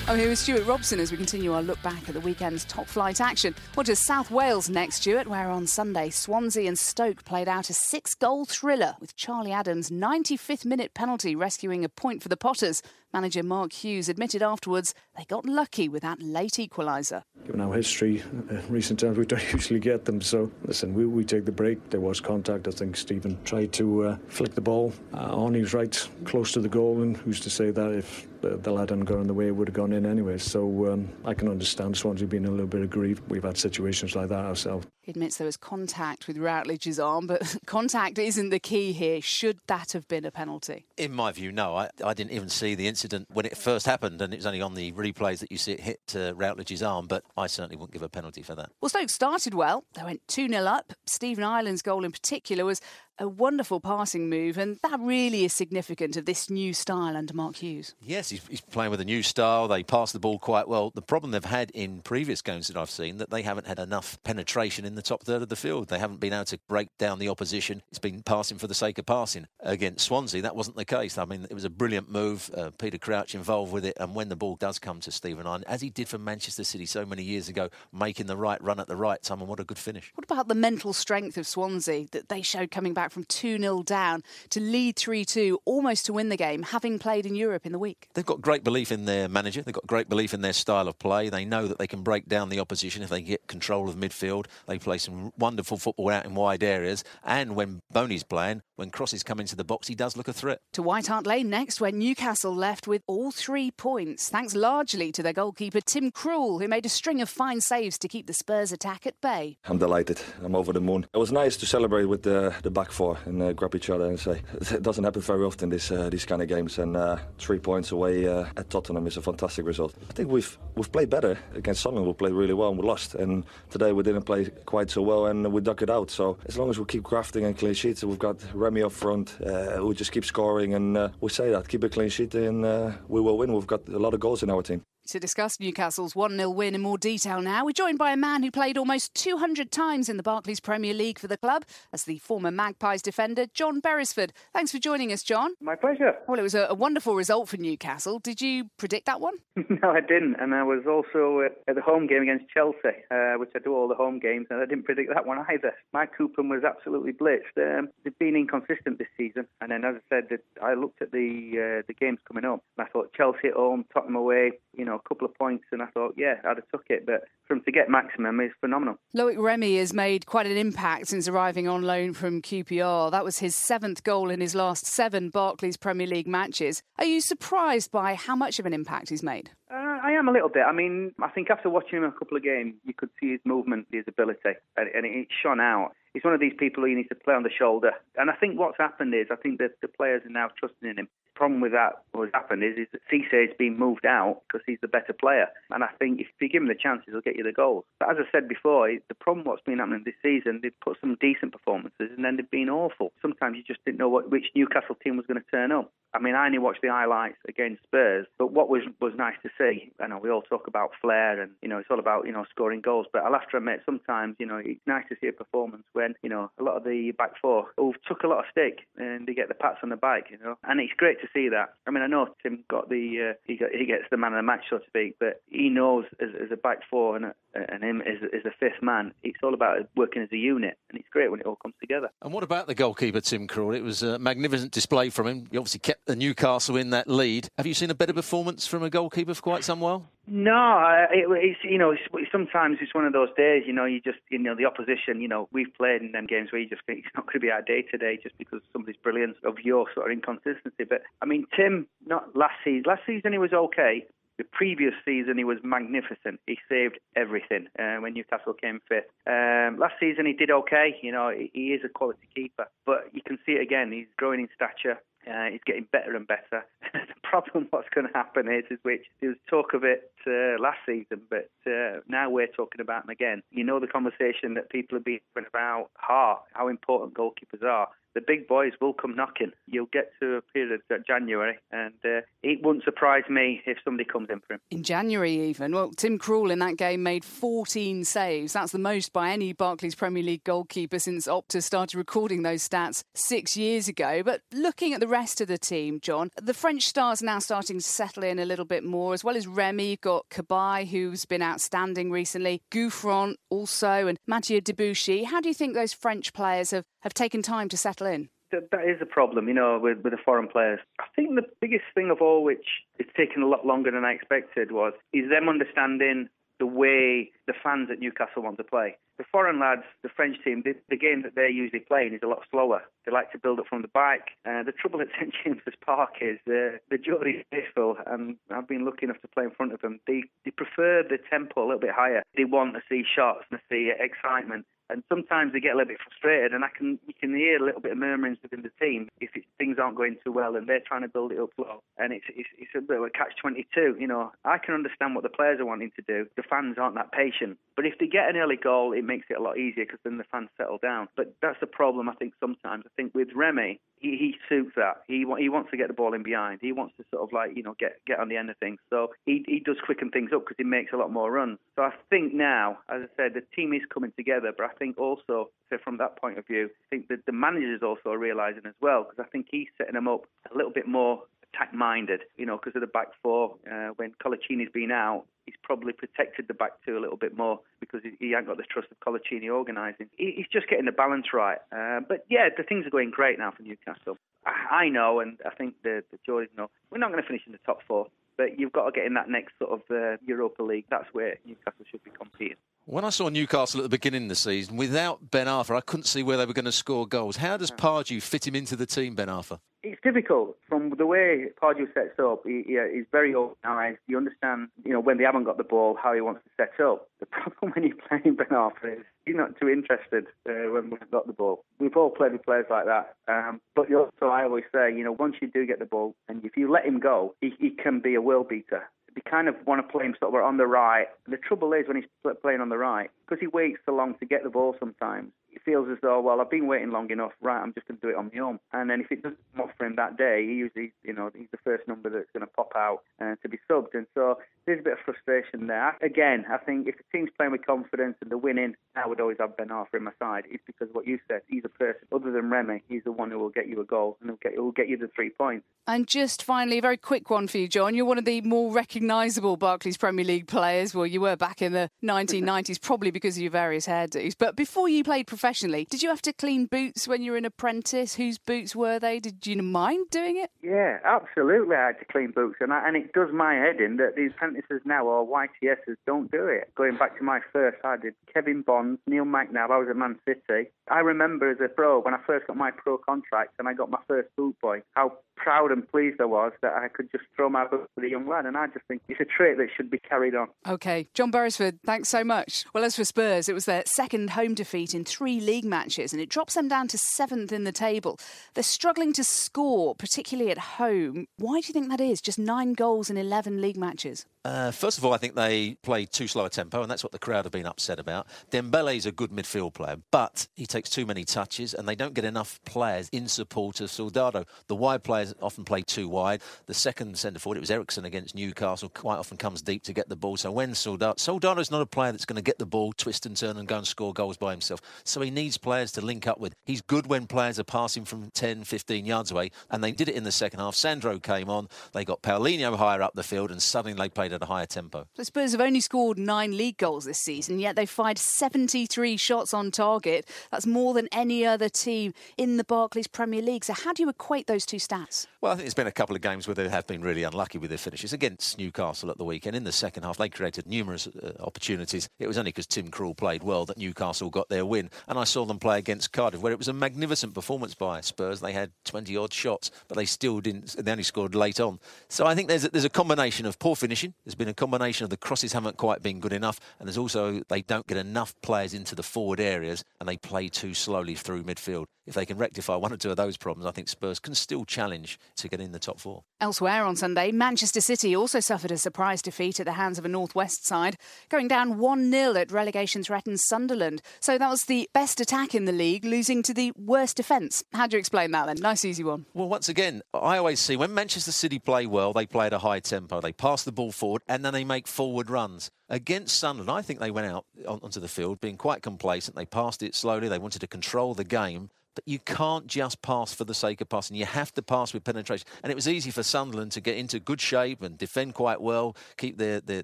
I'm 0.09 0.17
here 0.17 0.29
with 0.29 0.39
Stewart 0.39 0.65
Robson 0.65 0.99
as 0.99 1.11
we 1.11 1.17
continue 1.17 1.53
our 1.53 1.61
look 1.61 1.79
back 1.83 2.09
at 2.09 2.15
the 2.15 2.19
weekend's 2.19 2.65
top 2.65 2.87
flight 2.87 3.21
action. 3.21 3.53
What 3.75 3.85
does 3.85 3.99
South 3.99 4.31
Wales 4.31 4.67
next, 4.67 4.95
Stewart? 4.95 5.27
Where 5.27 5.51
on 5.51 5.67
Sunday, 5.67 6.09
Swansea 6.09 6.67
and 6.67 6.79
Stoke 6.79 7.23
played 7.25 7.47
out 7.47 7.69
a 7.69 7.73
six 7.73 8.15
goal 8.15 8.45
thriller 8.45 8.95
with 8.99 9.15
Charlie 9.15 9.51
Adams' 9.51 9.91
95th 9.91 10.65
minute 10.65 10.95
penalty 10.95 11.35
rescuing 11.35 11.85
a 11.85 11.89
point 11.89 12.23
for 12.23 12.29
the 12.29 12.35
Potters. 12.35 12.81
Manager 13.11 13.41
Mark 13.41 13.73
Hughes 13.73 14.07
admitted 14.07 14.43
afterwards 14.43 14.93
they 15.17 15.25
got 15.25 15.45
lucky 15.45 15.89
with 15.89 16.03
that 16.03 16.21
late 16.21 16.53
equaliser. 16.53 17.23
Given 17.45 17.61
our 17.61 17.73
history, 17.73 18.21
uh, 18.51 18.57
recent 18.69 18.99
times 18.99 19.17
we 19.17 19.25
don't 19.27 19.51
usually 19.51 19.79
get 19.79 20.05
them. 20.05 20.21
So 20.21 20.51
listen, 20.65 20.93
we, 20.93 21.07
we 21.07 21.25
take 21.25 21.45
the 21.45 21.51
break. 21.51 21.89
There 21.89 22.01
was 22.01 22.19
contact. 22.19 22.67
I 22.67 22.71
think 22.71 22.95
Stephen 22.95 23.37
tried 23.45 23.73
to 23.73 24.03
uh, 24.03 24.17
flick 24.27 24.53
the 24.53 24.61
ball 24.61 24.93
uh, 25.13 25.35
on. 25.35 25.55
He 25.55 25.61
was 25.61 25.73
right 25.73 26.07
close 26.25 26.51
to 26.51 26.59
the 26.59 26.69
goal, 26.69 27.01
and 27.01 27.17
who's 27.17 27.39
to 27.41 27.49
say 27.49 27.71
that 27.71 27.91
if 27.91 28.27
the, 28.41 28.57
the 28.57 28.71
lad 28.71 28.91
hadn't 28.91 29.05
gone 29.05 29.21
in 29.21 29.27
the 29.27 29.33
way, 29.33 29.47
it 29.47 29.55
would 29.55 29.67
have 29.67 29.75
gone 29.75 29.91
in 29.91 30.05
anyway. 30.05 30.37
So 30.37 30.93
um, 30.93 31.09
I 31.25 31.33
can 31.33 31.47
understand 31.49 31.97
Swansea 31.97 32.27
being 32.27 32.45
a 32.45 32.51
little 32.51 32.67
bit 32.67 32.83
aggrieved. 32.83 33.27
We've 33.29 33.43
had 33.43 33.57
situations 33.57 34.15
like 34.15 34.29
that 34.29 34.45
ourselves. 34.45 34.85
He 35.09 35.11
admits 35.11 35.37
there 35.37 35.45
was 35.45 35.57
contact 35.57 36.27
with 36.27 36.37
Routledge's 36.37 36.99
arm, 36.99 37.25
but 37.25 37.57
contact 37.65 38.19
isn't 38.19 38.51
the 38.51 38.59
key 38.59 38.91
here. 38.91 39.21
Should 39.21 39.57
that 39.65 39.93
have 39.93 40.07
been 40.07 40.23
a 40.23 40.29
penalty? 40.29 40.85
In 40.97 41.13
my 41.13 41.31
view, 41.31 41.51
no. 41.51 41.75
I, 41.75 41.89
I 42.05 42.13
didn't 42.13 42.33
even 42.33 42.47
see 42.47 42.75
the 42.75 42.87
incident 42.87 43.27
when 43.33 43.47
it 43.47 43.57
first 43.57 43.87
happened, 43.87 44.21
and 44.21 44.31
it 44.31 44.37
was 44.37 44.45
only 44.45 44.61
on 44.61 44.75
the 44.75 44.91
replays 44.91 45.39
that 45.39 45.51
you 45.51 45.57
see 45.57 45.71
it 45.71 45.79
hit 45.79 46.15
uh, 46.15 46.35
Routledge's 46.35 46.83
arm, 46.83 47.07
but 47.07 47.23
I 47.35 47.47
certainly 47.47 47.75
wouldn't 47.75 47.93
give 47.93 48.03
a 48.03 48.07
penalty 48.07 48.43
for 48.43 48.53
that. 48.53 48.69
Well, 48.81 48.89
Stoke 48.89 49.09
started 49.09 49.55
well. 49.55 49.83
They 49.95 50.03
went 50.03 50.21
2 50.27 50.47
0 50.47 50.63
up. 50.65 50.93
Stephen 51.07 51.43
Ireland's 51.43 51.81
goal 51.81 52.05
in 52.05 52.11
particular 52.11 52.63
was 52.63 52.79
a 53.19 53.27
wonderful 53.27 53.79
passing 53.79 54.29
move, 54.29 54.57
and 54.57 54.77
that 54.81 54.99
really 54.99 55.43
is 55.43 55.53
significant 55.53 56.15
of 56.17 56.25
this 56.25 56.49
new 56.49 56.73
style 56.73 57.17
under 57.17 57.33
Mark 57.33 57.57
Hughes. 57.57 57.93
Yes, 58.01 58.29
he's, 58.29 58.45
he's, 58.47 58.61
playing 58.61 58.91
with 58.91 59.01
a 59.01 59.05
new 59.05 59.23
style. 59.23 59.67
They 59.67 59.83
pass 59.83 60.11
the 60.11 60.19
ball 60.19 60.39
quite 60.39 60.67
well. 60.67 60.91
The 60.93 61.01
problem 61.01 61.31
they've 61.31 61.43
had 61.43 61.71
in 61.71 62.01
previous 62.01 62.41
games 62.41 62.67
that 62.67 62.77
I've 62.77 62.89
seen 62.89 63.17
that 63.17 63.29
they 63.29 63.41
haven't 63.41 63.67
had 63.67 63.79
enough 63.79 64.21
penetration 64.23 64.85
in 64.85 64.95
the 64.95 65.01
top 65.01 65.23
third 65.23 65.41
of 65.41 65.49
the 65.49 65.55
field. 65.55 65.89
They 65.89 65.99
haven't 65.99 66.19
been 66.19 66.33
able 66.33 66.45
to 66.45 66.59
break 66.67 66.89
down 66.97 67.19
the 67.19 67.29
opposition. 67.29 67.81
It's 67.89 67.99
been 67.99 68.21
passing 68.23 68.57
for 68.57 68.67
the 68.67 68.73
sake 68.73 68.97
of 68.97 69.05
passing. 69.05 69.47
Against 69.59 70.05
Swansea, 70.05 70.41
that 70.43 70.55
wasn't 70.55 70.77
the 70.77 70.85
case. 70.85 71.17
I 71.17 71.25
mean, 71.25 71.45
it 71.49 71.53
was 71.53 71.65
a 71.65 71.69
brilliant 71.69 72.09
move. 72.09 72.49
Uh, 72.55 72.71
Peter 72.77 72.97
Crouch 72.97 73.35
involved 73.35 73.73
with 73.73 73.85
it, 73.85 73.97
and 73.99 74.15
when 74.15 74.29
the 74.29 74.35
ball 74.35 74.55
does 74.55 74.79
come 74.79 74.99
to 75.01 75.11
Stephen 75.11 75.45
Ireland, 75.45 75.65
as 75.67 75.81
he 75.81 75.89
did 75.89 76.07
for 76.07 76.17
Manchester 76.17 76.63
City 76.63 76.85
so 76.85 77.05
many 77.05 77.23
years 77.23 77.49
ago, 77.49 77.69
making 77.91 78.27
the 78.27 78.37
right 78.37 78.61
run 78.63 78.79
at 78.79 78.87
the 78.87 78.95
right 78.95 79.21
time, 79.21 79.39
and 79.39 79.49
what 79.49 79.59
a 79.59 79.63
good 79.63 79.77
finish. 79.77 80.11
What 80.15 80.29
about 80.29 80.47
the 80.47 80.55
mental 80.55 80.93
strength 80.93 81.37
of 81.37 81.47
Swansea 81.47 82.05
that 82.11 82.29
they 82.29 82.41
showed 82.41 82.71
coming 82.71 82.93
back 82.93 83.08
from 83.11 83.23
2 83.25 83.57
0 83.57 83.83
down 83.83 84.23
to 84.49 84.59
lead 84.59 84.95
3 84.95 85.25
2, 85.25 85.59
almost 85.65 86.05
to 86.05 86.13
win 86.13 86.29
the 86.29 86.37
game, 86.37 86.63
having 86.63 86.99
played 86.99 87.25
in 87.25 87.35
Europe 87.35 87.65
in 87.65 87.71
the 87.71 87.79
week. 87.79 88.07
They've 88.13 88.25
got 88.25 88.41
great 88.41 88.63
belief 88.63 88.91
in 88.91 89.05
their 89.05 89.27
manager. 89.27 89.61
They've 89.61 89.73
got 89.73 89.87
great 89.87 90.09
belief 90.09 90.33
in 90.33 90.41
their 90.41 90.53
style 90.53 90.87
of 90.87 90.97
play. 90.99 91.29
They 91.29 91.45
know 91.45 91.67
that 91.67 91.77
they 91.77 91.87
can 91.87 92.01
break 92.01 92.27
down 92.27 92.49
the 92.49 92.59
opposition 92.59 93.03
if 93.03 93.09
they 93.09 93.21
get 93.21 93.47
control 93.47 93.89
of 93.89 93.95
midfield. 93.95 94.45
They 94.67 94.79
play 94.79 94.97
some 94.97 95.33
wonderful 95.37 95.77
football 95.77 96.09
out 96.09 96.25
in 96.25 96.35
wide 96.35 96.63
areas. 96.63 97.03
And 97.23 97.55
when 97.55 97.81
Bony's 97.91 98.23
playing, 98.23 98.61
when 98.79 98.89
crosses 98.89 99.23
come 99.23 99.41
into 99.41 99.57
the 99.57 99.65
box, 99.65 99.89
he 99.89 99.93
does 99.93 100.15
look 100.15 100.29
a 100.29 100.33
threat. 100.33 100.61
To 100.73 100.81
White 100.81 101.07
Hart 101.07 101.27
Lane 101.27 101.49
next, 101.49 101.81
where 101.81 101.91
Newcastle 101.91 102.55
left 102.55 102.87
with 102.87 103.03
all 103.07 103.29
three 103.29 103.71
points, 103.71 104.29
thanks 104.29 104.55
largely 104.55 105.11
to 105.11 105.21
their 105.21 105.33
goalkeeper 105.33 105.81
Tim 105.81 106.11
Krul, 106.11 106.61
who 106.61 106.67
made 106.69 106.85
a 106.85 106.89
string 106.89 107.21
of 107.21 107.27
fine 107.27 107.59
saves 107.59 107.97
to 107.97 108.07
keep 108.07 108.25
the 108.25 108.33
Spurs 108.33 108.71
attack 108.71 109.05
at 109.05 109.19
bay. 109.19 109.57
I'm 109.65 109.79
delighted. 109.79 110.21
I'm 110.41 110.55
over 110.55 110.71
the 110.71 110.79
moon. 110.79 111.05
It 111.13 111.17
was 111.17 111.33
nice 111.33 111.57
to 111.57 111.65
celebrate 111.65 112.05
with 112.05 112.23
the, 112.23 112.55
the 112.63 112.71
back 112.71 112.89
four 112.91 113.17
and 113.25 113.41
uh, 113.41 113.51
grab 113.51 113.75
each 113.75 113.89
other 113.89 114.05
and 114.05 114.17
say 114.17 114.41
it 114.53 114.81
doesn't 114.81 115.03
happen 115.03 115.21
very 115.21 115.43
often 115.43 115.69
this 115.69 115.91
uh, 115.91 116.09
these 116.09 116.23
kind 116.23 116.41
of 116.41 116.47
games. 116.47 116.79
And 116.79 116.95
uh, 116.95 117.17
three 117.37 117.59
points 117.59 117.91
away 117.91 118.29
uh, 118.29 118.45
at 118.55 118.69
Tottenham 118.69 119.05
is 119.07 119.17
a 119.17 119.21
fantastic 119.21 119.65
result. 119.65 119.93
I 120.09 120.13
think 120.13 120.31
we've 120.31 120.57
we've 120.75 120.91
played 120.91 121.09
better 121.09 121.37
against 121.53 121.81
Sunderland. 121.81 122.07
We 122.07 122.13
played 122.13 122.33
really 122.33 122.53
well 122.53 122.69
and 122.69 122.79
we 122.79 122.87
lost. 122.87 123.15
And 123.15 123.43
today 123.69 123.91
we 123.91 124.03
didn't 124.03 124.23
play 124.23 124.45
quite 124.65 124.89
so 124.89 125.01
well 125.01 125.25
and 125.25 125.51
we 125.51 125.59
dug 125.59 125.81
it 125.81 125.89
out. 125.89 126.09
So 126.11 126.37
as 126.45 126.57
long 126.57 126.69
as 126.69 126.79
we 126.79 126.85
keep 126.85 127.03
grafting 127.03 127.43
and 127.43 127.57
clean 127.57 127.73
sheets, 127.73 128.05
we've 128.05 128.17
got 128.17 128.39
Remy 128.69 128.83
up 128.83 128.91
front. 128.91 129.35
Uh, 129.41 129.83
we 129.83 129.95
just 129.95 130.11
keep 130.11 130.23
scoring 130.23 130.75
and 130.75 130.95
uh, 130.95 131.09
we 131.21 131.29
say 131.31 131.49
that 131.49 131.67
keep 131.67 131.83
a 131.83 131.89
clean 131.89 132.09
sheet 132.09 132.35
and 132.35 132.63
uh, 132.63 132.91
we 133.07 133.19
will 133.19 133.35
win. 133.35 133.51
We've 133.51 133.65
got 133.65 133.89
a 133.89 133.97
lot 133.97 134.13
of 134.13 134.19
goals 134.19 134.43
in 134.43 134.51
our 134.51 134.61
team. 134.61 134.83
To 135.09 135.19
discuss 135.19 135.59
Newcastle's 135.59 136.15
1 136.15 136.37
0 136.37 136.51
win 136.51 136.75
in 136.75 136.81
more 136.81 136.99
detail 136.99 137.41
now, 137.41 137.65
we're 137.65 137.71
joined 137.71 137.97
by 137.97 138.11
a 138.11 138.17
man 138.17 138.43
who 138.43 138.51
played 138.51 138.77
almost 138.77 139.15
200 139.15 139.71
times 139.71 140.07
in 140.07 140.17
the 140.17 140.23
Barclays 140.23 140.59
Premier 140.59 140.93
League 140.93 141.17
for 141.17 141.25
the 141.25 141.35
club 141.35 141.65
as 141.91 142.03
the 142.03 142.19
former 142.19 142.51
Magpies 142.51 143.01
defender, 143.01 143.47
John 143.51 143.79
Beresford. 143.79 144.33
Thanks 144.53 144.71
for 144.71 144.77
joining 144.77 145.11
us, 145.11 145.23
John. 145.23 145.55
My 145.61 145.75
pleasure. 145.75 146.13
Well, 146.27 146.37
it 146.37 146.43
was 146.43 146.53
a, 146.53 146.67
a 146.69 146.75
wonderful 146.75 147.15
result 147.15 147.49
for 147.49 147.57
Newcastle. 147.57 148.19
Did 148.19 148.39
you 148.39 148.69
predict 148.77 149.07
that 149.07 149.19
one? 149.19 149.33
no, 149.55 149.89
I 149.89 149.99
didn't. 149.99 150.35
And 150.39 150.53
I 150.53 150.61
was 150.61 150.83
also 150.87 151.49
at 151.67 151.73
the 151.73 151.81
home 151.81 152.05
game 152.05 152.21
against 152.21 152.45
Chelsea, 152.53 153.01
uh, 153.09 153.33
which 153.37 153.49
I 153.55 153.59
do 153.63 153.73
all 153.73 153.87
the 153.87 153.95
home 153.95 154.19
games, 154.19 154.45
and 154.51 154.61
I 154.61 154.65
didn't 154.67 154.83
predict 154.83 155.11
that 155.11 155.25
one 155.25 155.43
either. 155.49 155.73
Mike 155.91 156.11
Cooper 156.15 156.43
was 156.43 156.63
absolutely 156.63 157.13
blitzed. 157.13 157.57
Um, 157.57 157.89
they've 158.03 158.19
been 158.19 158.35
inconsistent 158.35 158.99
this 158.99 159.07
season. 159.17 159.47
And 159.59 159.71
then, 159.71 159.83
as 159.85 159.95
I 159.95 160.17
said, 160.21 160.39
I 160.61 160.75
looked 160.75 161.01
at 161.01 161.11
the 161.11 161.79
uh, 161.79 161.83
the 161.87 161.95
games 161.95 162.19
coming 162.27 162.45
up, 162.45 162.63
and 162.77 162.85
I 162.85 162.91
thought 162.91 163.11
Chelsea 163.15 163.47
at 163.47 163.55
home, 163.55 163.85
Tottenham 163.91 164.15
away, 164.15 164.51
you 164.73 164.85
know, 164.85 164.98
a 165.03 165.09
couple 165.09 165.27
of 165.27 165.35
points, 165.35 165.65
and 165.71 165.81
I 165.81 165.87
thought, 165.87 166.15
yeah, 166.17 166.35
I'd 166.43 166.57
have 166.57 166.67
took 166.69 166.85
it. 166.89 167.05
But 167.05 167.23
from 167.45 167.61
to 167.63 167.71
get 167.71 167.89
maximum 167.89 168.39
is 168.39 168.51
phenomenal. 168.59 168.95
Loic 169.15 169.37
Remy 169.37 169.77
has 169.77 169.93
made 169.93 170.25
quite 170.25 170.45
an 170.45 170.57
impact 170.57 171.07
since 171.07 171.27
arriving 171.27 171.67
on 171.67 171.83
loan 171.83 172.13
from 172.13 172.41
QPR. 172.41 173.11
That 173.11 173.23
was 173.23 173.39
his 173.39 173.55
seventh 173.55 174.03
goal 174.03 174.29
in 174.29 174.41
his 174.41 174.55
last 174.55 174.85
seven 174.85 175.29
Barclays 175.29 175.77
Premier 175.77 176.07
League 176.07 176.27
matches. 176.27 176.81
Are 176.97 177.05
you 177.05 177.21
surprised 177.21 177.91
by 177.91 178.15
how 178.15 178.35
much 178.35 178.59
of 178.59 178.65
an 178.65 178.73
impact 178.73 179.09
he's 179.09 179.23
made? 179.23 179.51
Uh, 179.71 179.99
I 180.03 180.11
am 180.11 180.27
a 180.27 180.31
little 180.31 180.49
bit. 180.49 180.63
I 180.67 180.71
mean, 180.71 181.13
I 181.21 181.29
think 181.29 181.49
after 181.49 181.69
watching 181.69 181.99
him 181.99 182.03
a 182.03 182.11
couple 182.11 182.37
of 182.37 182.43
games, 182.43 182.75
you 182.83 182.93
could 182.93 183.09
see 183.19 183.31
his 183.31 183.39
movement, 183.45 183.87
his 183.91 184.05
ability, 184.07 184.57
and, 184.77 184.89
and 184.93 185.05
it 185.05 185.27
shone 185.43 185.59
out. 185.59 185.91
He's 186.13 186.23
one 186.23 186.33
of 186.33 186.39
these 186.39 186.53
people 186.57 186.83
who 186.83 186.89
you 186.89 186.97
need 186.97 187.09
to 187.09 187.15
play 187.15 187.35
on 187.35 187.43
the 187.43 187.51
shoulder. 187.51 187.91
And 188.17 188.31
I 188.31 188.33
think 188.33 188.59
what's 188.59 188.77
happened 188.77 189.13
is 189.13 189.27
I 189.31 189.35
think 189.35 189.59
that 189.59 189.73
the 189.81 189.87
players 189.87 190.23
are 190.25 190.29
now 190.29 190.49
trusting 190.59 190.89
in 190.89 190.97
him. 190.97 191.07
Problem 191.39 191.61
with 191.61 191.71
that, 191.71 192.03
what's 192.11 192.33
happened 192.33 192.65
is, 192.65 192.75
is 192.77 192.87
that 192.91 192.99
Cisse 193.09 193.47
has 193.47 193.55
been 193.57 193.79
moved 193.79 194.05
out 194.05 194.41
because 194.45 194.59
he's 194.65 194.77
the 194.81 194.89
better 194.89 195.13
player. 195.13 195.47
And 195.69 195.85
I 195.85 195.87
think 195.97 196.19
if 196.19 196.27
you 196.41 196.49
give 196.49 196.61
him 196.61 196.67
the 196.67 196.75
chances, 196.75 197.13
he'll 197.13 197.21
get 197.21 197.37
you 197.37 197.45
the 197.45 197.53
goals. 197.53 197.85
But 197.97 198.09
as 198.09 198.17
I 198.19 198.29
said 198.29 198.49
before, 198.49 198.91
the 199.07 199.15
problem 199.15 199.45
what's 199.45 199.63
been 199.63 199.79
happening 199.79 200.03
this 200.03 200.15
season, 200.21 200.59
they've 200.61 200.77
put 200.81 200.97
some 200.99 201.15
decent 201.21 201.53
performances 201.53 202.11
and 202.13 202.25
then 202.25 202.35
they've 202.35 202.51
been 202.51 202.67
awful. 202.69 203.13
Sometimes 203.21 203.55
you 203.55 203.63
just 203.63 203.85
didn't 203.85 203.99
know 203.99 204.09
what, 204.09 204.29
which 204.29 204.47
Newcastle 204.53 204.95
team 205.01 205.15
was 205.15 205.25
going 205.27 205.39
to 205.39 205.49
turn 205.49 205.71
up. 205.71 205.93
I 206.13 206.19
mean, 206.19 206.33
I 206.33 206.47
only 206.47 206.57
watched 206.57 206.81
the 206.81 206.89
highlights 206.89 207.37
against 207.47 207.83
Spurs, 207.83 208.25
but 208.39 208.51
what 208.51 208.67
was 208.67 208.81
was 208.99 209.13
nice 209.15 209.35
to 209.43 209.49
see, 209.59 209.91
I 209.99 210.07
know 210.07 210.17
we 210.17 210.31
all 210.31 210.41
talk 210.41 210.65
about 210.67 210.89
flair 210.99 211.39
and, 211.39 211.51
you 211.61 211.69
know, 211.69 211.77
it's 211.77 211.89
all 211.91 211.99
about, 211.99 212.25
you 212.25 212.33
know, 212.33 212.45
scoring 212.49 212.81
goals, 212.81 213.05
but 213.13 213.21
I'll 213.21 213.33
have 213.33 213.47
to 213.49 213.57
admit, 213.57 213.81
sometimes, 213.85 214.35
you 214.39 214.47
know, 214.47 214.57
it's 214.57 214.81
nice 214.87 215.05
to 215.09 215.15
see 215.21 215.27
a 215.27 215.31
performance 215.31 215.83
when, 215.93 216.15
you 216.23 216.29
know, 216.29 216.49
a 216.59 216.63
lot 216.63 216.77
of 216.77 216.83
the 216.83 217.11
back 217.11 217.33
four 217.39 217.67
who 217.77 217.93
took 218.07 218.23
a 218.23 218.27
lot 218.27 218.39
of 218.39 218.45
stick 218.51 218.87
and 218.97 219.27
they 219.27 219.35
get 219.35 219.49
the 219.49 219.53
pats 219.53 219.77
on 219.83 219.89
the 219.89 219.95
back, 219.95 220.31
you 220.31 220.37
know, 220.43 220.57
and 220.63 220.79
it's 220.79 220.93
great 220.97 221.21
to 221.21 221.27
see 221.33 221.49
that. 221.49 221.69
I 221.87 221.91
mean, 221.91 222.03
I 222.03 222.07
know 222.07 222.27
Tim 222.41 222.63
got 222.69 222.89
the, 222.89 223.31
uh, 223.31 223.33
he, 223.45 223.57
got, 223.57 223.69
he 223.71 223.85
gets 223.85 224.03
the 224.11 224.17
man 224.17 224.33
of 224.33 224.37
the 224.37 224.43
match, 224.43 224.65
so 224.69 224.77
to 224.77 224.83
speak, 224.87 225.15
but 225.19 225.41
he 225.47 225.69
knows 225.69 226.05
as, 226.19 226.29
as 226.41 226.51
a 226.51 226.57
back 226.57 226.79
four 226.89 227.15
and, 227.15 227.33
and 227.53 227.83
him 227.83 228.01
as, 228.01 228.17
as 228.33 228.45
a 228.45 228.51
fifth 228.59 228.81
man, 228.81 229.13
it's 229.23 229.39
all 229.43 229.53
about 229.53 229.77
working 229.95 230.21
as 230.21 230.29
a 230.31 230.37
unit, 230.37 230.77
and 230.89 230.99
it's 230.99 231.09
great 231.09 231.31
when 231.31 231.39
it 231.39 231.45
all 231.45 231.55
comes 231.55 231.75
together. 231.79 232.09
And 232.21 232.33
what 232.33 232.43
about 232.43 232.67
the 232.67 232.75
goalkeeper, 232.75 233.21
Tim 233.21 233.47
Krul? 233.47 233.75
It 233.75 233.83
was 233.83 234.03
a 234.03 234.19
magnificent 234.19 234.71
display 234.71 235.09
from 235.09 235.27
him. 235.27 235.47
He 235.51 235.57
obviously 235.57 235.79
kept 235.79 236.05
the 236.05 236.15
Newcastle 236.15 236.75
in 236.75 236.91
that 236.91 237.07
lead. 237.07 237.49
Have 237.57 237.67
you 237.67 237.73
seen 237.73 237.89
a 237.89 237.95
better 237.95 238.13
performance 238.13 238.67
from 238.67 238.83
a 238.83 238.89
goalkeeper 238.89 239.33
for 239.33 239.41
quite 239.41 239.63
some 239.63 239.79
while? 239.79 240.07
No, 240.31 241.07
it, 241.11 241.25
it's 241.27 241.59
you 241.63 241.79
know 241.79 241.89
it's, 241.89 242.31
sometimes 242.31 242.77
it's 242.81 242.93
one 242.93 243.05
of 243.05 243.13
those 243.13 243.29
days. 243.35 243.63
You 243.65 243.73
know, 243.73 243.85
you 243.85 243.99
just 243.99 244.19
you 244.29 244.37
know 244.37 244.53
the 244.55 244.65
opposition. 244.65 245.21
You 245.21 245.27
know, 245.27 245.49
we've 245.51 245.73
played 245.75 246.03
in 246.03 246.11
them 246.11 246.27
games 246.27 246.51
where 246.51 246.61
you 246.61 246.69
just 246.69 246.83
think 246.85 246.99
it's 246.99 247.15
not 247.15 247.25
going 247.25 247.33
to 247.33 247.39
be 247.39 247.49
our 247.49 247.63
day 247.63 247.81
today 247.81 248.19
just 248.21 248.37
because 248.37 248.57
of 248.57 248.69
somebody's 248.71 249.01
brilliance 249.01 249.37
of 249.43 249.55
your 249.63 249.87
sort 249.95 250.05
of 250.05 250.11
inconsistency. 250.11 250.83
But 250.87 251.01
I 251.23 251.25
mean, 251.25 251.45
Tim, 251.55 251.87
not 252.05 252.35
last 252.35 252.53
season. 252.63 252.83
Last 252.85 253.01
season 253.07 253.31
he 253.33 253.39
was 253.39 253.53
okay. 253.53 254.05
The 254.37 254.43
previous 254.43 254.93
season 255.03 255.39
he 255.39 255.43
was 255.43 255.57
magnificent. 255.63 256.39
He 256.45 256.59
saved 256.69 256.99
everything 257.15 257.67
uh, 257.79 257.95
when 257.97 258.13
Newcastle 258.13 258.53
came 258.53 258.81
fifth. 258.87 259.09
Um, 259.25 259.79
last 259.79 259.95
season 259.99 260.27
he 260.27 260.33
did 260.33 260.51
okay. 260.51 260.95
You 261.01 261.11
know, 261.11 261.31
he, 261.35 261.49
he 261.55 261.73
is 261.73 261.81
a 261.83 261.89
quality 261.89 262.29
keeper, 262.35 262.67
but 262.85 263.09
you 263.13 263.21
can 263.25 263.39
see 263.47 263.53
it 263.53 263.61
again. 263.61 263.91
He's 263.91 264.07
growing 264.15 264.41
in 264.41 264.49
stature. 264.53 265.01
Uh, 265.27 265.45
he's 265.51 265.61
getting 265.65 265.87
better 265.91 266.15
and 266.15 266.27
better. 266.27 266.65
the 266.93 266.99
problem, 267.23 267.67
what's 267.69 267.89
going 267.93 268.07
to 268.07 268.13
happen 268.13 268.51
is, 268.51 268.63
is 268.71 268.79
which 268.83 269.05
there 269.19 269.29
was 269.29 269.37
talk 269.49 269.73
of 269.73 269.83
it 269.83 270.11
uh, 270.25 270.61
last 270.61 270.79
season, 270.85 271.21
but 271.29 271.49
uh, 271.67 271.99
now 272.07 272.29
we're 272.29 272.47
talking 272.47 272.81
about 272.81 273.03
him 273.03 273.09
again. 273.09 273.41
You 273.51 273.63
know 273.63 273.79
the 273.79 273.87
conversation 273.87 274.53
that 274.55 274.69
people 274.69 274.97
have 274.97 275.05
been 275.05 275.19
about 275.35 275.89
heart, 275.95 276.41
how 276.53 276.67
important 276.67 277.13
goalkeepers 277.13 277.63
are 277.63 277.89
the 278.15 278.21
big 278.25 278.47
boys 278.47 278.73
will 278.81 278.93
come 278.93 279.15
knocking. 279.15 279.51
You'll 279.67 279.89
get 279.91 280.11
to 280.21 280.35
a 280.35 280.41
period 280.41 280.79
of 280.89 281.05
January, 281.05 281.57
and 281.71 281.93
uh, 282.03 282.21
it 282.43 282.59
wouldn't 282.63 282.83
surprise 282.83 283.23
me 283.29 283.61
if 283.65 283.77
somebody 283.83 284.07
comes 284.07 284.29
in 284.29 284.39
for 284.39 284.53
him. 284.53 284.59
In 284.71 284.83
January, 284.83 285.49
even. 285.49 285.73
Well, 285.73 285.91
Tim 285.91 286.17
Krul 286.17 286.51
in 286.51 286.59
that 286.59 286.77
game 286.77 287.03
made 287.03 287.23
14 287.23 288.03
saves. 288.03 288.53
That's 288.53 288.71
the 288.71 288.79
most 288.79 289.13
by 289.13 289.31
any 289.31 289.53
Barclays 289.53 289.95
Premier 289.95 290.23
League 290.23 290.43
goalkeeper 290.43 290.99
since 290.99 291.27
Opta 291.27 291.61
started 291.61 291.97
recording 291.97 292.43
those 292.43 292.67
stats 292.67 293.03
six 293.13 293.55
years 293.55 293.87
ago. 293.87 294.23
But 294.23 294.41
looking 294.53 294.93
at 294.93 294.99
the 294.99 295.07
rest 295.07 295.41
of 295.41 295.47
the 295.47 295.57
team, 295.57 295.99
John, 296.01 296.31
the 296.41 296.53
French 296.53 296.83
stars 296.83 297.21
now 297.21 297.39
starting 297.39 297.77
to 297.77 297.83
settle 297.83 298.23
in 298.23 298.39
a 298.39 298.45
little 298.45 298.65
bit 298.65 298.83
more, 298.83 299.13
as 299.13 299.23
well 299.23 299.37
as 299.37 299.47
Remy. 299.47 299.89
You've 299.89 300.01
got 300.01 300.29
Cabaye, 300.29 300.87
who's 300.87 301.25
been 301.25 301.41
outstanding 301.41 302.11
recently, 302.11 302.61
Gouffran 302.71 303.35
also, 303.49 304.07
and 304.07 304.19
Mathieu 304.27 304.61
Debuchy. 304.61 305.25
How 305.25 305.41
do 305.41 305.49
you 305.49 305.55
think 305.55 305.73
those 305.73 305.93
French 305.93 306.33
players 306.33 306.71
have, 306.71 306.85
have 307.01 307.13
taken 307.13 307.41
time 307.41 307.69
to 307.69 307.77
settle 307.77 308.07
in? 308.07 308.29
that 308.51 308.85
is 308.85 308.97
a 309.01 309.05
problem, 309.05 309.47
you 309.47 309.53
know, 309.53 309.79
with, 309.79 309.99
with 309.99 310.11
the 310.11 310.17
foreign 310.23 310.47
players. 310.47 310.79
I 310.99 311.05
think 311.15 311.35
the 311.35 311.45
biggest 311.61 311.85
thing 311.93 312.09
of 312.09 312.21
all, 312.21 312.43
which 312.43 312.65
is 312.97 313.05
taking 313.15 313.43
a 313.43 313.47
lot 313.47 313.65
longer 313.65 313.91
than 313.91 314.05
I 314.05 314.13
expected, 314.13 314.71
was 314.71 314.93
is 315.13 315.29
them 315.29 315.49
understanding 315.49 316.29
the 316.59 316.65
way 316.65 317.31
the 317.47 317.53
fans 317.63 317.89
at 317.89 317.99
Newcastle 317.99 318.43
want 318.43 318.57
to 318.57 318.63
play. 318.63 318.97
The 319.17 319.23
foreign 319.31 319.59
lads, 319.59 319.83
the 320.03 320.09
French 320.09 320.37
team, 320.43 320.61
the, 320.63 320.75
the 320.89 320.97
game 320.97 321.23
that 321.23 321.35
they're 321.35 321.49
usually 321.49 321.79
playing 321.79 322.13
is 322.13 322.19
a 322.23 322.27
lot 322.27 322.43
slower. 322.51 322.81
They 323.05 323.11
like 323.11 323.31
to 323.31 323.39
build 323.39 323.59
up 323.59 323.67
from 323.67 323.81
the 323.81 323.87
back. 323.89 324.31
Uh, 324.45 324.63
the 324.63 324.73
trouble 324.73 325.01
at 325.01 325.07
St 325.19 325.33
James's 325.43 325.73
Park 325.85 326.15
is 326.21 326.37
uh, 326.47 326.79
the 326.89 326.97
Geordie 326.97 327.45
faithful, 327.51 327.97
and 328.05 328.35
I've 328.51 328.67
been 328.67 328.85
lucky 328.85 329.05
enough 329.05 329.21
to 329.21 329.27
play 329.29 329.45
in 329.45 329.51
front 329.51 329.73
of 329.73 329.81
them. 329.81 329.99
They 330.05 330.23
they 330.43 330.51
prefer 330.51 331.03
the 331.03 331.17
tempo 331.29 331.61
a 331.61 331.65
little 331.65 331.79
bit 331.79 331.91
higher. 331.95 332.23
They 332.35 332.45
want 332.45 332.73
to 332.75 332.81
see 332.89 333.03
shots 333.03 333.45
and 333.51 333.59
see 333.69 333.91
excitement 333.97 334.65
and 334.89 335.03
sometimes 335.09 335.53
they 335.53 335.59
get 335.59 335.73
a 335.73 335.77
little 335.77 335.93
bit 335.93 335.99
frustrated, 336.03 336.53
and 336.53 336.63
I 336.63 336.69
can 336.75 336.99
you 337.07 337.13
can 337.13 337.35
hear 337.35 337.57
a 337.57 337.65
little 337.65 337.81
bit 337.81 337.93
of 337.93 337.97
murmurings 337.97 338.37
within 338.41 338.61
the 338.61 338.71
team 338.79 339.09
if 339.21 339.29
it, 339.35 339.43
things 339.57 339.77
aren't 339.79 339.97
going 339.97 340.17
too 340.23 340.31
well, 340.31 340.55
and 340.55 340.67
they're 340.67 340.81
trying 340.85 341.01
to 341.01 341.07
build 341.07 341.31
it 341.31 341.39
up 341.39 341.49
slow, 341.55 341.81
and 341.97 342.13
it's 342.13 342.25
it's, 342.29 342.49
it's 342.57 342.71
a 342.75 342.81
bit 342.81 342.97
of 342.97 343.03
a 343.03 343.09
catch 343.09 343.33
twenty 343.41 343.67
two. 343.73 343.95
You 343.99 344.07
know, 344.07 344.31
I 344.45 344.57
can 344.57 344.73
understand 344.73 345.15
what 345.15 345.23
the 345.23 345.29
players 345.29 345.59
are 345.59 345.65
wanting 345.65 345.91
to 345.95 346.03
do. 346.07 346.27
The 346.35 346.43
fans 346.43 346.77
aren't 346.77 346.95
that 346.95 347.11
patient, 347.11 347.57
but 347.75 347.85
if 347.85 347.97
they 347.99 348.07
get 348.07 348.29
an 348.29 348.37
early 348.37 348.57
goal, 348.57 348.93
it 348.93 349.03
makes 349.03 349.27
it 349.29 349.37
a 349.37 349.41
lot 349.41 349.57
easier 349.57 349.85
because 349.85 349.99
then 350.03 350.17
the 350.17 350.25
fans 350.31 350.49
settle 350.57 350.79
down. 350.81 351.07
But 351.15 351.33
that's 351.41 351.59
the 351.59 351.67
problem 351.67 352.09
I 352.09 352.13
think 352.15 352.33
sometimes. 352.39 352.83
I 352.85 352.91
think 352.95 353.13
with 353.13 353.29
Remy, 353.35 353.79
he, 353.99 354.17
he 354.17 354.35
suits 354.47 354.71
that. 354.75 355.03
He 355.07 355.25
he 355.37 355.49
wants 355.49 355.71
to 355.71 355.77
get 355.77 355.87
the 355.87 355.93
ball 355.93 356.13
in 356.13 356.23
behind. 356.23 356.59
He 356.61 356.71
wants 356.71 356.95
to 356.97 357.05
sort 357.11 357.23
of 357.23 357.33
like 357.33 357.55
you 357.55 357.63
know 357.63 357.75
get 357.79 357.99
get 358.05 358.19
on 358.19 358.29
the 358.29 358.37
end 358.37 358.49
of 358.49 358.57
things. 358.57 358.79
So 358.89 359.09
he 359.25 359.43
he 359.47 359.59
does 359.59 359.77
quicken 359.85 360.09
things 360.09 360.31
up 360.33 360.43
because 360.45 360.55
he 360.57 360.63
makes 360.63 360.93
a 360.93 360.97
lot 360.97 361.11
more 361.11 361.31
runs. 361.31 361.59
So 361.75 361.83
I 361.83 361.91
think 362.09 362.33
now, 362.33 362.79
as 362.89 363.01
I 363.03 363.07
said, 363.17 363.33
the 363.33 363.43
team 363.55 363.73
is 363.73 363.81
coming 363.93 364.13
together. 364.15 364.51
But 364.55 364.65
I 364.65 364.73
think 364.79 364.97
also 364.97 365.49
so 365.69 365.77
from 365.83 365.97
that 365.97 366.19
point 366.19 366.37
of 366.37 366.47
view, 366.47 366.69
I 366.69 366.85
think 366.89 367.07
that 367.09 367.25
the 367.25 367.31
manager 367.31 367.73
is 367.73 367.83
also 367.83 368.11
realising 368.11 368.63
as 368.65 368.73
well 368.81 369.03
because 369.03 369.23
I 369.23 369.29
think 369.29 369.47
he's 369.51 369.67
setting 369.77 369.93
them 369.93 370.07
up 370.07 370.21
a 370.51 370.57
little 370.57 370.71
bit 370.71 370.87
more 370.87 371.23
attack 371.53 371.73
minded, 371.73 372.21
you 372.37 372.45
know, 372.45 372.57
because 372.57 372.75
of 372.75 372.81
the 372.81 372.87
back 372.87 373.07
four. 373.21 373.55
Uh, 373.69 373.89
when 373.97 374.13
Coloccini's 374.23 374.71
been 374.71 374.91
out, 374.91 375.25
he's 375.45 375.55
probably 375.63 375.93
protected 375.93 376.47
the 376.47 376.53
back 376.53 376.71
two 376.85 376.97
a 376.97 377.01
little 377.01 377.17
bit 377.17 377.37
more 377.37 377.59
because 377.79 378.01
he, 378.03 378.11
he 378.19 378.33
ain't 378.33 378.47
got 378.47 378.57
the 378.57 378.63
trust 378.63 378.87
of 378.91 378.99
Coloccini 378.99 379.51
organising. 379.51 380.07
He, 380.17 380.33
he's 380.37 380.47
just 380.51 380.69
getting 380.69 380.85
the 380.85 380.91
balance 380.91 381.27
right. 381.33 381.59
Uh, 381.71 382.01
but 382.07 382.25
yeah, 382.29 382.49
the 382.55 382.63
things 382.63 382.85
are 382.85 382.91
going 382.91 383.11
great 383.11 383.39
now 383.39 383.51
for 383.51 383.63
Newcastle. 383.63 384.17
I, 384.45 384.85
I 384.85 384.89
know, 384.89 385.19
and 385.19 385.37
I 385.45 385.53
think 385.55 385.75
the, 385.83 386.03
the 386.11 386.17
Geordies 386.27 386.55
know, 386.57 386.69
we're 386.91 386.99
not 386.99 387.11
going 387.11 387.21
to 387.21 387.27
finish 387.27 387.43
in 387.45 387.53
the 387.53 387.59
top 387.65 387.79
four 387.87 388.07
but 388.39 388.57
you've 388.57 388.71
got 388.71 388.85
to 388.85 388.91
get 388.93 389.05
in 389.05 389.15
that 389.15 389.27
next 389.27 389.51
sort 389.59 389.69
of 389.69 389.81
uh, 389.91 390.15
Europa 390.25 390.63
League. 390.63 390.85
That's 390.89 391.09
where 391.11 391.35
Newcastle 391.45 391.83
should 391.91 392.01
be 392.05 392.11
competing. 392.11 392.55
When 392.89 393.05
I 393.05 393.11
saw 393.11 393.29
Newcastle 393.29 393.81
at 393.81 393.83
the 393.83 393.89
beginning 393.89 394.23
of 394.23 394.29
the 394.29 394.35
season, 394.35 394.75
without 394.75 395.29
Ben 395.29 395.45
Arfa, 395.45 395.75
I 395.75 395.81
couldn't 395.81 396.05
see 396.05 396.23
where 396.23 396.37
they 396.37 396.47
were 396.47 396.53
going 396.53 396.65
to 396.65 396.71
score 396.71 397.05
goals. 397.05 397.35
How 397.35 397.55
does 397.55 397.69
Pardew 397.69 398.19
fit 398.19 398.47
him 398.47 398.55
into 398.55 398.75
the 398.75 398.87
team, 398.87 399.13
Ben 399.13 399.27
Arfa? 399.27 399.59
It's 399.83 400.01
difficult 400.01 400.57
from 400.67 400.95
the 400.97 401.05
way 401.05 401.49
Pardew 401.61 401.93
sets 401.93 402.17
up. 402.17 402.41
He, 402.47 402.63
he, 402.65 402.79
he's 402.91 403.05
very 403.11 403.35
organised. 403.35 403.99
You 404.07 404.17
understand, 404.17 404.69
you 404.83 404.91
know, 404.91 405.01
when 405.01 405.19
they 405.19 405.23
haven't 405.23 405.43
got 405.43 405.57
the 405.57 405.63
ball, 405.63 405.99
how 406.01 406.15
he 406.15 406.21
wants 406.21 406.41
to 406.45 406.49
set 406.57 406.83
up. 406.83 407.07
The 407.19 407.25
problem 407.27 407.73
when 407.75 407.83
you're 407.85 407.95
playing 408.09 408.35
Ben 408.37 408.47
Arfa 408.47 408.97
is 408.97 409.05
he's 409.23 409.35
not 409.35 409.51
too 409.61 409.69
interested 409.69 410.25
uh, 410.49 410.71
when 410.73 410.89
we've 410.89 411.11
got 411.11 411.27
the 411.27 411.33
ball. 411.33 411.65
We've 411.77 411.95
all 411.95 412.09
played 412.09 412.31
with 412.31 412.43
players 412.43 412.65
like 412.71 412.85
that. 412.85 413.13
Um, 413.27 413.61
but 413.75 413.93
also, 413.93 414.33
I 414.33 414.45
always 414.45 414.65
say, 414.73 414.91
you 414.91 415.03
know, 415.03 415.11
once 415.11 415.35
you 415.43 415.47
do 415.47 415.67
get 415.67 415.77
the 415.77 415.85
ball, 415.85 416.15
and 416.27 416.43
if 416.43 416.57
you 416.57 416.71
let 416.71 416.85
him 416.85 416.99
go, 416.99 417.35
he, 417.39 417.53
he 417.59 417.69
can 417.69 417.99
be 417.99 418.15
a 418.15 418.21
world 418.21 418.49
beater 418.49 418.89
they 419.23 419.29
kind 419.29 419.47
of 419.47 419.55
want 419.65 419.85
to 419.85 419.91
play 419.91 420.05
him 420.05 420.15
sort 420.19 420.33
of 420.33 420.43
on 420.43 420.57
the 420.57 420.67
right. 420.67 421.07
The 421.27 421.37
trouble 421.37 421.73
is 421.73 421.87
when 421.87 421.97
he's 421.97 422.05
playing 422.41 422.61
on 422.61 422.69
the 422.69 422.77
right, 422.77 423.09
because 423.29 423.39
he 423.39 423.47
waits 423.47 423.79
so 423.85 423.93
long 423.93 424.15
to 424.15 424.25
get 424.25 424.43
the 424.43 424.49
ball 424.49 424.75
sometimes, 424.79 425.31
it 425.51 425.61
feels 425.63 425.87
as 425.91 425.97
though, 426.01 426.21
well, 426.21 426.41
I've 426.41 426.49
been 426.49 426.67
waiting 426.67 426.91
long 426.91 427.11
enough, 427.11 427.31
right, 427.41 427.61
I'm 427.61 427.73
just 427.73 427.87
going 427.87 427.99
to 427.99 428.07
do 428.07 428.09
it 428.09 428.15
on 428.15 428.31
my 428.33 428.39
own. 428.39 428.59
And 428.73 428.89
then 428.89 429.01
if 429.01 429.11
it 429.11 429.21
doesn't 429.21 429.39
come 429.55 429.65
off 429.65 429.71
for 429.77 429.85
him 429.85 429.95
that 429.95 430.17
day, 430.17 430.45
he 430.47 430.53
usually, 430.53 430.93
you 431.03 431.13
know, 431.13 431.29
he's 431.35 431.47
the 431.51 431.57
first 431.63 431.87
number 431.87 432.09
that's 432.09 432.29
going 432.33 432.45
to 432.45 432.51
pop 432.51 432.71
out 432.75 433.01
uh, 433.21 433.35
to 433.41 433.49
be 433.49 433.57
subbed. 433.69 433.93
And 433.93 434.05
so 434.13 434.39
there's 434.65 434.79
a 434.79 434.83
bit 434.83 434.93
of 434.93 434.99
frustration 434.99 435.67
there. 435.67 435.97
Again, 436.01 436.45
I 436.51 436.57
think 436.57 436.87
if 436.87 436.97
the 436.97 437.03
team's 437.11 437.29
playing 437.35 437.51
with 437.51 437.65
confidence 437.65 438.15
and 438.21 438.29
they're 438.29 438.37
winning, 438.37 438.75
I 438.95 439.07
would 439.07 439.19
always 439.19 439.37
have 439.39 439.57
Ben 439.57 439.69
Arfa 439.69 439.95
in 439.95 440.03
my 440.03 440.11
side. 440.19 440.43
It's 440.49 440.63
because 440.65 440.87
what 440.91 441.07
you 441.07 441.19
said, 441.27 441.41
he's 441.47 441.63
a 441.65 441.69
person, 441.69 442.01
other 442.13 442.31
than 442.31 442.49
Remy, 442.49 442.83
he's 442.87 443.03
the 443.03 443.11
one 443.11 443.31
who 443.31 443.39
will 443.39 443.49
get 443.49 443.67
you 443.67 443.79
a 443.81 443.85
goal 443.85 444.17
and 444.21 444.29
he'll 444.29 444.39
get, 444.41 444.53
he'll 444.53 444.71
get 444.71 444.89
you 444.89 444.97
the 444.97 445.09
three 445.15 445.29
points. 445.29 445.65
And 445.87 446.07
just 446.07 446.43
finally, 446.43 446.77
a 446.77 446.81
very 446.81 446.97
quick 446.97 447.31
one 447.31 447.47
for 447.47 447.57
you, 447.57 447.67
John. 447.67 447.95
You're 447.95 448.05
one 448.05 448.19
of 448.19 448.25
the 448.25 448.41
more 448.41 448.71
recognisable 448.71 449.57
Barclays 449.57 449.97
Premier 449.97 450.23
League 450.23 450.47
players. 450.47 450.93
Well, 450.93 451.07
you 451.07 451.21
were 451.21 451.35
back 451.35 451.63
in 451.63 451.73
the 451.73 451.89
1990s, 452.03 452.79
probably 452.79 453.09
because 453.19 453.35
of 453.35 453.41
your 453.41 453.51
various 453.51 453.85
hairdos. 453.85 454.35
But 454.37 454.55
before 454.55 454.87
you 454.87 455.03
played 455.03 455.27
professionally, 455.27 455.85
did 455.89 456.01
you 456.01 456.09
have 456.09 456.21
to 456.21 456.31
clean 456.31 456.67
boots 456.67 457.07
when 457.07 457.21
you 457.21 457.31
were 457.31 457.37
an 457.37 457.43
apprentice? 457.43 458.15
Whose 458.15 458.37
boots 458.37 458.75
were 458.75 458.97
they? 458.97 459.19
Did 459.19 459.45
you 459.45 459.61
mind 459.61 460.09
doing 460.09 460.37
it? 460.37 460.51
Yeah, 460.61 460.99
absolutely. 461.03 461.75
I 461.75 461.87
had 461.87 461.99
to 461.99 462.05
clean 462.05 462.31
boots, 462.31 462.57
and 462.61 462.71
I, 462.71 462.87
and 462.87 462.95
it 462.95 463.11
does 463.11 463.29
my 463.33 463.53
head 463.55 463.81
in 463.81 463.97
that 463.97 464.15
these 464.15 464.31
apprentices 464.31 464.81
now 464.85 465.05
or 465.05 465.27
YTSs 465.27 465.95
don't 466.07 466.31
do 466.31 466.45
it. 466.45 466.71
Going 466.75 466.97
back 466.97 467.17
to 467.17 467.23
my 467.23 467.39
first, 467.51 467.77
I 467.83 467.97
did 467.97 468.13
Kevin 468.33 468.61
Bond's, 468.61 469.01
Neil 469.05 469.25
McNab. 469.25 469.71
I 469.71 469.77
was 469.77 469.87
at 469.89 469.97
Man 469.97 470.17
City. 470.25 470.69
I 470.89 470.99
remember 470.99 471.51
as 471.51 471.57
a 471.63 471.67
pro 471.67 471.99
when 471.99 472.13
I 472.13 472.19
first 472.25 472.47
got 472.47 472.57
my 472.57 472.71
pro 472.71 472.97
contract 472.97 473.53
and 473.59 473.67
I 473.67 473.73
got 473.73 473.89
my 473.89 473.99
first 474.07 474.29
boot 474.35 474.55
boy, 474.61 474.81
how 474.95 475.17
proud 475.35 475.71
and 475.71 475.87
pleased 475.87 476.19
I 476.19 476.25
was 476.25 476.51
that 476.61 476.73
I 476.73 476.87
could 476.87 477.11
just 477.11 477.23
throw 477.35 477.49
my 477.49 477.65
book 477.65 477.89
with 477.95 478.03
the 478.03 478.09
young 478.09 478.27
lad. 478.27 478.45
And 478.45 478.57
I 478.57 478.67
just 478.67 478.85
think 478.87 479.01
it's 479.07 479.19
a 479.19 479.25
trait 479.25 479.57
that 479.57 479.67
should 479.75 479.89
be 479.89 479.99
carried 479.99 480.35
on. 480.35 480.47
OK. 480.65 481.07
John 481.13 481.31
Beresford, 481.31 481.79
thanks 481.85 482.09
so 482.09 482.23
much. 482.23 482.65
Well, 482.73 482.83
as 482.83 482.95
for 482.95 483.05
Spurs, 483.09 483.49
it 483.49 483.53
was 483.53 483.65
their 483.65 483.81
second 483.87 484.29
home 484.29 484.53
defeat 484.53 484.93
in 484.93 485.03
three 485.03 485.39
league 485.39 485.65
matches, 485.65 486.13
and 486.13 486.21
it 486.21 486.29
drops 486.29 486.53
them 486.53 486.67
down 486.67 486.87
to 486.89 486.97
seventh 486.97 487.51
in 487.51 487.63
the 487.63 487.71
table. 487.71 488.19
They're 488.53 488.63
struggling 488.63 489.13
to 489.13 489.23
score, 489.23 489.95
particularly 489.95 490.51
at 490.51 490.59
home. 490.59 491.25
Why 491.37 491.59
do 491.59 491.67
you 491.67 491.73
think 491.73 491.89
that 491.89 491.99
is? 491.99 492.21
Just 492.21 492.37
nine 492.37 492.73
goals 492.73 493.09
in 493.09 493.17
11 493.17 493.61
league 493.61 493.77
matches. 493.77 494.27
Uh, 494.45 494.71
first 494.71 494.97
of 494.97 495.03
all, 495.03 495.13
I 495.13 495.17
think 495.17 495.35
they 495.35 495.75
play 495.81 496.05
too 496.05 496.27
slow 496.27 496.45
a 496.45 496.49
tempo, 496.49 496.81
and 496.81 496.89
that's 496.89 497.03
what 497.03 497.11
the 497.11 497.19
crowd 497.19 497.45
have 497.45 497.51
been 497.51 497.65
upset 497.65 497.99
about. 497.99 498.27
Dembele 498.51 498.95
is 498.95 499.05
a 499.05 499.11
good 499.11 499.31
midfield 499.31 499.73
player, 499.73 499.97
but 500.11 500.47
he 500.55 500.65
takes 500.65 500.89
too 500.89 501.05
many 501.05 501.23
touches, 501.23 501.73
and 501.73 501.87
they 501.87 501.95
don't 501.95 502.13
get 502.13 502.25
enough 502.25 502.59
players 502.63 503.09
in 503.11 503.27
support 503.27 503.81
of 503.81 503.89
Soldado. 503.89 504.45
The 504.67 504.75
wide 504.75 505.03
players 505.03 505.33
often 505.41 505.65
play 505.65 505.81
too 505.81 506.07
wide. 506.07 506.41
The 506.67 506.73
second 506.73 507.17
centre 507.17 507.39
forward, 507.39 507.57
it 507.57 507.61
was 507.61 507.71
Eriksen 507.71 508.05
against 508.05 508.33
Newcastle, 508.33 508.89
quite 508.89 509.17
often 509.17 509.35
comes 509.35 509.61
deep 509.61 509.83
to 509.83 509.93
get 509.93 510.07
the 510.09 510.15
ball. 510.15 510.37
So 510.37 510.51
when 510.51 510.73
Soldado, 510.73 511.15
Soldado 511.17 511.59
is 511.59 511.71
not 511.71 511.81
a 511.81 511.85
player 511.85 512.11
that's 512.11 512.25
going 512.25 512.37
to 512.37 512.41
get 512.41 512.59
the 512.59 512.65
ball, 512.65 512.93
twist 512.99 513.25
and 513.25 513.35
turn, 513.35 513.57
and 513.57 513.67
go 513.67 513.77
and 513.77 513.87
score 513.87 514.13
goals 514.13 514.37
by 514.37 514.51
himself. 514.51 514.81
So 515.03 515.21
he 515.21 515.31
needs 515.31 515.57
players 515.57 515.91
to 515.93 516.01
link 516.01 516.27
up 516.27 516.39
with. 516.39 516.53
He's 516.65 516.81
good 516.81 517.07
when 517.07 517.25
players 517.25 517.59
are 517.59 517.63
passing 517.63 518.05
from 518.05 518.29
10, 518.31 518.63
15 518.65 519.05
yards 519.05 519.31
away, 519.31 519.51
and 519.71 519.83
they 519.83 519.91
did 519.91 520.09
it 520.09 520.15
in 520.15 520.23
the 520.23 520.31
second 520.31 520.59
half. 520.59 520.75
Sandro 520.75 521.17
came 521.19 521.49
on, 521.49 521.67
they 521.93 522.05
got 522.05 522.21
Paulinho 522.21 522.77
higher 522.77 523.01
up 523.01 523.13
the 523.15 523.23
field, 523.23 523.51
and 523.51 523.61
suddenly 523.61 523.97
they 523.97 524.09
played 524.09 524.33
at 524.33 524.43
a 524.43 524.45
higher 524.45 524.65
tempo. 524.65 525.07
The 525.15 525.25
Spurs 525.25 525.53
have 525.53 525.61
only 525.61 525.79
scored 525.79 526.19
nine 526.19 526.55
league 526.55 526.77
goals 526.77 527.05
this 527.05 527.19
season, 527.19 527.59
yet 527.59 527.75
they've 527.75 527.89
fired 527.89 528.17
73 528.17 529.17
shots 529.17 529.53
on 529.53 529.71
target. 529.71 530.29
That's 530.51 530.67
more 530.67 530.93
than 530.93 531.07
any 531.11 531.45
other 531.45 531.69
team 531.69 532.13
in 532.37 532.57
the 532.57 532.63
Barclays 532.63 533.07
Premier 533.07 533.41
League. 533.41 533.65
So, 533.65 533.73
how 533.73 533.93
do 533.93 534.03
you 534.03 534.09
equate 534.09 534.47
those 534.47 534.65
two 534.65 534.77
stats? 534.77 535.27
Well, 535.41 535.51
I 535.51 535.55
think 535.55 535.65
there's 535.65 535.73
been 535.73 535.87
a 535.87 535.91
couple 535.91 536.15
of 536.15 536.21
games 536.21 536.47
where 536.47 536.55
they 536.55 536.67
have 536.67 536.85
been 536.85 537.01
really 537.01 537.23
unlucky 537.23 537.57
with 537.57 537.69
their 537.69 537.77
finishes. 537.77 538.11
Against 538.11 538.57
Newcastle 538.57 539.09
at 539.09 539.17
the 539.17 539.23
weekend. 539.23 539.55
In 539.55 539.63
the 539.63 539.71
second 539.71 540.03
half, 540.03 540.17
they 540.17 540.29
created 540.29 540.67
numerous 540.67 541.07
uh, 541.07 541.33
opportunities. 541.39 542.09
It 542.19 542.27
was 542.27 542.37
only 542.37 542.49
because 542.49 542.67
Tim 542.67 542.88
Krul 542.91 543.15
played 543.15 543.43
well 543.43 543.65
that 543.65 543.77
Newcastle 543.77 544.29
got 544.29 544.49
their 544.49 544.65
win. 544.65 544.89
And 545.07 545.17
I 545.17 545.23
saw 545.23 545.45
them 545.45 545.59
play 545.59 545.77
against 545.77 546.11
Cardiff, 546.11 546.41
where 546.41 546.51
it 546.51 546.57
was 546.57 546.67
a 546.67 546.73
magnificent 546.73 547.33
performance 547.33 547.73
by 547.73 548.01
Spurs. 548.01 548.41
They 548.41 548.53
had 548.53 548.71
20 548.85 549.15
odd 549.17 549.33
shots, 549.33 549.71
but 549.87 549.97
they 549.97 550.05
still 550.05 550.39
didn't, 550.39 550.75
they 550.77 550.91
only 550.91 551.03
scored 551.03 551.35
late 551.35 551.59
on. 551.59 551.79
So 552.07 552.25
I 552.25 552.35
think 552.35 552.47
there's 552.47 552.65
a, 552.65 552.69
there's 552.69 552.85
a 552.85 552.89
combination 552.89 553.45
of 553.45 553.59
poor 553.59 553.75
finishing, 553.75 554.13
there's 554.25 554.35
been 554.35 554.47
a 554.47 554.53
combination 554.53 555.03
of 555.03 555.09
the 555.09 555.17
crosses 555.17 555.53
haven't 555.53 555.77
quite 555.77 556.01
been 556.01 556.19
good 556.19 556.33
enough, 556.33 556.59
and 556.79 556.87
there's 556.87 556.97
also 556.97 557.41
they 557.47 557.61
don't 557.61 557.87
get 557.87 557.97
enough 557.97 558.39
players 558.41 558.73
into 558.73 558.95
the 558.95 559.03
forward 559.03 559.39
areas 559.39 559.83
and 559.99 560.07
they 560.07 560.17
play 560.17 560.47
too 560.47 560.73
slowly 560.73 561.15
through 561.15 561.43
midfield. 561.43 561.85
If 562.09 562.15
they 562.15 562.25
can 562.25 562.39
rectify 562.39 562.75
one 562.75 562.91
or 562.91 562.97
two 562.97 563.11
of 563.11 563.17
those 563.17 563.37
problems, 563.37 563.67
I 563.67 563.71
think 563.71 563.87
Spurs 563.87 564.17
can 564.17 564.33
still 564.33 564.65
challenge 564.65 565.19
to 565.35 565.47
get 565.47 565.61
in 565.61 565.73
the 565.73 565.77
top 565.77 565.99
four. 565.99 566.23
Elsewhere 566.41 566.83
on 566.83 566.95
Sunday, 566.95 567.31
Manchester 567.31 567.81
City 567.81 568.15
also 568.15 568.39
suffered 568.39 568.71
a 568.71 568.79
surprise 568.79 569.21
defeat 569.21 569.59
at 569.59 569.67
the 569.67 569.73
hands 569.73 569.99
of 569.99 570.05
a 570.05 570.07
Northwest 570.09 570.65
side, 570.65 570.97
going 571.29 571.47
down 571.47 571.77
1 571.77 572.09
0 572.09 572.35
at 572.35 572.51
relegation 572.51 573.03
threatened 573.03 573.39
Sunderland. 573.39 574.01
So 574.19 574.39
that 574.39 574.49
was 574.49 574.63
the 574.63 574.89
best 574.91 575.21
attack 575.21 575.53
in 575.53 575.65
the 575.65 575.71
league, 575.71 576.03
losing 576.03 576.41
to 576.43 576.53
the 576.53 576.71
worst 576.75 577.15
defence. 577.15 577.63
How 577.73 577.85
do 577.85 577.95
you 577.95 577.99
explain 577.99 578.31
that 578.31 578.47
then? 578.47 578.57
Nice, 578.59 578.83
easy 578.83 579.03
one. 579.03 579.27
Well, 579.35 579.47
once 579.47 579.69
again, 579.69 580.01
I 580.11 580.39
always 580.39 580.59
see 580.59 580.75
when 580.75 580.95
Manchester 580.95 581.31
City 581.31 581.59
play 581.59 581.85
well, 581.85 582.11
they 582.11 582.25
play 582.25 582.47
at 582.47 582.53
a 582.53 582.57
high 582.57 582.79
tempo. 582.79 583.21
They 583.21 583.33
pass 583.33 583.63
the 583.63 583.71
ball 583.71 583.91
forward 583.91 584.23
and 584.27 584.43
then 584.43 584.53
they 584.53 584.63
make 584.63 584.87
forward 584.87 585.29
runs. 585.29 585.69
Against 585.89 586.37
Sunderland, 586.37 586.71
I 586.71 586.81
think 586.81 586.99
they 586.99 587.11
went 587.11 587.27
out 587.27 587.45
onto 587.67 587.99
the 587.99 588.07
field 588.07 588.41
being 588.41 588.57
quite 588.57 588.81
complacent. 588.81 589.35
They 589.35 589.45
passed 589.45 589.83
it 589.83 589.93
slowly. 589.93 590.27
They 590.27 590.39
wanted 590.39 590.61
to 590.61 590.67
control 590.67 591.13
the 591.13 591.23
game. 591.23 591.69
But 591.99 592.07
you 592.07 592.19
can't 592.19 592.65
just 592.65 593.01
pass 593.01 593.33
for 593.33 593.43
the 593.43 593.53
sake 593.53 593.81
of 593.81 593.89
passing. 593.89 594.15
You 594.15 594.25
have 594.25 594.53
to 594.53 594.61
pass 594.61 594.93
with 594.93 595.03
penetration. 595.03 595.45
And 595.61 595.69
it 595.69 595.75
was 595.75 595.85
easy 595.85 596.11
for 596.11 596.23
Sunderland 596.23 596.71
to 596.71 596.79
get 596.79 596.95
into 596.95 597.19
good 597.19 597.41
shape 597.41 597.81
and 597.81 597.97
defend 597.97 598.35
quite 598.35 598.61
well, 598.61 598.95
keep 599.17 599.37
their, 599.37 599.59
their 599.59 599.83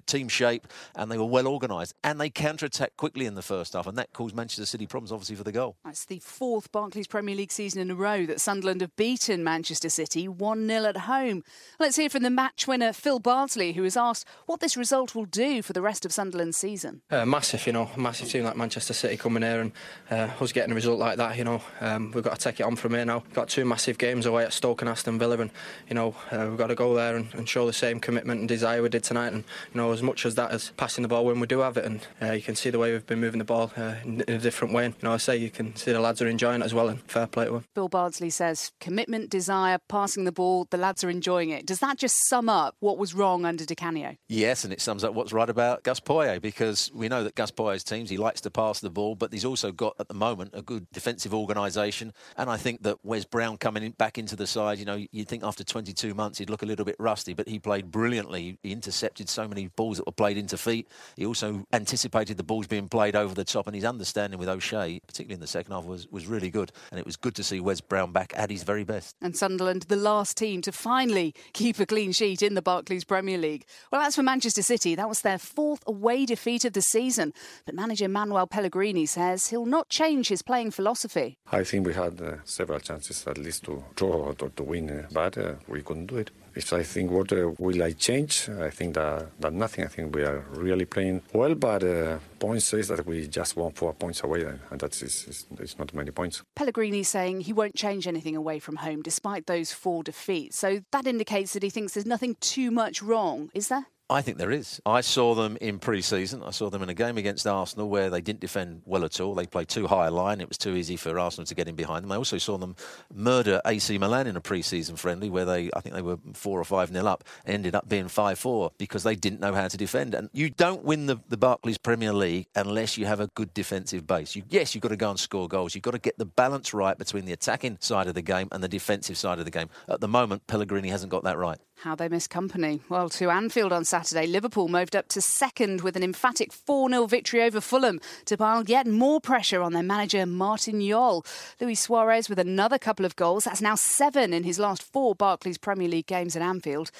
team 0.00 0.28
shape, 0.28 0.66
and 0.94 1.10
they 1.10 1.18
were 1.18 1.26
well 1.26 1.46
organised. 1.46 1.92
And 2.02 2.18
they 2.18 2.30
counter-attacked 2.30 2.96
quickly 2.96 3.26
in 3.26 3.34
the 3.34 3.42
first 3.42 3.74
half, 3.74 3.86
and 3.86 3.98
that 3.98 4.14
caused 4.14 4.34
Manchester 4.34 4.64
City 4.64 4.86
problems, 4.86 5.12
obviously, 5.12 5.36
for 5.36 5.44
the 5.44 5.52
goal. 5.52 5.76
That's 5.84 6.06
the 6.06 6.20
fourth 6.20 6.72
Barclays 6.72 7.06
Premier 7.06 7.34
League 7.34 7.52
season 7.52 7.82
in 7.82 7.90
a 7.90 7.94
row 7.94 8.24
that 8.24 8.40
Sunderland 8.40 8.80
have 8.80 8.96
beaten 8.96 9.44
Manchester 9.44 9.90
City 9.90 10.26
1 10.26 10.66
0 10.66 10.84
at 10.84 10.96
home. 10.96 11.44
Let's 11.78 11.96
hear 11.96 12.08
from 12.08 12.22
the 12.22 12.30
match 12.30 12.66
winner, 12.66 12.94
Phil 12.94 13.18
Bardsley, 13.18 13.74
who 13.74 13.82
was 13.82 13.98
asked 13.98 14.26
what 14.46 14.60
this 14.60 14.74
result 14.74 15.14
will 15.14 15.26
do 15.26 15.60
for 15.60 15.74
the 15.74 15.82
rest 15.82 16.06
of 16.06 16.14
Sunderland's 16.14 16.56
season. 16.56 17.02
Uh, 17.10 17.26
massive, 17.26 17.66
you 17.66 17.74
know, 17.74 17.90
a 17.94 18.00
massive 18.00 18.30
team 18.30 18.44
like 18.44 18.56
Manchester 18.56 18.94
City 18.94 19.18
coming 19.18 19.42
here 19.42 19.60
and 19.60 19.72
uh, 20.10 20.30
us 20.40 20.52
getting 20.52 20.72
a 20.72 20.74
result 20.74 20.98
like 20.98 21.18
that, 21.18 21.36
you 21.36 21.44
know. 21.44 21.60
Um, 21.82 22.05
we've 22.12 22.24
got 22.24 22.38
to 22.38 22.40
take 22.40 22.60
it 22.60 22.64
on 22.64 22.76
from 22.76 22.94
here 22.94 23.04
now. 23.04 23.22
We've 23.26 23.34
got 23.34 23.48
two 23.48 23.64
massive 23.64 23.98
games 23.98 24.26
away 24.26 24.44
at 24.44 24.52
Stoke 24.52 24.82
and 24.82 24.88
Aston 24.88 25.18
Villa, 25.18 25.38
and 25.38 25.50
you 25.88 25.94
know 25.94 26.14
uh, 26.30 26.46
we've 26.48 26.58
got 26.58 26.68
to 26.68 26.74
go 26.74 26.94
there 26.94 27.16
and, 27.16 27.32
and, 27.34 27.48
show 27.48 27.66
the 27.66 27.72
same 27.72 28.00
commitment 28.00 28.40
and 28.40 28.48
desire 28.48 28.82
we 28.82 28.88
did 28.88 29.04
tonight. 29.04 29.32
And 29.32 29.44
you 29.72 29.80
know 29.80 29.92
as 29.92 30.02
much 30.02 30.26
as 30.26 30.34
that 30.34 30.50
as 30.50 30.70
passing 30.76 31.02
the 31.02 31.08
ball 31.08 31.24
when 31.24 31.40
we 31.40 31.46
do 31.46 31.60
have 31.60 31.76
it, 31.76 31.84
and 31.84 32.06
uh, 32.22 32.32
you 32.32 32.42
can 32.42 32.54
see 32.54 32.70
the 32.70 32.78
way 32.78 32.92
we've 32.92 33.06
been 33.06 33.20
moving 33.20 33.38
the 33.38 33.44
ball 33.44 33.72
uh, 33.76 33.94
in, 34.04 34.20
in, 34.22 34.34
a 34.34 34.38
different 34.38 34.74
way. 34.74 34.86
And, 34.86 34.94
you 34.94 35.08
know 35.08 35.14
I 35.14 35.18
say 35.18 35.36
you 35.36 35.50
can 35.50 35.74
see 35.76 35.92
the 35.92 36.00
lads 36.00 36.20
are 36.22 36.28
enjoying 36.28 36.62
it 36.62 36.64
as 36.64 36.74
well, 36.74 36.88
and 36.88 37.00
fair 37.02 37.26
play 37.26 37.46
to 37.46 37.52
them. 37.52 37.64
Phil 37.74 37.88
Bardsley 37.88 38.30
says 38.30 38.72
commitment, 38.80 39.30
desire, 39.30 39.78
passing 39.88 40.24
the 40.24 40.32
ball. 40.32 40.66
The 40.70 40.76
lads 40.76 41.04
are 41.04 41.10
enjoying 41.10 41.50
it. 41.50 41.66
Does 41.66 41.78
that 41.80 41.98
just 41.98 42.16
sum 42.28 42.48
up 42.48 42.76
what 42.80 42.98
was 42.98 43.14
wrong 43.14 43.44
under 43.44 43.64
Di 43.64 43.74
Canio? 43.74 44.16
Yes, 44.28 44.64
and 44.64 44.72
it 44.72 44.80
sums 44.80 45.04
up 45.04 45.14
what's 45.14 45.32
right 45.32 45.48
about 45.48 45.82
Gus 45.82 46.00
Poyet 46.00 46.40
because 46.40 46.90
we 46.94 47.08
know 47.08 47.24
that 47.24 47.34
Gus 47.34 47.50
Poyet's 47.50 47.84
teams 47.84 48.10
he 48.10 48.16
likes 48.16 48.40
to 48.42 48.50
pass 48.50 48.80
the 48.80 48.90
ball, 48.90 49.14
but 49.14 49.32
he's 49.32 49.44
also 49.44 49.72
got 49.72 49.94
at 49.98 50.08
the 50.08 50.14
moment 50.14 50.50
a 50.52 50.62
good 50.62 50.86
defensive 50.92 51.34
organisation 51.34 51.95
and 52.02 52.12
I 52.50 52.56
think 52.56 52.82
that 52.82 52.98
Wes 53.04 53.24
Brown 53.24 53.56
coming 53.56 53.82
in, 53.82 53.92
back 53.92 54.18
into 54.18 54.36
the 54.36 54.46
side, 54.46 54.78
you 54.78 54.84
know, 54.84 55.04
you'd 55.10 55.28
think 55.28 55.44
after 55.44 55.64
22 55.64 56.14
months 56.14 56.38
he'd 56.38 56.50
look 56.50 56.62
a 56.62 56.66
little 56.66 56.84
bit 56.84 56.96
rusty, 56.98 57.34
but 57.34 57.48
he 57.48 57.58
played 57.58 57.90
brilliantly. 57.90 58.58
He 58.62 58.72
intercepted 58.72 59.28
so 59.28 59.48
many 59.48 59.68
balls 59.68 59.98
that 59.98 60.06
were 60.06 60.12
played 60.12 60.36
into 60.36 60.56
feet. 60.56 60.88
He 61.16 61.26
also 61.26 61.66
anticipated 61.72 62.36
the 62.36 62.42
balls 62.42 62.66
being 62.66 62.88
played 62.88 63.16
over 63.16 63.34
the 63.34 63.44
top, 63.44 63.66
and 63.66 63.74
his 63.74 63.84
understanding 63.84 64.38
with 64.38 64.48
O'Shea, 64.48 65.00
particularly 65.06 65.34
in 65.34 65.40
the 65.40 65.46
second 65.46 65.72
half, 65.72 65.84
was, 65.84 66.08
was 66.08 66.26
really 66.26 66.50
good. 66.50 66.72
And 66.90 66.98
it 66.98 67.06
was 67.06 67.16
good 67.16 67.34
to 67.36 67.44
see 67.44 67.60
Wes 67.60 67.80
Brown 67.80 68.12
back 68.12 68.32
at 68.36 68.50
his 68.50 68.62
very 68.62 68.84
best. 68.84 69.16
And 69.20 69.36
Sunderland, 69.36 69.82
the 69.84 69.96
last 69.96 70.36
team 70.36 70.62
to 70.62 70.72
finally 70.72 71.34
keep 71.52 71.78
a 71.78 71.86
clean 71.86 72.12
sheet 72.12 72.42
in 72.42 72.54
the 72.54 72.62
Barclays 72.62 73.04
Premier 73.04 73.38
League. 73.38 73.64
Well, 73.90 74.00
as 74.00 74.16
for 74.16 74.22
Manchester 74.22 74.62
City, 74.62 74.94
that 74.94 75.08
was 75.08 75.22
their 75.22 75.38
fourth 75.38 75.82
away 75.86 76.26
defeat 76.26 76.64
of 76.64 76.72
the 76.72 76.82
season. 76.82 77.32
But 77.64 77.74
manager 77.74 78.08
Manuel 78.08 78.46
Pellegrini 78.46 79.06
says 79.06 79.48
he'll 79.48 79.66
not 79.66 79.88
change 79.88 80.28
his 80.28 80.42
playing 80.42 80.70
philosophy. 80.70 81.38
I 81.50 81.64
think 81.64 81.75
we 81.84 81.94
had 81.94 82.20
uh, 82.20 82.36
several 82.44 82.80
chances 82.80 83.26
at 83.26 83.38
least 83.38 83.64
to 83.64 83.82
draw 83.94 84.32
or 84.32 84.34
to 84.34 84.62
win, 84.62 84.90
uh, 84.90 85.06
but 85.12 85.38
uh, 85.38 85.54
we 85.68 85.82
couldn't 85.82 86.06
do 86.06 86.18
it. 86.18 86.30
If 86.54 86.72
I 86.72 86.82
think 86.82 87.10
what 87.10 87.32
uh, 87.32 87.50
will 87.58 87.82
I 87.82 87.92
change, 87.92 88.48
I 88.48 88.70
think 88.70 88.94
that, 88.94 89.26
that 89.40 89.52
nothing. 89.52 89.84
I 89.84 89.88
think 89.88 90.14
we 90.14 90.22
are 90.22 90.44
really 90.50 90.86
playing 90.86 91.22
well, 91.32 91.54
but 91.54 91.84
uh, 91.84 92.18
points 92.38 92.64
says 92.66 92.88
that 92.88 93.04
we 93.06 93.26
just 93.28 93.56
won 93.56 93.72
four 93.72 93.92
points 93.92 94.22
away, 94.22 94.44
and 94.70 94.80
that's 94.80 95.02
it's 95.02 95.78
not 95.78 95.92
many 95.92 96.10
points. 96.10 96.42
Pellegrini 96.54 97.02
saying 97.02 97.42
he 97.42 97.52
won't 97.52 97.74
change 97.74 98.06
anything 98.06 98.36
away 98.36 98.58
from 98.58 98.76
home 98.76 99.02
despite 99.02 99.46
those 99.46 99.72
four 99.72 100.02
defeats. 100.02 100.56
So 100.56 100.80
that 100.92 101.06
indicates 101.06 101.52
that 101.52 101.62
he 101.62 101.70
thinks 101.70 101.92
there's 101.92 102.06
nothing 102.06 102.36
too 102.40 102.70
much 102.70 103.02
wrong, 103.02 103.50
is 103.52 103.68
there? 103.68 103.86
I 104.08 104.22
think 104.22 104.38
there 104.38 104.52
is. 104.52 104.80
I 104.86 105.00
saw 105.00 105.34
them 105.34 105.58
in 105.60 105.80
pre 105.80 106.00
season. 106.00 106.40
I 106.44 106.50
saw 106.50 106.70
them 106.70 106.80
in 106.80 106.88
a 106.88 106.94
game 106.94 107.18
against 107.18 107.44
Arsenal 107.44 107.88
where 107.88 108.08
they 108.08 108.20
didn't 108.20 108.38
defend 108.38 108.82
well 108.84 109.04
at 109.04 109.18
all. 109.18 109.34
They 109.34 109.46
played 109.46 109.66
too 109.66 109.88
high 109.88 110.06
a 110.06 110.10
line. 110.12 110.40
It 110.40 110.48
was 110.48 110.58
too 110.58 110.76
easy 110.76 110.96
for 110.96 111.18
Arsenal 111.18 111.44
to 111.46 111.54
get 111.56 111.66
in 111.66 111.74
behind 111.74 112.04
them. 112.04 112.12
I 112.12 112.16
also 112.16 112.38
saw 112.38 112.56
them 112.56 112.76
murder 113.12 113.60
AC 113.66 113.98
Milan 113.98 114.28
in 114.28 114.36
a 114.36 114.40
pre 114.40 114.62
season 114.62 114.94
friendly 114.94 115.28
where 115.28 115.44
they, 115.44 115.70
I 115.74 115.80
think 115.80 115.96
they 115.96 116.02
were 116.02 116.18
four 116.34 116.60
or 116.60 116.64
five 116.64 116.92
nil 116.92 117.08
up, 117.08 117.24
ended 117.46 117.74
up 117.74 117.88
being 117.88 118.06
5 118.06 118.38
4 118.38 118.70
because 118.78 119.02
they 119.02 119.16
didn't 119.16 119.40
know 119.40 119.54
how 119.54 119.66
to 119.66 119.76
defend. 119.76 120.14
And 120.14 120.30
you 120.32 120.50
don't 120.50 120.84
win 120.84 121.06
the, 121.06 121.16
the 121.28 121.36
Barclays 121.36 121.78
Premier 121.78 122.12
League 122.12 122.46
unless 122.54 122.96
you 122.96 123.06
have 123.06 123.18
a 123.18 123.26
good 123.34 123.52
defensive 123.54 124.06
base. 124.06 124.36
You, 124.36 124.44
yes, 124.48 124.72
you've 124.72 124.82
got 124.82 124.90
to 124.90 124.96
go 124.96 125.10
and 125.10 125.18
score 125.18 125.48
goals. 125.48 125.74
You've 125.74 125.82
got 125.82 125.94
to 125.94 125.98
get 125.98 126.16
the 126.16 126.26
balance 126.26 126.72
right 126.72 126.96
between 126.96 127.24
the 127.24 127.32
attacking 127.32 127.78
side 127.80 128.06
of 128.06 128.14
the 128.14 128.22
game 128.22 128.46
and 128.52 128.62
the 128.62 128.68
defensive 128.68 129.18
side 129.18 129.40
of 129.40 129.44
the 129.46 129.50
game. 129.50 129.68
At 129.88 130.00
the 130.00 130.08
moment, 130.08 130.46
Pellegrini 130.46 130.90
hasn't 130.90 131.10
got 131.10 131.24
that 131.24 131.38
right. 131.38 131.58
How 131.80 131.94
they 131.94 132.08
miss 132.08 132.26
company. 132.26 132.80
Well, 132.88 133.10
to 133.10 133.28
Anfield 133.28 133.70
on 133.70 133.84
Saturday, 133.84 134.26
Liverpool 134.26 134.68
moved 134.68 134.96
up 134.96 135.08
to 135.08 135.20
second 135.20 135.82
with 135.82 135.94
an 135.94 136.02
emphatic 136.02 136.50
4 136.52 136.88
0 136.88 137.06
victory 137.06 137.42
over 137.42 137.60
Fulham 137.60 138.00
to 138.24 138.36
pile 138.38 138.64
yet 138.64 138.86
more 138.86 139.20
pressure 139.20 139.62
on 139.62 139.74
their 139.74 139.82
manager, 139.82 140.24
Martin 140.24 140.80
Jol. 140.80 141.24
Luis 141.60 141.80
Suarez 141.80 142.30
with 142.30 142.38
another 142.38 142.78
couple 142.78 143.04
of 143.04 143.14
goals. 143.14 143.44
That's 143.44 143.60
now 143.60 143.74
seven 143.74 144.32
in 144.32 144.44
his 144.44 144.58
last 144.58 144.82
four 144.82 145.14
Barclays 145.14 145.58
Premier 145.58 145.88
League 145.88 146.06
games 146.06 146.34
at 146.34 146.42
Anfield. 146.42 146.90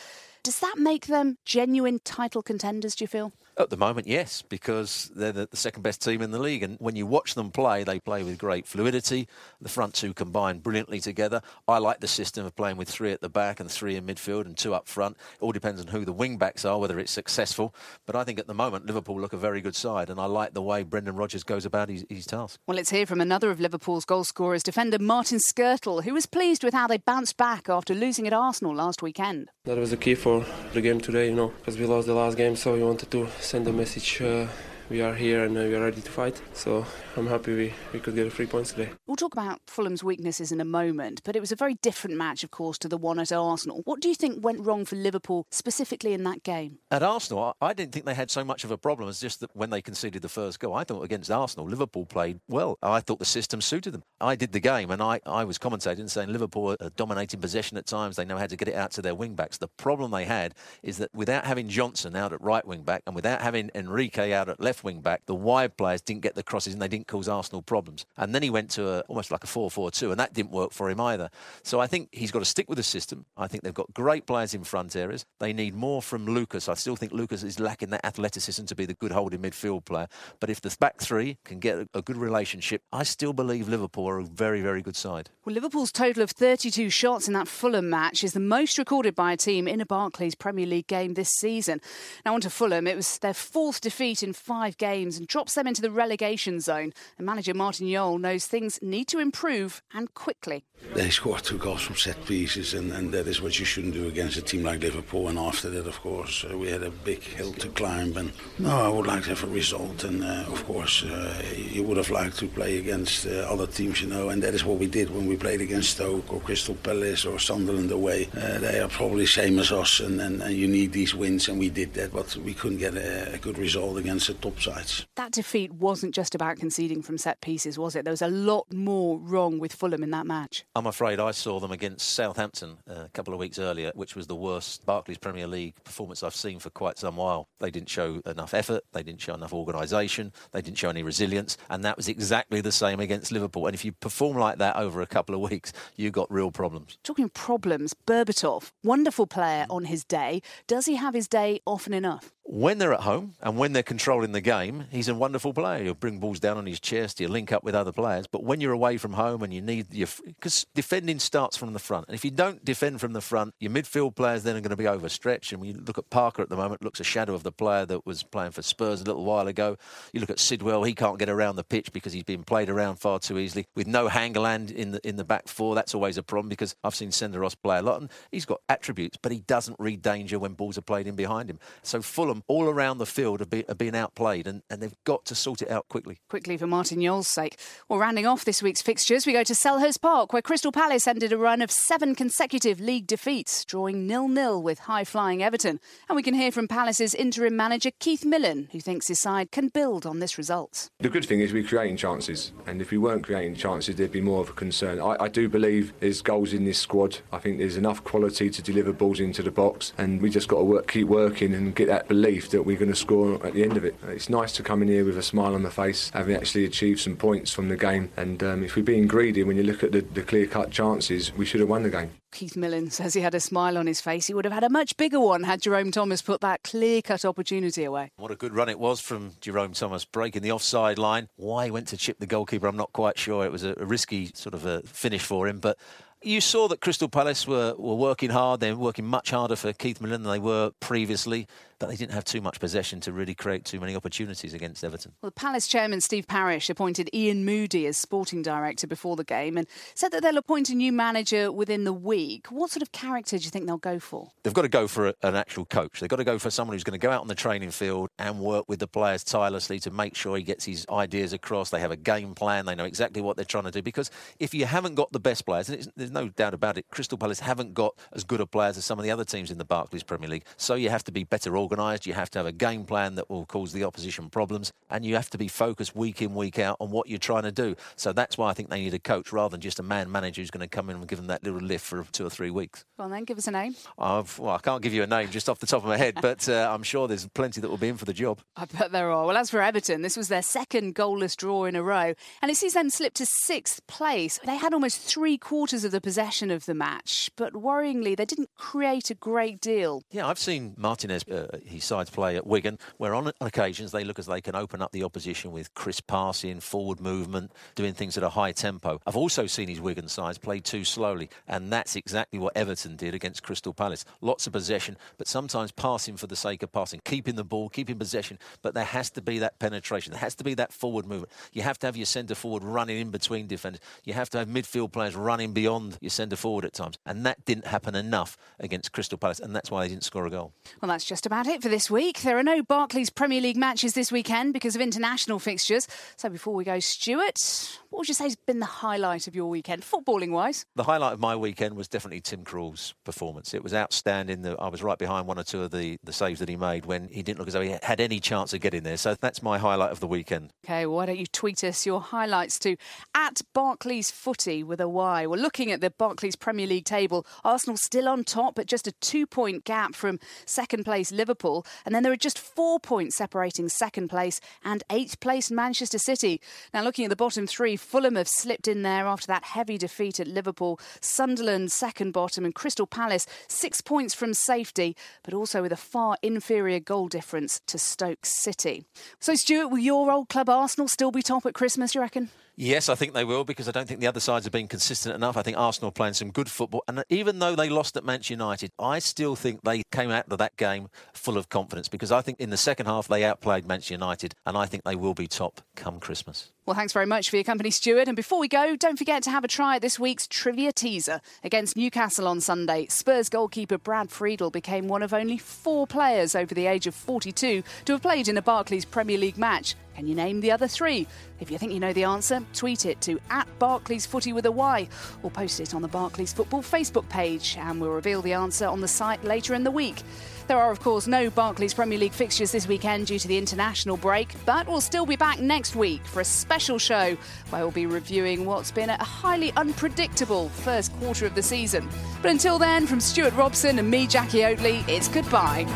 Does 0.43 0.59
that 0.61 0.77
make 0.77 1.07
them 1.07 1.39
genuine 1.47 1.99
title 2.05 2.43
contenders, 2.43 2.95
do 2.95 3.05
you 3.05 3.09
feel? 3.09 3.33
At 3.59 3.71
the 3.71 3.77
moment, 3.79 4.07
yes, 4.07 4.43
because 4.43 5.11
they're 5.17 5.33
the, 5.33 5.49
the, 5.51 5.57
second 5.57 5.83
best 5.83 6.05
team 6.05 6.21
in 6.21 6.31
the 6.31 6.39
league. 6.39 6.63
And 6.63 6.77
when 6.79 6.95
you 6.95 7.07
watch 7.07 7.35
them 7.35 7.51
play, 7.51 7.85
they 7.85 7.99
play 7.99 8.23
with 8.23 8.37
great 8.37 8.67
fluidity. 8.67 9.29
The 9.63 9.71
front 9.71 9.95
two 9.95 10.13
combine 10.13 10.59
brilliantly 10.59 11.01
together. 11.01 11.41
I 11.67 11.79
like 11.79 12.01
the 12.01 12.07
system 12.07 12.45
of 12.45 12.55
playing 12.55 12.77
with 12.77 12.91
three 12.91 13.13
at 13.13 13.23
the 13.23 13.31
back 13.31 13.59
and 13.59 13.71
three 13.71 13.97
in 13.97 14.05
midfield 14.05 14.45
and 14.45 14.59
two 14.59 14.75
up 14.75 14.87
front. 14.87 15.17
It 15.17 15.43
all 15.43 15.53
depends 15.53 15.81
on 15.81 15.87
who 15.87 16.05
the 16.05 16.13
wing 16.13 16.37
backs 16.37 16.67
are, 16.67 16.79
whether 16.79 16.99
it's 16.99 17.11
successful. 17.11 17.75
But 18.05 18.15
I 18.15 18.25
think 18.25 18.39
at 18.39 18.47
the 18.47 18.53
moment, 18.53 18.85
Liverpool 18.85 19.19
look 19.19 19.33
a 19.33 19.39
very 19.39 19.63
good 19.63 19.75
side. 19.75 20.11
And 20.11 20.21
I 20.21 20.27
like 20.27 20.53
the 20.53 20.61
way 20.61 20.83
Brendan 20.83 21.17
Rodgers 21.17 21.43
goes 21.43 21.65
about 21.65 21.89
his, 21.89 22.05
his 22.11 22.27
task. 22.27 22.61
Well, 22.67 22.77
let's 22.77 22.91
hear 22.91 23.07
from 23.07 23.23
another 23.23 23.51
of 23.51 23.59
Liverpool's 23.59 24.05
goal 24.05 24.25
scorers, 24.25 24.63
defender 24.63 24.99
Martin 24.99 25.39
Skrtel, 25.39 26.05
who 26.05 26.13
was 26.13 26.27
pleased 26.27 26.63
with 26.63 26.75
how 26.75 26.87
they 26.87 26.99
bounced 26.99 27.39
back 27.39 27.71
after 27.71 27.95
losing 27.95 28.27
at 28.27 28.35
Arsenal 28.35 28.75
last 28.75 29.01
weekend. 29.01 29.49
That 29.65 29.79
was 29.79 29.93
the 29.93 29.97
key 29.97 30.15
for 30.15 30.45
the 30.75 30.83
game 30.83 31.01
today, 31.01 31.31
you 31.31 31.35
know, 31.35 31.49
because 31.49 31.79
we 31.79 31.87
lost 31.87 32.07
the 32.07 32.13
last 32.13 32.37
game, 32.37 32.55
so 32.55 32.75
we 32.75 32.83
wanted 32.85 33.11
to 33.13 33.27
send 33.47 33.69
a 33.69 33.73
message 33.73 34.21
uh, 34.23 34.49
we 34.89 35.01
are 35.01 35.15
here 35.15 35.45
and 35.45 35.57
uh, 35.57 35.61
we 35.61 35.75
are 35.75 35.83
ready 35.83 36.01
to 36.01 36.11
fight. 36.11 36.41
So 36.53 36.87
I'm 37.17 37.27
happy 37.27 37.55
we, 37.55 37.75
we 37.93 38.01
could 38.01 38.15
get 38.15 38.33
three 38.33 38.47
points 38.47 38.73
today. 38.73 38.91
We'll 39.07 39.17
talk 39.17 39.33
about 39.33 39.61
Fulham's 39.67 40.05
weaknesses 40.05 40.53
in 40.53 40.61
a 40.61 40.65
moment, 40.65 41.23
but 41.25 41.35
it 41.35 41.41
was 41.41 41.51
a 41.51 41.57
very 41.57 41.75
different 41.75 42.17
match, 42.17 42.45
of 42.45 42.51
course, 42.51 42.79
to 42.79 42.89
the 42.89 42.97
one 42.97 43.19
at 43.19 43.33
Arsenal. 43.33 43.83
What 43.85 44.01
do 44.01 44.09
you 44.09 44.15
think 44.15 44.45
went 44.45 44.61
wrong 44.61 44.85
for 44.85 44.97
Liverpool 44.97 45.47
specifically 45.51 46.13
in 46.13 46.25
that 46.25 46.43
game? 46.45 46.79
At 46.91 47.03
Arsenal, 47.03 47.57
I 47.61 47.73
didn't 47.73 47.93
think 47.93 48.07
they 48.07 48.15
had 48.15 48.31
so 48.31 48.45
much 48.45 48.65
of 48.65 48.71
a 48.71 48.79
problem 48.79 49.09
as 49.09 49.21
just 49.21 49.41
that 49.41 49.55
when 49.55 49.71
they 49.71 49.83
conceded 49.83 50.23
the 50.23 50.29
first 50.29 50.61
goal. 50.61 50.75
I 50.75 50.85
thought 50.85 51.03
against 51.03 51.31
Arsenal, 51.31 51.67
Liverpool 51.67 52.07
played 52.07 52.41
well. 52.49 52.79
I 52.83 53.01
thought 53.01 53.19
the 53.19 53.25
system 53.25 53.61
suited 53.61 53.93
them. 53.93 54.05
I 54.21 54.37
did 54.37 54.53
the 54.53 54.61
game 54.61 54.91
and 54.91 55.03
I, 55.03 55.21
I 55.27 55.45
was 55.45 55.59
commentating 55.59 56.09
saying 56.09 56.31
Liverpool 56.31 56.77
are 56.81 56.91
dominating 56.91 57.41
possession 57.41 57.77
at 57.77 57.87
times. 57.87 58.17
They 58.17 58.25
know 58.25 58.39
how 58.39 58.47
to 58.47 58.57
get 58.57 58.69
it 58.69 58.75
out 58.75 58.93
to 58.93 59.03
their 59.03 59.15
wing 59.15 59.35
backs. 59.35 59.59
The 59.59 59.69
problem 59.69 60.11
they 60.11 60.25
had 60.25 60.55
is 60.83 60.99
that 60.99 61.11
without 61.15 61.45
having 61.45 61.69
Johnson 61.69 62.15
out 62.15 62.33
at 62.33 62.41
right 62.41 62.65
wing 62.67 62.83
back 62.83 63.03
and 63.07 63.15
without 63.15 63.41
having 63.43 63.71
Enrique 63.75 64.33
out 64.33 64.49
at 64.49 64.61
left 64.61 64.76
left 64.77 64.85
wing 64.85 65.01
back, 65.01 65.25
the 65.27 65.35
wide 65.35 65.77
players 65.77 66.01
didn't 66.01 66.23
get 66.23 66.35
the 66.35 66.43
crosses 66.43 66.75
and 66.75 66.83
they 66.83 66.89
didn't 66.89 67.07
cause 67.07 67.29
Arsenal 67.29 67.63
problems. 67.63 68.05
And 68.17 68.35
then 68.35 68.43
he 68.43 68.51
went 68.51 68.71
to 68.73 68.89
a, 68.89 69.01
almost 69.09 69.31
like 69.31 69.45
a 69.45 69.47
4 69.47 69.71
4 69.71 69.91
2, 69.91 70.11
and 70.11 70.21
that 70.21 70.35
didn't 70.35 70.51
work 70.51 70.73
for 70.73 70.91
him 70.91 71.01
either. 71.01 71.31
So 71.63 71.81
I 71.81 71.87
think 71.87 72.09
he's 72.13 72.31
got 72.31 72.41
to 72.41 72.45
stick 72.45 72.69
with 72.69 72.77
the 72.77 72.83
system. 72.83 73.25
I 73.37 73.47
think 73.47 73.63
they've 73.63 73.73
got 73.73 73.93
great 73.95 74.27
players 74.27 74.55
in 74.55 74.65
front 74.65 74.95
areas. 74.97 75.25
They 75.39 75.53
need 75.53 75.75
more 75.75 76.03
from 76.03 76.27
Lucas. 76.27 76.69
I 76.69 76.75
still 76.75 76.97
think 76.97 77.13
Lucas 77.13 77.43
is 77.43 77.59
lacking 77.59 77.91
that 77.91 78.05
athleticism 78.05 78.67
to 78.67 78.75
be 78.75 78.85
the 78.85 78.95
good 78.95 79.13
holding 79.13 79.41
midfield 79.41 79.85
player. 79.85 80.09
But 80.41 80.51
if 80.51 80.61
the 80.61 80.77
back 80.79 80.99
three 81.01 81.39
can 81.45 81.59
get 81.59 81.89
a 81.95 82.03
good 82.03 82.17
relationship, 82.17 82.83
I 82.93 83.03
still 83.05 83.33
believe 83.33 83.69
Liverpool 83.69 84.09
are 84.09 84.19
a 84.19 84.25
very, 84.25 84.61
very 84.61 84.83
good 84.83 84.97
side. 84.97 85.31
Well, 85.45 85.55
Liverpool's 85.55 85.93
total 85.93 86.23
of 86.23 86.31
32 86.33 86.91
shots 86.91 87.29
in 87.29 87.35
that 87.35 87.49
Fulham 87.49 87.89
match 87.89 88.23
is 88.25 88.33
the 88.33 88.41
most 88.41 88.79
recorded 88.79 89.15
by 89.15 89.33
a 89.33 89.37
team 89.37 89.67
in 89.67 89.81
a 89.81 89.87
Barclays 89.87 90.35
Premier 90.35 90.67
League 90.67 90.89
game 90.89 91.15
this 91.15 91.31
season. 91.31 91.81
Now, 92.25 92.35
on 92.35 92.41
to 92.43 92.51
Fulham. 92.51 92.87
It 92.87 92.97
was 92.97 93.19
their 93.19 93.35
fourth 93.35 93.81
defeat 93.81 94.23
in 94.25 94.33
five 94.33 94.66
games 94.71 95.17
and 95.19 95.27
drops 95.27 95.55
them 95.55 95.67
into 95.67 95.83
the 95.83 95.91
relegation 95.91 96.61
zone. 96.61 96.93
And 97.19 97.27
manager 97.27 97.55
Martin 97.55 97.91
Jol 97.91 98.19
knows 98.19 98.47
things 98.47 98.79
need 98.83 99.09
to 99.09 99.19
improve 99.19 99.83
and 99.93 100.13
quickly. 100.15 100.65
They 100.95 101.11
scored 101.11 101.43
two 101.43 101.59
goals 101.59 101.83
from 101.83 101.97
set 101.97 102.25
pieces, 102.27 102.75
and, 102.75 102.93
and 102.93 103.13
that 103.13 103.27
is 103.27 103.43
what 103.43 103.59
you 103.59 103.65
shouldn't 103.65 103.95
do 103.95 104.07
against 104.09 104.37
a 104.37 104.43
team 104.43 104.63
like 104.63 104.81
Liverpool. 104.81 105.29
And 105.29 105.39
after 105.39 105.69
that, 105.71 105.87
of 105.87 106.01
course, 106.01 106.45
uh, 106.45 106.57
we 106.57 106.69
had 106.69 106.83
a 106.83 106.91
big 106.91 107.23
hill 107.23 107.53
to 107.55 107.69
climb. 107.69 108.17
And 108.17 108.33
no, 108.59 108.71
I 108.71 108.89
would 108.89 109.07
like 109.07 109.25
to 109.25 109.31
have 109.31 109.45
a 109.45 109.49
result. 109.49 110.05
And 110.05 110.23
uh, 110.23 110.45
of 110.49 110.65
course, 110.67 111.03
uh, 111.03 111.43
you 111.57 111.83
would 111.83 111.97
have 111.97 112.11
liked 112.11 112.39
to 112.39 112.47
play 112.47 112.79
against 112.79 113.27
uh, 113.27 113.47
other 113.51 113.67
teams, 113.67 114.01
you 114.01 114.09
know. 114.09 114.29
And 114.29 114.43
that 114.43 114.55
is 114.55 114.65
what 114.65 114.79
we 114.79 114.87
did 114.87 115.11
when 115.11 115.27
we 115.27 115.37
played 115.37 115.61
against 115.61 115.91
Stoke 115.91 116.33
or 116.33 116.41
Crystal 116.41 116.75
Palace 116.75 117.25
or 117.25 117.39
Sunderland 117.39 117.91
away. 117.91 118.29
Uh, 118.37 118.59
they 118.59 118.81
are 118.81 118.89
probably 118.89 119.27
same 119.27 119.59
as 119.59 119.73
us, 119.73 120.01
and, 120.01 120.21
and, 120.21 120.43
and, 120.43 120.55
you 120.55 120.69
need 120.69 120.93
these 120.93 121.15
wins, 121.15 121.49
and 121.49 121.59
we 121.59 121.69
did 121.69 121.93
that. 121.95 122.13
But 122.13 122.37
we 122.37 122.55
couldn't 122.55 122.79
get 122.79 122.95
a, 122.95 123.35
a 123.35 123.39
good 123.39 123.59
result 123.59 123.99
against 123.99 124.29
the 124.29 124.35
top 124.35 124.56
sides. 124.63 125.07
That 125.17 125.33
defeat 125.33 125.73
wasn't 125.73 126.15
just 126.15 126.35
about 126.35 126.57
conceding 126.57 127.03
from 127.03 127.19
set 127.19 127.41
pieces, 127.41 127.79
was 127.79 127.97
it? 127.97 128.05
There 128.05 128.13
was 128.13 128.23
a 128.23 128.29
lot 128.29 128.73
more 128.73 129.19
wrong 129.19 129.59
with 129.59 129.73
Fulham 129.73 130.03
in 130.03 130.11
that 130.11 130.27
match. 130.27 130.65
I'm 130.75 130.87
afraid 130.87 131.21
I 131.21 131.31
saw 131.31 131.61
them 131.61 131.73
against 131.73 132.11
Southampton 132.11 132.79
uh, 132.89 133.05
a 133.05 133.09
couple 133.11 133.35
of 133.35 133.41
weeks 133.41 133.59
earlier, 133.59 133.93
which 133.95 134.17
was 134.17 134.27
the 134.27 134.37
worst 134.37 134.85
Barclays 134.87 135.19
Premier 135.19 135.47
League 135.47 135.75
performance 135.85 136.23
I've 136.23 136.35
seen 136.35 136.59
for 136.59 136.71
quite 136.71 136.99
some 136.99 137.17
while. 137.17 137.49
They 137.59 137.71
didn't 137.71 137.89
show 137.89 138.21
enough 138.27 138.55
effort, 138.55 138.85
they 138.93 139.03
didn't 139.03 139.21
show 139.21 139.35
enough 139.35 139.53
organisation, 139.53 140.33
they 140.53 140.63
didn't 140.63 140.79
show 140.79 140.91
any 140.91 141.03
resilience, 141.03 141.57
and 141.71 141.85
that 141.85 141.97
was 141.97 142.09
exactly 142.09 142.61
the 142.61 142.73
same 142.73 143.01
against 143.01 143.33
Liverpool. 143.33 143.67
And 143.67 143.75
if 143.75 143.85
you 143.85 143.93
perform 143.93 144.37
like 144.37 144.59
that 144.59 144.77
over 144.77 145.01
a 145.01 145.07
couple 145.07 145.35
of 145.35 145.41
weeks, 145.51 145.73
you've 145.97 146.13
got 146.13 146.31
real 146.31 146.51
problems. 146.51 146.99
Talking 147.03 147.29
problems, 147.29 147.95
Berbatov, 148.07 148.71
wonderful 148.83 149.27
player 149.27 149.67
on 149.71 149.85
his 149.85 150.05
day. 150.05 150.43
Does 150.67 150.87
he 150.87 150.97
have 150.97 151.15
his 151.15 151.29
day 151.29 151.61
often 151.67 151.93
enough? 151.93 152.33
When 152.49 152.79
they're 152.79 152.95
at 152.95 153.01
home 153.01 153.35
and 153.43 153.59
when 153.59 153.73
they're 153.73 153.83
controlling 153.83 154.33
the 154.33 154.41
game, 154.41 154.85
he's 154.91 155.09
a 155.09 155.15
wonderful 155.15 155.53
player. 155.53 155.83
He'll 155.83 155.95
bring 155.95 156.19
balls 156.19 156.39
down 156.39 156.57
on 156.57 156.67
his 156.67 156.79
chest, 156.79 157.19
he'll 157.19 157.31
link 157.31 157.53
up 157.53 157.65
with 157.65 157.75
other 157.75 157.93
players. 157.93 158.27
But 158.27 158.45
when 158.45 158.61
you're 158.61 158.73
away 158.73 158.97
from 158.99 159.15
home 159.15 159.43
and 159.43 159.53
you 159.53 159.61
need 159.61 159.93
your. 159.93 160.09
Because 160.25 160.67
defending 160.75 161.19
starts 161.19 161.57
from 161.57 161.73
the 161.73 161.79
front. 161.79 162.07
And 162.09 162.15
if 162.15 162.25
you 162.25 162.31
don't 162.31 162.65
defend 162.65 163.01
from 163.01 163.13
the 163.13 163.21
front, 163.21 163.55
your 163.59 163.73
midfield 163.73 164.15
players 164.15 164.45
then 164.45 164.57
are 164.57 164.61
going 164.61 164.71
to 164.71 164.77
be 164.77 164.87
overstretched. 164.87 165.53
And 165.53 165.61
when 165.61 165.71
you 165.71 165.83
look 165.85 165.99
at 165.99 166.09
Parker 166.11 166.43
at 166.43 166.49
the 166.49 166.57
moment, 166.57 166.85
looks 166.85 167.01
a 167.01 167.05
shadow 167.05 167.35
of 167.35 167.43
the 167.43 167.53
player 167.53 167.85
that 167.87 168.07
was 168.07 168.23
playing 168.23 168.53
for 168.53 168.63
Spurs 168.63 169.01
a 169.01 169.05
little 169.05 169.25
while 169.25 169.49
ago. 169.49 169.77
You 170.13 170.21
look 170.21 170.31
at 170.31 170.39
Sidwell, 170.39 170.85
he 170.85 170.95
can't 170.95 171.19
get 171.19 171.29
around 171.29 171.57
the 171.57 171.65
pitch 171.65 171.93
because 171.93 172.13
he's 172.13 172.25
been 172.25 172.45
played 172.45 172.69
around 172.69 172.97
far 172.97 173.19
too 173.19 173.39
easily. 173.39 173.67
With 173.75 173.89
no 173.89 174.09
Hangeland 174.09 174.71
in 174.71 174.93
the, 174.93 175.07
in 175.07 175.17
the 175.17 175.25
back 175.25 175.49
four, 175.49 175.75
that's 175.75 175.95
always 175.95 176.17
a 176.17 176.23
problem 176.23 176.49
because 176.49 176.77
I've 176.85 176.95
seen 176.95 177.11
Senderos 177.11 177.57
play 177.61 177.79
a 177.79 177.83
lot 177.83 178.01
and 178.01 178.11
he's 178.31 178.45
got 178.45 178.61
attributes, 178.69 179.19
but 179.21 179.33
he 179.33 179.41
doesn't 179.41 179.77
read 179.81 180.03
danger 180.03 180.39
when 180.39 180.55
balls 180.55 180.79
are 180.79 180.83
played 180.83 181.07
in 181.07 181.17
behind 181.17 181.51
him. 181.51 181.59
So 181.83 182.03
Fulham, 182.03 182.36
all 182.47 182.65
around 182.65 182.99
the 182.99 183.07
field 183.07 183.41
have, 183.41 183.51
be, 183.51 183.65
have 183.69 183.79
been 183.79 183.95
outplayed, 183.95 184.47
and, 184.47 184.63
and 184.71 184.83
they've 184.83 184.97
got 185.05 185.25
to 185.27 185.35
sort 185.35 185.63
it 185.63 185.71
out 185.71 185.89
quickly. 185.89 186.19
Quickly 186.29 186.57
for 186.57 186.67
Martin 186.67 187.03
Jol's 187.03 187.29
sake. 187.29 187.59
Well, 187.89 187.99
rounding 187.99 188.27
off 188.27 188.45
this 188.45 188.63
week's 188.63 188.83
fixtures, 188.83 189.27
we 189.27 189.33
go 189.33 189.45
to 189.45 189.53
Selhurst 189.53 190.01
Park, 190.01 190.33
where 190.33 190.43
Crystal 190.43 190.73
Palace 190.73 191.07
ended 191.07 191.33
a 191.33 191.39
run 191.39 191.63
of 191.63 191.71
seven 191.71 192.15
consecutive 192.15 192.81
league 192.81 193.07
defeats, 193.07 193.65
drawing 193.65 194.07
nil-nil 194.07 194.63
with 194.63 194.81
high-flying 194.81 195.43
Everton. 195.43 195.81
And 196.09 196.17
we 196.17 196.23
can 196.23 196.35
hear 196.35 196.53
from 196.53 196.69
Palace's 196.69 197.15
interim 197.15 197.57
manager 197.57 197.91
Keith 197.99 198.25
Millen, 198.25 198.69
who 198.73 198.81
thinks 198.81 199.09
his 199.09 199.21
side 199.21 199.51
can 199.51 199.69
build 199.69 200.07
on 200.07 200.19
this 200.19 200.39
result. 200.39 200.89
The 200.99 201.09
good 201.09 201.25
thing 201.25 201.41
is 201.41 201.53
we're 201.53 201.65
creating 201.65 201.97
chances, 201.97 202.53
and 202.67 202.81
if 202.81 202.91
we 202.91 202.99
weren't 202.99 203.25
creating 203.25 203.55
chances, 203.55 203.97
there'd 203.97 204.13
be 204.13 204.21
more 204.21 204.41
of 204.41 204.51
a 204.51 204.53
concern. 204.53 205.01
I, 205.01 205.17
I 205.21 205.29
do 205.29 205.49
believe 205.49 205.93
there's 206.01 206.23
goals 206.23 206.53
in 206.53 206.65
this 206.65 206.79
squad. 206.79 207.19
I 207.33 207.39
think 207.39 207.59
there's 207.59 207.77
enough 207.77 208.05
quality 208.05 208.51
to 208.51 208.63
deliver 208.63 208.93
balls 208.93 209.21
into 209.21 209.43
the 209.43 209.51
box, 209.51 209.93
and 209.99 210.21
we 210.21 210.31
just 210.31 210.49
got 210.49 210.59
to 210.59 210.65
work, 210.65 210.89
keep 210.89 211.09
working 211.09 211.55
and 211.55 211.75
get 211.75 211.89
that 211.89 212.09
belief 212.09 212.26
that 212.27 212.63
we're 212.63 212.77
going 212.77 212.91
to 212.91 212.97
score 212.97 213.35
at 213.47 213.55
the 213.55 213.63
end 213.63 213.77
of 213.77 213.85
it. 213.85 213.95
It's 214.09 214.29
nice 214.29 214.53
to 214.53 214.63
come 214.63 214.83
in 214.83 214.89
here 214.89 215.05
with 215.05 215.17
a 215.17 215.23
smile 215.23 215.55
on 215.55 215.63
the 215.63 215.71
face, 215.71 216.11
having 216.11 216.35
actually 216.35 216.65
achieved 216.65 216.99
some 216.99 217.17
points 217.17 217.53
from 217.53 217.69
the 217.69 217.77
game. 217.77 218.11
And 218.17 218.43
um, 218.43 218.65
if 218.65 218.75
we're 218.75 218.83
being 218.83 219.07
greedy, 219.07 219.45
when 219.45 219.57
you 219.57 219.63
look 219.63 219.85
at 219.85 219.93
the, 219.93 220.01
the 220.01 220.23
clear 220.23 220.47
cut 220.47 220.73
chances, 220.73 221.33
we 221.35 221.45
should 221.45 221.61
have 221.61 221.69
won 221.69 221.85
the 221.85 221.91
game. 221.91 222.11
Keith 222.33 222.57
Millen 222.57 222.91
says 222.91 223.15
he 223.15 223.21
had 223.21 223.35
a 223.35 223.41
smile 223.41 223.79
on 223.79 223.87
his 223.87 224.01
face. 224.01 224.27
He 224.27 224.35
would 224.35 224.45
have 224.45 224.53
had 224.53 224.65
a 224.65 224.69
much 224.69 224.97
bigger 224.97 225.21
one 225.21 225.45
had 225.45 225.63
Jerome 225.63 225.93
Thomas 225.93 226.21
put 226.21 226.41
that 226.41 226.65
clear 226.65 227.01
cut 227.01 227.25
opportunity 227.25 227.85
away. 227.85 228.11
What 228.17 228.33
a 228.33 228.37
good 228.37 228.55
run 228.55 228.69
it 228.69 228.79
was 228.79 229.01
from 229.01 229.33
Jerome 229.41 229.73
Thomas, 229.73 230.05
breaking 230.05 230.43
the 230.43 230.51
offside 230.53 230.99
line. 230.99 231.29
Why 231.37 231.67
he 231.67 231.71
went 231.71 231.89
to 231.89 231.97
chip 231.97 232.19
the 232.19 232.27
goalkeeper, 232.27 232.67
I'm 232.67 232.77
not 232.77 232.93
quite 232.93 233.19
sure. 233.19 233.47
It 233.47 233.53
was 233.53 233.63
a, 233.63 233.75
a 233.79 233.87
risky 233.87 234.33
sort 234.35 234.55
of 234.55 234.67
a 234.67 234.83
finish 234.83 235.23
for 235.23 235.47
him, 235.47 235.61
but 235.61 235.79
you 236.23 236.41
saw 236.41 236.67
that 236.69 236.81
Crystal 236.81 237.09
Palace 237.09 237.47
were, 237.47 237.75
were 237.79 237.95
working 237.95 238.31
hard. 238.31 238.61
They're 238.61 238.75
working 238.75 239.07
much 239.07 239.31
harder 239.31 239.55
for 239.55 239.73
Keith 239.73 240.01
Millen 240.01 240.23
than 240.23 240.33
they 240.33 240.39
were 240.39 240.73
previously 240.81 241.47
but 241.79 241.89
they 241.89 241.97
didn't 241.97 242.13
have 242.13 242.25
too 242.25 242.41
much 242.41 242.61
possession 242.61 243.01
to 243.01 243.13
really 243.13 243.35
create 243.35 243.65
too 243.65 243.81
many 243.81 243.95
opportunities 243.95 244.55
against 244.55 244.85
Everton. 244.85 245.13
Well, 245.23 245.31
the 245.31 245.41
Palace 245.41 245.67
chairman 245.67 246.01
Steve 246.01 246.27
Parish 246.27 246.71
appointed 246.71 247.11
Iain 247.15 247.45
Moody 247.45 247.87
as 247.87 247.97
sporting 247.97 248.43
director 248.43 248.87
before 248.87 249.17
the 249.17 249.25
game 249.25 249.57
and 249.57 249.67
said 249.95 250.13
that 250.13 250.23
they'll 250.23 250.39
appoint 250.39 250.71
a 250.71 250.75
new 250.75 250.93
manager 250.93 251.53
within 251.53 251.85
the 251.85 251.93
week. 251.93 252.47
What 252.49 252.71
sort 252.71 252.83
of 252.83 252.93
character 252.93 253.39
do 253.39 253.45
you 253.45 253.51
think 253.51 253.67
they'll 253.67 253.77
go 253.77 253.99
for? 253.99 254.31
They've 254.43 254.55
got 254.55 254.63
to 254.63 254.69
go 254.69 254.89
for 254.89 255.09
a, 255.09 255.15
an 255.23 255.35
actual 255.35 255.65
coach. 255.65 256.01
They've 256.01 256.09
got 256.09 256.17
to 256.17 256.25
go 256.25 256.39
for 256.39 256.51
someone 256.51 256.75
who's 256.75 256.85
going 256.85 256.99
to 256.99 257.05
go 257.05 257.11
out 257.11 257.21
on 257.21 257.29
the 257.29 257.35
training 257.35 257.71
field 257.71 258.11
and 258.19 258.41
work 258.41 258.65
with 258.69 258.79
the 258.79 258.89
players 258.89 259.23
tirelessly 259.23 259.79
to 259.81 259.91
make 259.91 260.17
sure 260.17 260.37
he 260.37 260.43
gets 260.43 260.65
his 260.65 260.87
ideas 260.91 261.33
across. 261.33 261.71
They 261.71 261.81
have 261.81 261.91
a 261.91 261.97
game 261.97 262.35
plan. 262.35 262.67
They 262.67 262.75
know 262.75 262.85
exactly 262.85 263.23
what 263.23 263.37
they're 263.37 263.45
trying 263.45 263.65
to 263.65 263.71
do. 263.71 263.83
Because 263.83 264.11
if 264.39 264.55
you 264.55 264.65
haven't 264.65 264.95
got 264.95 265.13
the 265.13 265.21
best 265.21 265.45
players, 265.45 265.69
and 265.69 265.91
there's 265.97 266.11
no 266.11 266.29
doubt 266.29 266.55
about 266.55 266.79
it, 266.79 266.87
Crystal 266.91 267.19
Palace 267.19 267.41
haven't 267.41 267.75
got 267.75 267.95
as 268.13 268.25
good 268.25 268.41
a 268.41 268.47
players 268.47 268.79
as 268.79 268.85
some 268.85 268.99
of 268.99 269.03
the 269.03 269.11
other 269.11 269.25
teams 269.25 269.51
in 269.51 269.59
the 269.59 269.65
Barclays 269.65 270.03
Premier 270.03 270.29
League. 270.29 270.45
So 270.57 270.75
you 270.75 270.89
have 270.89 271.05
to 271.05 271.13
be 271.13 271.25
better 271.25 271.57
organised. 271.67 272.07
You 272.07 272.15
have 272.15 272.31
to 272.31 272.39
have 272.39 272.47
a 272.47 272.53
game 272.53 272.85
plan 272.85 273.17
that 273.17 273.29
will 273.29 273.45
cause 273.47 273.73
the 273.73 273.85
opposition 273.85 274.31
problems, 274.31 274.73
and 274.91 275.05
you 275.05 275.17
have 275.17 275.31
to 275.31 275.39
be 275.39 275.49
focused 275.49 275.97
week 275.97 276.23
in, 276.23 276.35
week 276.35 276.59
out 276.59 276.77
on 276.81 276.91
what 276.91 277.09
you're 277.09 277.19
trying 277.19 277.43
to 277.43 277.53
do. 277.53 277.77
So 277.97 278.13
that's 278.13 278.39
why 278.39 278.51
I 278.51 278.55
think 278.55 278.71
they 278.71 278.81
need 278.81 278.95
a 278.95 278.99
coach 278.99 279.33
rather 279.33 279.53
than 279.53 279.61
just 279.61 279.79
a 279.79 279.83
man 279.83 280.11
manager 280.11 280.41
who's 280.41 280.51
going 280.51 280.67
to 280.69 280.69
come 280.69 280.91
in 280.91 280.97
and 280.97 281.09
give 281.09 281.19
them 281.19 281.27
that 281.29 281.43
little 281.45 281.61
lift 281.61 281.85
for 281.85 282.05
two 282.13 282.25
or 282.27 282.31
three 282.31 282.51
weeks. 282.51 282.85
Well, 282.99 283.09
then, 283.09 283.25
give 283.25 283.39
us 283.39 283.47
a 283.47 283.51
name. 283.51 283.75
I've, 283.99 284.39
well, 284.39 284.55
I 284.55 284.59
can't 284.59 284.83
give 284.83 284.95
you 284.95 285.03
a 285.03 285.07
name 285.07 285.31
just 285.31 285.49
off 285.49 285.59
the 285.59 285.67
top 285.67 285.83
of 285.83 285.89
my 285.89 285.97
head, 285.97 286.19
but 286.23 286.49
uh, 286.49 286.71
I'm 286.73 286.83
sure 286.83 287.09
there's 287.09 287.27
plenty 287.29 287.61
that 287.61 287.69
will 287.69 287.77
be 287.77 287.89
in 287.89 287.97
for 287.97 288.05
the 288.05 288.13
job. 288.13 288.41
I 288.57 288.67
bet 288.67 288.93
there 288.93 289.11
are. 289.11 289.27
Well, 289.27 289.37
as 289.37 289.51
for 289.51 289.61
Everton, 289.61 290.03
this 290.03 290.17
was 290.17 290.29
their 290.29 290.43
second 290.43 290.95
goalless 290.95 291.37
draw 291.37 291.65
in 291.65 291.77
a 291.77 291.83
row, 291.83 292.15
and 292.43 292.51
it 292.51 292.57
sees 292.57 292.75
them 292.75 292.91
slip 292.91 293.15
to 293.15 293.27
sixth 293.27 293.87
place. 293.87 294.39
They 294.45 294.57
had 294.57 294.73
almost 294.73 295.01
three 295.01 295.37
quarters 295.39 295.85
of 295.85 295.93
the 295.93 296.01
possession 296.01 296.51
of 296.51 296.67
the 296.67 296.75
match, 296.75 297.31
but 297.37 297.53
worryingly, 297.53 298.17
they 298.17 298.25
didn't 298.25 298.51
create 298.57 299.11
a 299.11 299.15
great 299.15 299.61
deal. 299.61 300.03
Yeah, 300.11 300.27
I've 300.27 300.39
seen 300.39 300.75
Martinez, 300.77 301.25
uh, 301.29 301.56
his 301.65 301.85
sides 301.85 302.11
play 302.11 302.37
at 302.37 302.47
Wigan, 302.47 302.79
where 302.97 303.15
on 303.15 303.33
occasions 303.41 303.93
they 303.93 304.05
look 304.05 304.19
as 304.19 304.27
they 304.27 304.41
can 304.41 304.55
open 304.55 304.83
up 304.83 304.93
the 304.93 305.05
opposition 305.05 305.53
with 305.53 305.73
crisp 305.75 306.07
passing, 306.07 306.61
forward 306.61 307.01
movement, 307.01 307.53
doing 307.75 307.95
things 307.95 308.17
at 308.17 308.23
a 308.23 308.31
high 308.31 308.53
tempo. 308.53 309.01
I've 309.07 309.17
also 309.17 309.47
seen 309.47 309.69
his 309.69 309.81
Wigan 309.81 310.09
sides 310.09 310.39
play 310.39 310.61
too 310.61 310.85
slowly, 310.85 311.31
and 311.47 311.73
that's 311.73 311.97
exactly 311.97 312.39
what 312.39 312.57
Everton 312.57 312.97
did 312.97 313.15
against 313.15 313.43
Crystal 313.43 313.73
Palace. 313.73 314.05
Lots 314.21 314.47
of 314.47 314.53
possession, 314.53 314.97
but 315.19 315.29
sometimes 315.29 315.73
passing 315.73 316.17
for 316.17 316.27
the 316.27 316.37
sake 316.37 316.63
of 316.63 316.73
passing, 316.73 317.01
keeping 317.05 317.37
the 317.37 317.45
ball, 317.45 317.69
keeping 317.69 317.99
possession, 317.99 318.39
but 318.63 318.75
there 318.75 318.85
has 318.85 319.11
to 319.11 319.23
be 319.23 319.39
that 319.39 319.59
penetration. 319.59 320.13
There 320.13 320.21
has 320.21 320.35
to 320.37 320.45
be 320.45 320.55
that 320.55 320.73
forward 320.73 321.07
movement. 321.07 321.33
You 321.53 321.63
have 321.63 321.79
to 321.81 321.87
have 321.87 321.97
your 321.97 322.07
centre 322.07 322.35
forward 322.35 322.65
running 322.65 322.99
in 322.99 323.11
between 323.11 323.47
defenders. 323.47 323.81
You 324.05 324.15
have 324.15 324.31
to 324.31 324.39
have 324.39 324.49
midfield 324.49 324.93
players 324.93 325.15
running 325.15 325.53
beyond 325.53 325.99
your 326.01 326.11
centre 326.11 326.37
forward 326.37 326.65
at 326.65 326.73
times, 326.73 326.99
and 327.07 327.25
that 327.27 327.45
didn't 327.45 327.67
happen 327.67 327.95
enough 327.95 328.37
against 328.59 328.93
Crystal 328.93 329.19
Palace, 329.19 329.41
and 329.41 329.55
that's 329.55 329.71
why 329.71 329.83
they 329.83 329.89
didn't 329.89 330.05
score 330.05 330.27
a 330.27 330.31
goal. 330.31 330.53
Well, 330.81 330.89
that's 330.89 331.05
just 331.05 331.27
about 331.27 331.46
it 331.49 331.63
for 331.63 331.69
this 331.69 331.91
week. 331.91 332.23
There 332.23 332.39
are 332.39 332.43
no 332.43 332.63
Barclays 332.63 333.11
Premier 333.11 333.41
League 333.41 333.57
matches 333.57 333.95
this 333.95 334.11
weekend 334.11 334.53
because 334.53 334.75
of 334.75 334.81
international 334.81 335.39
fixtures. 335.39 335.87
So 336.17 336.29
before 336.29 336.55
we 336.55 336.65
go, 336.65 336.81
Stewart, 336.81 337.79
what 337.91 338.01
would 338.01 338.09
you 338.09 338.15
say 338.15 338.25
has 338.25 338.37
been 338.37 338.59
the 338.59 338.67
highlight 338.67 339.29
of 339.29 339.37
your 339.37 339.47
weekend, 339.47 339.83
footballing 339.83 340.31
wise? 340.31 340.67
The 340.75 340.83
highlight 340.83 341.13
of 341.13 341.21
my 341.21 341.37
weekend 341.37 341.77
was 341.77 341.87
definitely 341.89 342.21
Tim 342.21 342.43
Krul's 342.43 342.95
performance. 343.05 343.55
It 343.55 343.63
was 343.63 343.73
outstanding. 343.73 344.47
I 344.59 344.69
was 344.69 344.83
right 344.83 344.99
behind 344.99 345.29
one 345.29 345.39
or 345.39 345.45
two 345.45 345.63
of 345.63 345.71
the, 345.71 345.97
the 346.03 346.13
saves 346.13 346.41
that 346.41 346.49
he 346.49 346.57
made 346.57 346.87
when 346.87 347.09
he 347.09 347.23
didn't 347.23 347.39
look 347.39 347.49
as 347.49 347.55
though 347.55 347.61
he 347.61 347.77
had 347.81 348.01
any 348.01 348.19
chance 348.19 348.53
of 348.53 348.61
getting 348.61 348.83
there. 348.83 348.97
So 348.97 349.15
that's 349.21 349.43
my 349.43 349.59
highlight 349.59 349.93
of 349.93 350.01
the 350.01 350.09
weekend. 350.09 350.51
Okay, 350.65 350.87
well, 350.87 350.97
why 350.97 351.07
don't 351.07 351.19
you 351.19 351.27
tweet 351.27 351.63
us 351.63 351.87
your 351.87 352.01
highlights 352.01 352.59
to 352.61 352.77
at 353.15 353.43
Barclays 353.55 354.11
Footy 354.11 354.65
with 354.65 354.81
a 354.81 354.89
Y. 354.89 355.27
We're 355.27 355.37
looking 355.37 355.71
at 355.71 355.81
the 355.81 355.91
Barclays 355.91 356.35
Premier 356.35 356.67
League 356.67 356.85
table. 356.85 357.25
Arsenal 357.45 357.77
still 357.77 358.09
on 358.09 358.25
top, 358.25 358.57
but 358.57 358.67
just 358.67 358.89
a 358.89 358.93
two 359.01 359.27
point 359.27 359.65
gap 359.65 359.95
from 359.95 360.19
second 360.45 360.85
place 360.85 361.13
Liverpool. 361.13 361.36
Liverpool, 361.37 361.67
and 361.85 361.95
then 361.95 362.03
there 362.03 362.13
are 362.13 362.17
just 362.17 362.39
four 362.39 362.81
points 362.81 363.17
separating 363.17 363.69
second 363.69 364.09
place 364.09 364.41
and 364.65 364.83
eighth 364.91 365.21
place 365.21 365.51
Manchester 365.51 365.99
City. 365.99 366.41
Now, 366.73 366.83
looking 366.83 367.05
at 367.05 367.11
the 367.11 367.17
bottom 367.17 367.47
three, 367.47 367.77
Fulham 367.77 368.17
have 368.17 368.29
slipped 368.29 368.67
in 368.69 368.83
there 368.83 369.07
after 369.07 369.27
that 369.27 369.45
heavy 369.45 369.77
defeat 369.77 370.19
at 370.19 370.27
Liverpool. 370.27 370.81
Sunderland, 371.01 371.71
second 371.73 372.13
bottom, 372.13 372.45
and 372.45 372.55
Crystal 372.55 372.87
Palace, 372.87 373.27
six 373.49 373.83
points 373.83 374.15
from 374.15 374.33
safety, 374.33 374.97
but 375.23 375.35
also 375.35 375.61
with 375.61 375.73
a 375.73 375.77
far 375.77 376.17
inferior 376.23 376.81
goal 376.81 377.09
difference 377.09 377.61
to 377.67 377.79
Stoke 377.79 378.25
City. 378.25 378.85
So, 379.21 379.35
Stewart, 379.35 379.71
will 379.71 379.79
your 379.79 380.11
old 380.11 380.31
club 380.31 380.49
Arsenal 380.49 380.89
still 380.89 381.11
be 381.11 381.23
top 381.23 381.45
at 381.45 381.55
Christmas, 381.55 381.95
you 381.95 382.01
reckon? 382.01 382.31
Yes, 382.59 382.89
I 382.89 382.95
think 382.95 383.13
they 383.13 383.25
will 383.25 383.45
because 383.45 383.69
I 383.69 383.71
don't 383.71 383.87
think 383.87 384.01
the 384.01 384.07
other 384.07 384.19
sides 384.19 384.47
have 384.47 384.53
been 384.53 384.67
consistent 384.67 385.15
enough. 385.15 385.37
I 385.37 385.43
think 385.43 385.59
Arsenal 385.59 385.93
playing 385.93 386.15
some 386.15 386.31
good 386.31 386.51
football. 386.51 386.83
And 386.89 387.05
even 387.11 387.39
though 387.39 387.55
they 387.55 387.69
lost 387.69 387.99
at 387.99 388.05
Manchester 388.05 388.33
United, 388.33 388.73
I 388.79 388.99
still 388.99 389.37
think 389.37 389.61
they 389.63 389.83
came 389.93 390.11
out 390.11 390.25
of 390.31 390.39
that 390.39 390.57
game 390.57 390.89
full 391.13 391.37
of 391.37 391.51
confidence 391.51 391.89
because 391.89 392.11
I 392.11 392.23
think 392.23 392.41
in 392.41 392.49
the 392.49 392.57
second 392.57 392.87
half 392.87 393.09
they 393.09 393.25
outplayed 393.25 393.67
Manchester 393.67 393.95
United 393.95 394.35
and 394.47 394.57
I 394.57 394.65
think 394.65 394.85
they 394.85 394.97
will 394.97 395.13
be 395.13 395.27
top 395.27 395.61
come 395.75 396.01
Christmas. 396.01 396.51
Well, 396.67 396.75
thanks 396.75 396.93
very 396.93 397.07
much 397.07 397.31
for 397.31 397.37
your 397.37 397.45
company, 397.45 397.71
Stewart. 397.71 398.09
And 398.09 398.17
before 398.17 398.41
we 398.41 398.49
go, 398.49 398.75
don't 398.75 398.99
forget 398.99 399.23
to 399.23 399.31
have 399.31 399.45
a 399.45 399.49
try 399.49 399.77
at 399.77 399.83
this 399.83 400.01
week's 400.01 400.27
trivia 400.27 400.73
teaser 400.73 401.21
against 401.45 401.77
Newcastle 401.77 402.27
on 402.27 402.41
Sunday. 402.41 402.87
Spurs 402.89 403.29
goalkeeper 403.29 403.79
Brad 403.79 404.11
Friedel 404.11 404.51
became 404.51 404.89
one 404.89 405.05
of 405.05 405.15
only 405.15 405.39
four 405.39 405.87
players 405.87 406.35
over 406.35 406.57
the 406.57 406.67
age 406.67 406.89
of 406.89 406.95
42 406.97 407.63
to 407.85 407.93
have 407.93 408.03
played 408.03 408.27
in 408.27 408.37
a 408.37 408.43
Barclays 408.43 408.85
Premier 408.85 409.17
League 409.17 409.39
match. 409.39 409.77
Can 409.95 410.09
you 410.09 410.17
name 410.17 410.41
the 410.41 410.51
other 410.51 410.67
three? 410.67 411.07
If 411.39 411.53
you 411.53 411.57
think 411.57 411.73
you 411.73 411.79
know 411.79 411.93
the 411.93 412.03
answer, 412.03 412.43
tweet 412.53 412.85
it 412.85 413.01
to 413.03 413.21
at 413.31 413.47
Barclays 413.61 414.05
Footy 414.05 414.33
with 414.33 414.47
a 414.47 414.53
Y 414.53 414.89
or 415.23 415.31
post 415.31 415.61
it 415.61 415.73
on 415.73 415.83
the 415.83 415.89
Barclays 415.89 416.33
Football 416.33 416.63
Facebook 416.63 417.09
page 417.09 417.57
and 417.61 417.81
we'll 417.81 417.91
reveal 417.91 418.23
the 418.23 418.33
answer 418.33 418.67
on 418.67 418.81
the 418.81 418.89
site 418.89 419.23
later 419.23 419.55
in 419.55 419.63
the 419.63 419.71
week. 419.71 420.03
There 420.47 420.59
are, 420.59 420.71
of 420.71 420.79
course, 420.79 421.09
no 421.09 421.29
Barclays 421.29 421.75
Premier 421.75 421.99
League 421.99 422.13
fixtures 422.13 422.53
this 422.53 422.69
weekend 422.69 423.09
due 423.09 423.19
to 423.19 423.27
the 423.27 423.37
international 423.37 423.97
break, 423.97 424.29
but 424.45 424.69
we'll 424.69 424.81
still 424.81 425.05
be 425.05 425.17
back 425.17 425.41
next 425.41 425.75
week 425.75 426.05
for 426.07 426.21
a 426.21 426.25
special 426.25 426.79
show 426.79 427.17
where 427.51 427.63
we'll 427.63 427.73
be 427.73 427.87
reviewing 427.87 428.45
what's 428.45 428.71
been 428.71 428.91
a 428.91 429.03
highly 429.03 429.53
unpredictable 429.57 430.49
first 430.51 430.93
quarter 430.99 431.27
of 431.27 431.35
the 431.35 431.43
season. 431.43 431.89
But 432.23 432.31
until 432.31 432.59
then, 432.61 432.87
from 432.87 433.01
Stewart 433.01 433.35
Robson 433.35 433.81
and 433.81 433.91
me, 433.91 434.07
Jacqui 434.07 434.57
Oatley, 434.57 434.89
it's 434.89 435.09
goodbye. 435.09 435.67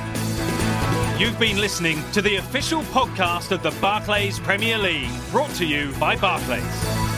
You've 1.18 1.38
been 1.38 1.58
listening 1.58 1.98
to 2.12 2.22
the 2.22 2.36
official 2.36 2.82
podcast 2.82 3.50
of 3.50 3.64
the 3.64 3.72
Barclays 3.80 4.38
Premier 4.38 4.78
League, 4.78 5.10
brought 5.32 5.50
to 5.56 5.66
you 5.66 5.92
by 5.98 6.16
Barclays. 6.16 7.09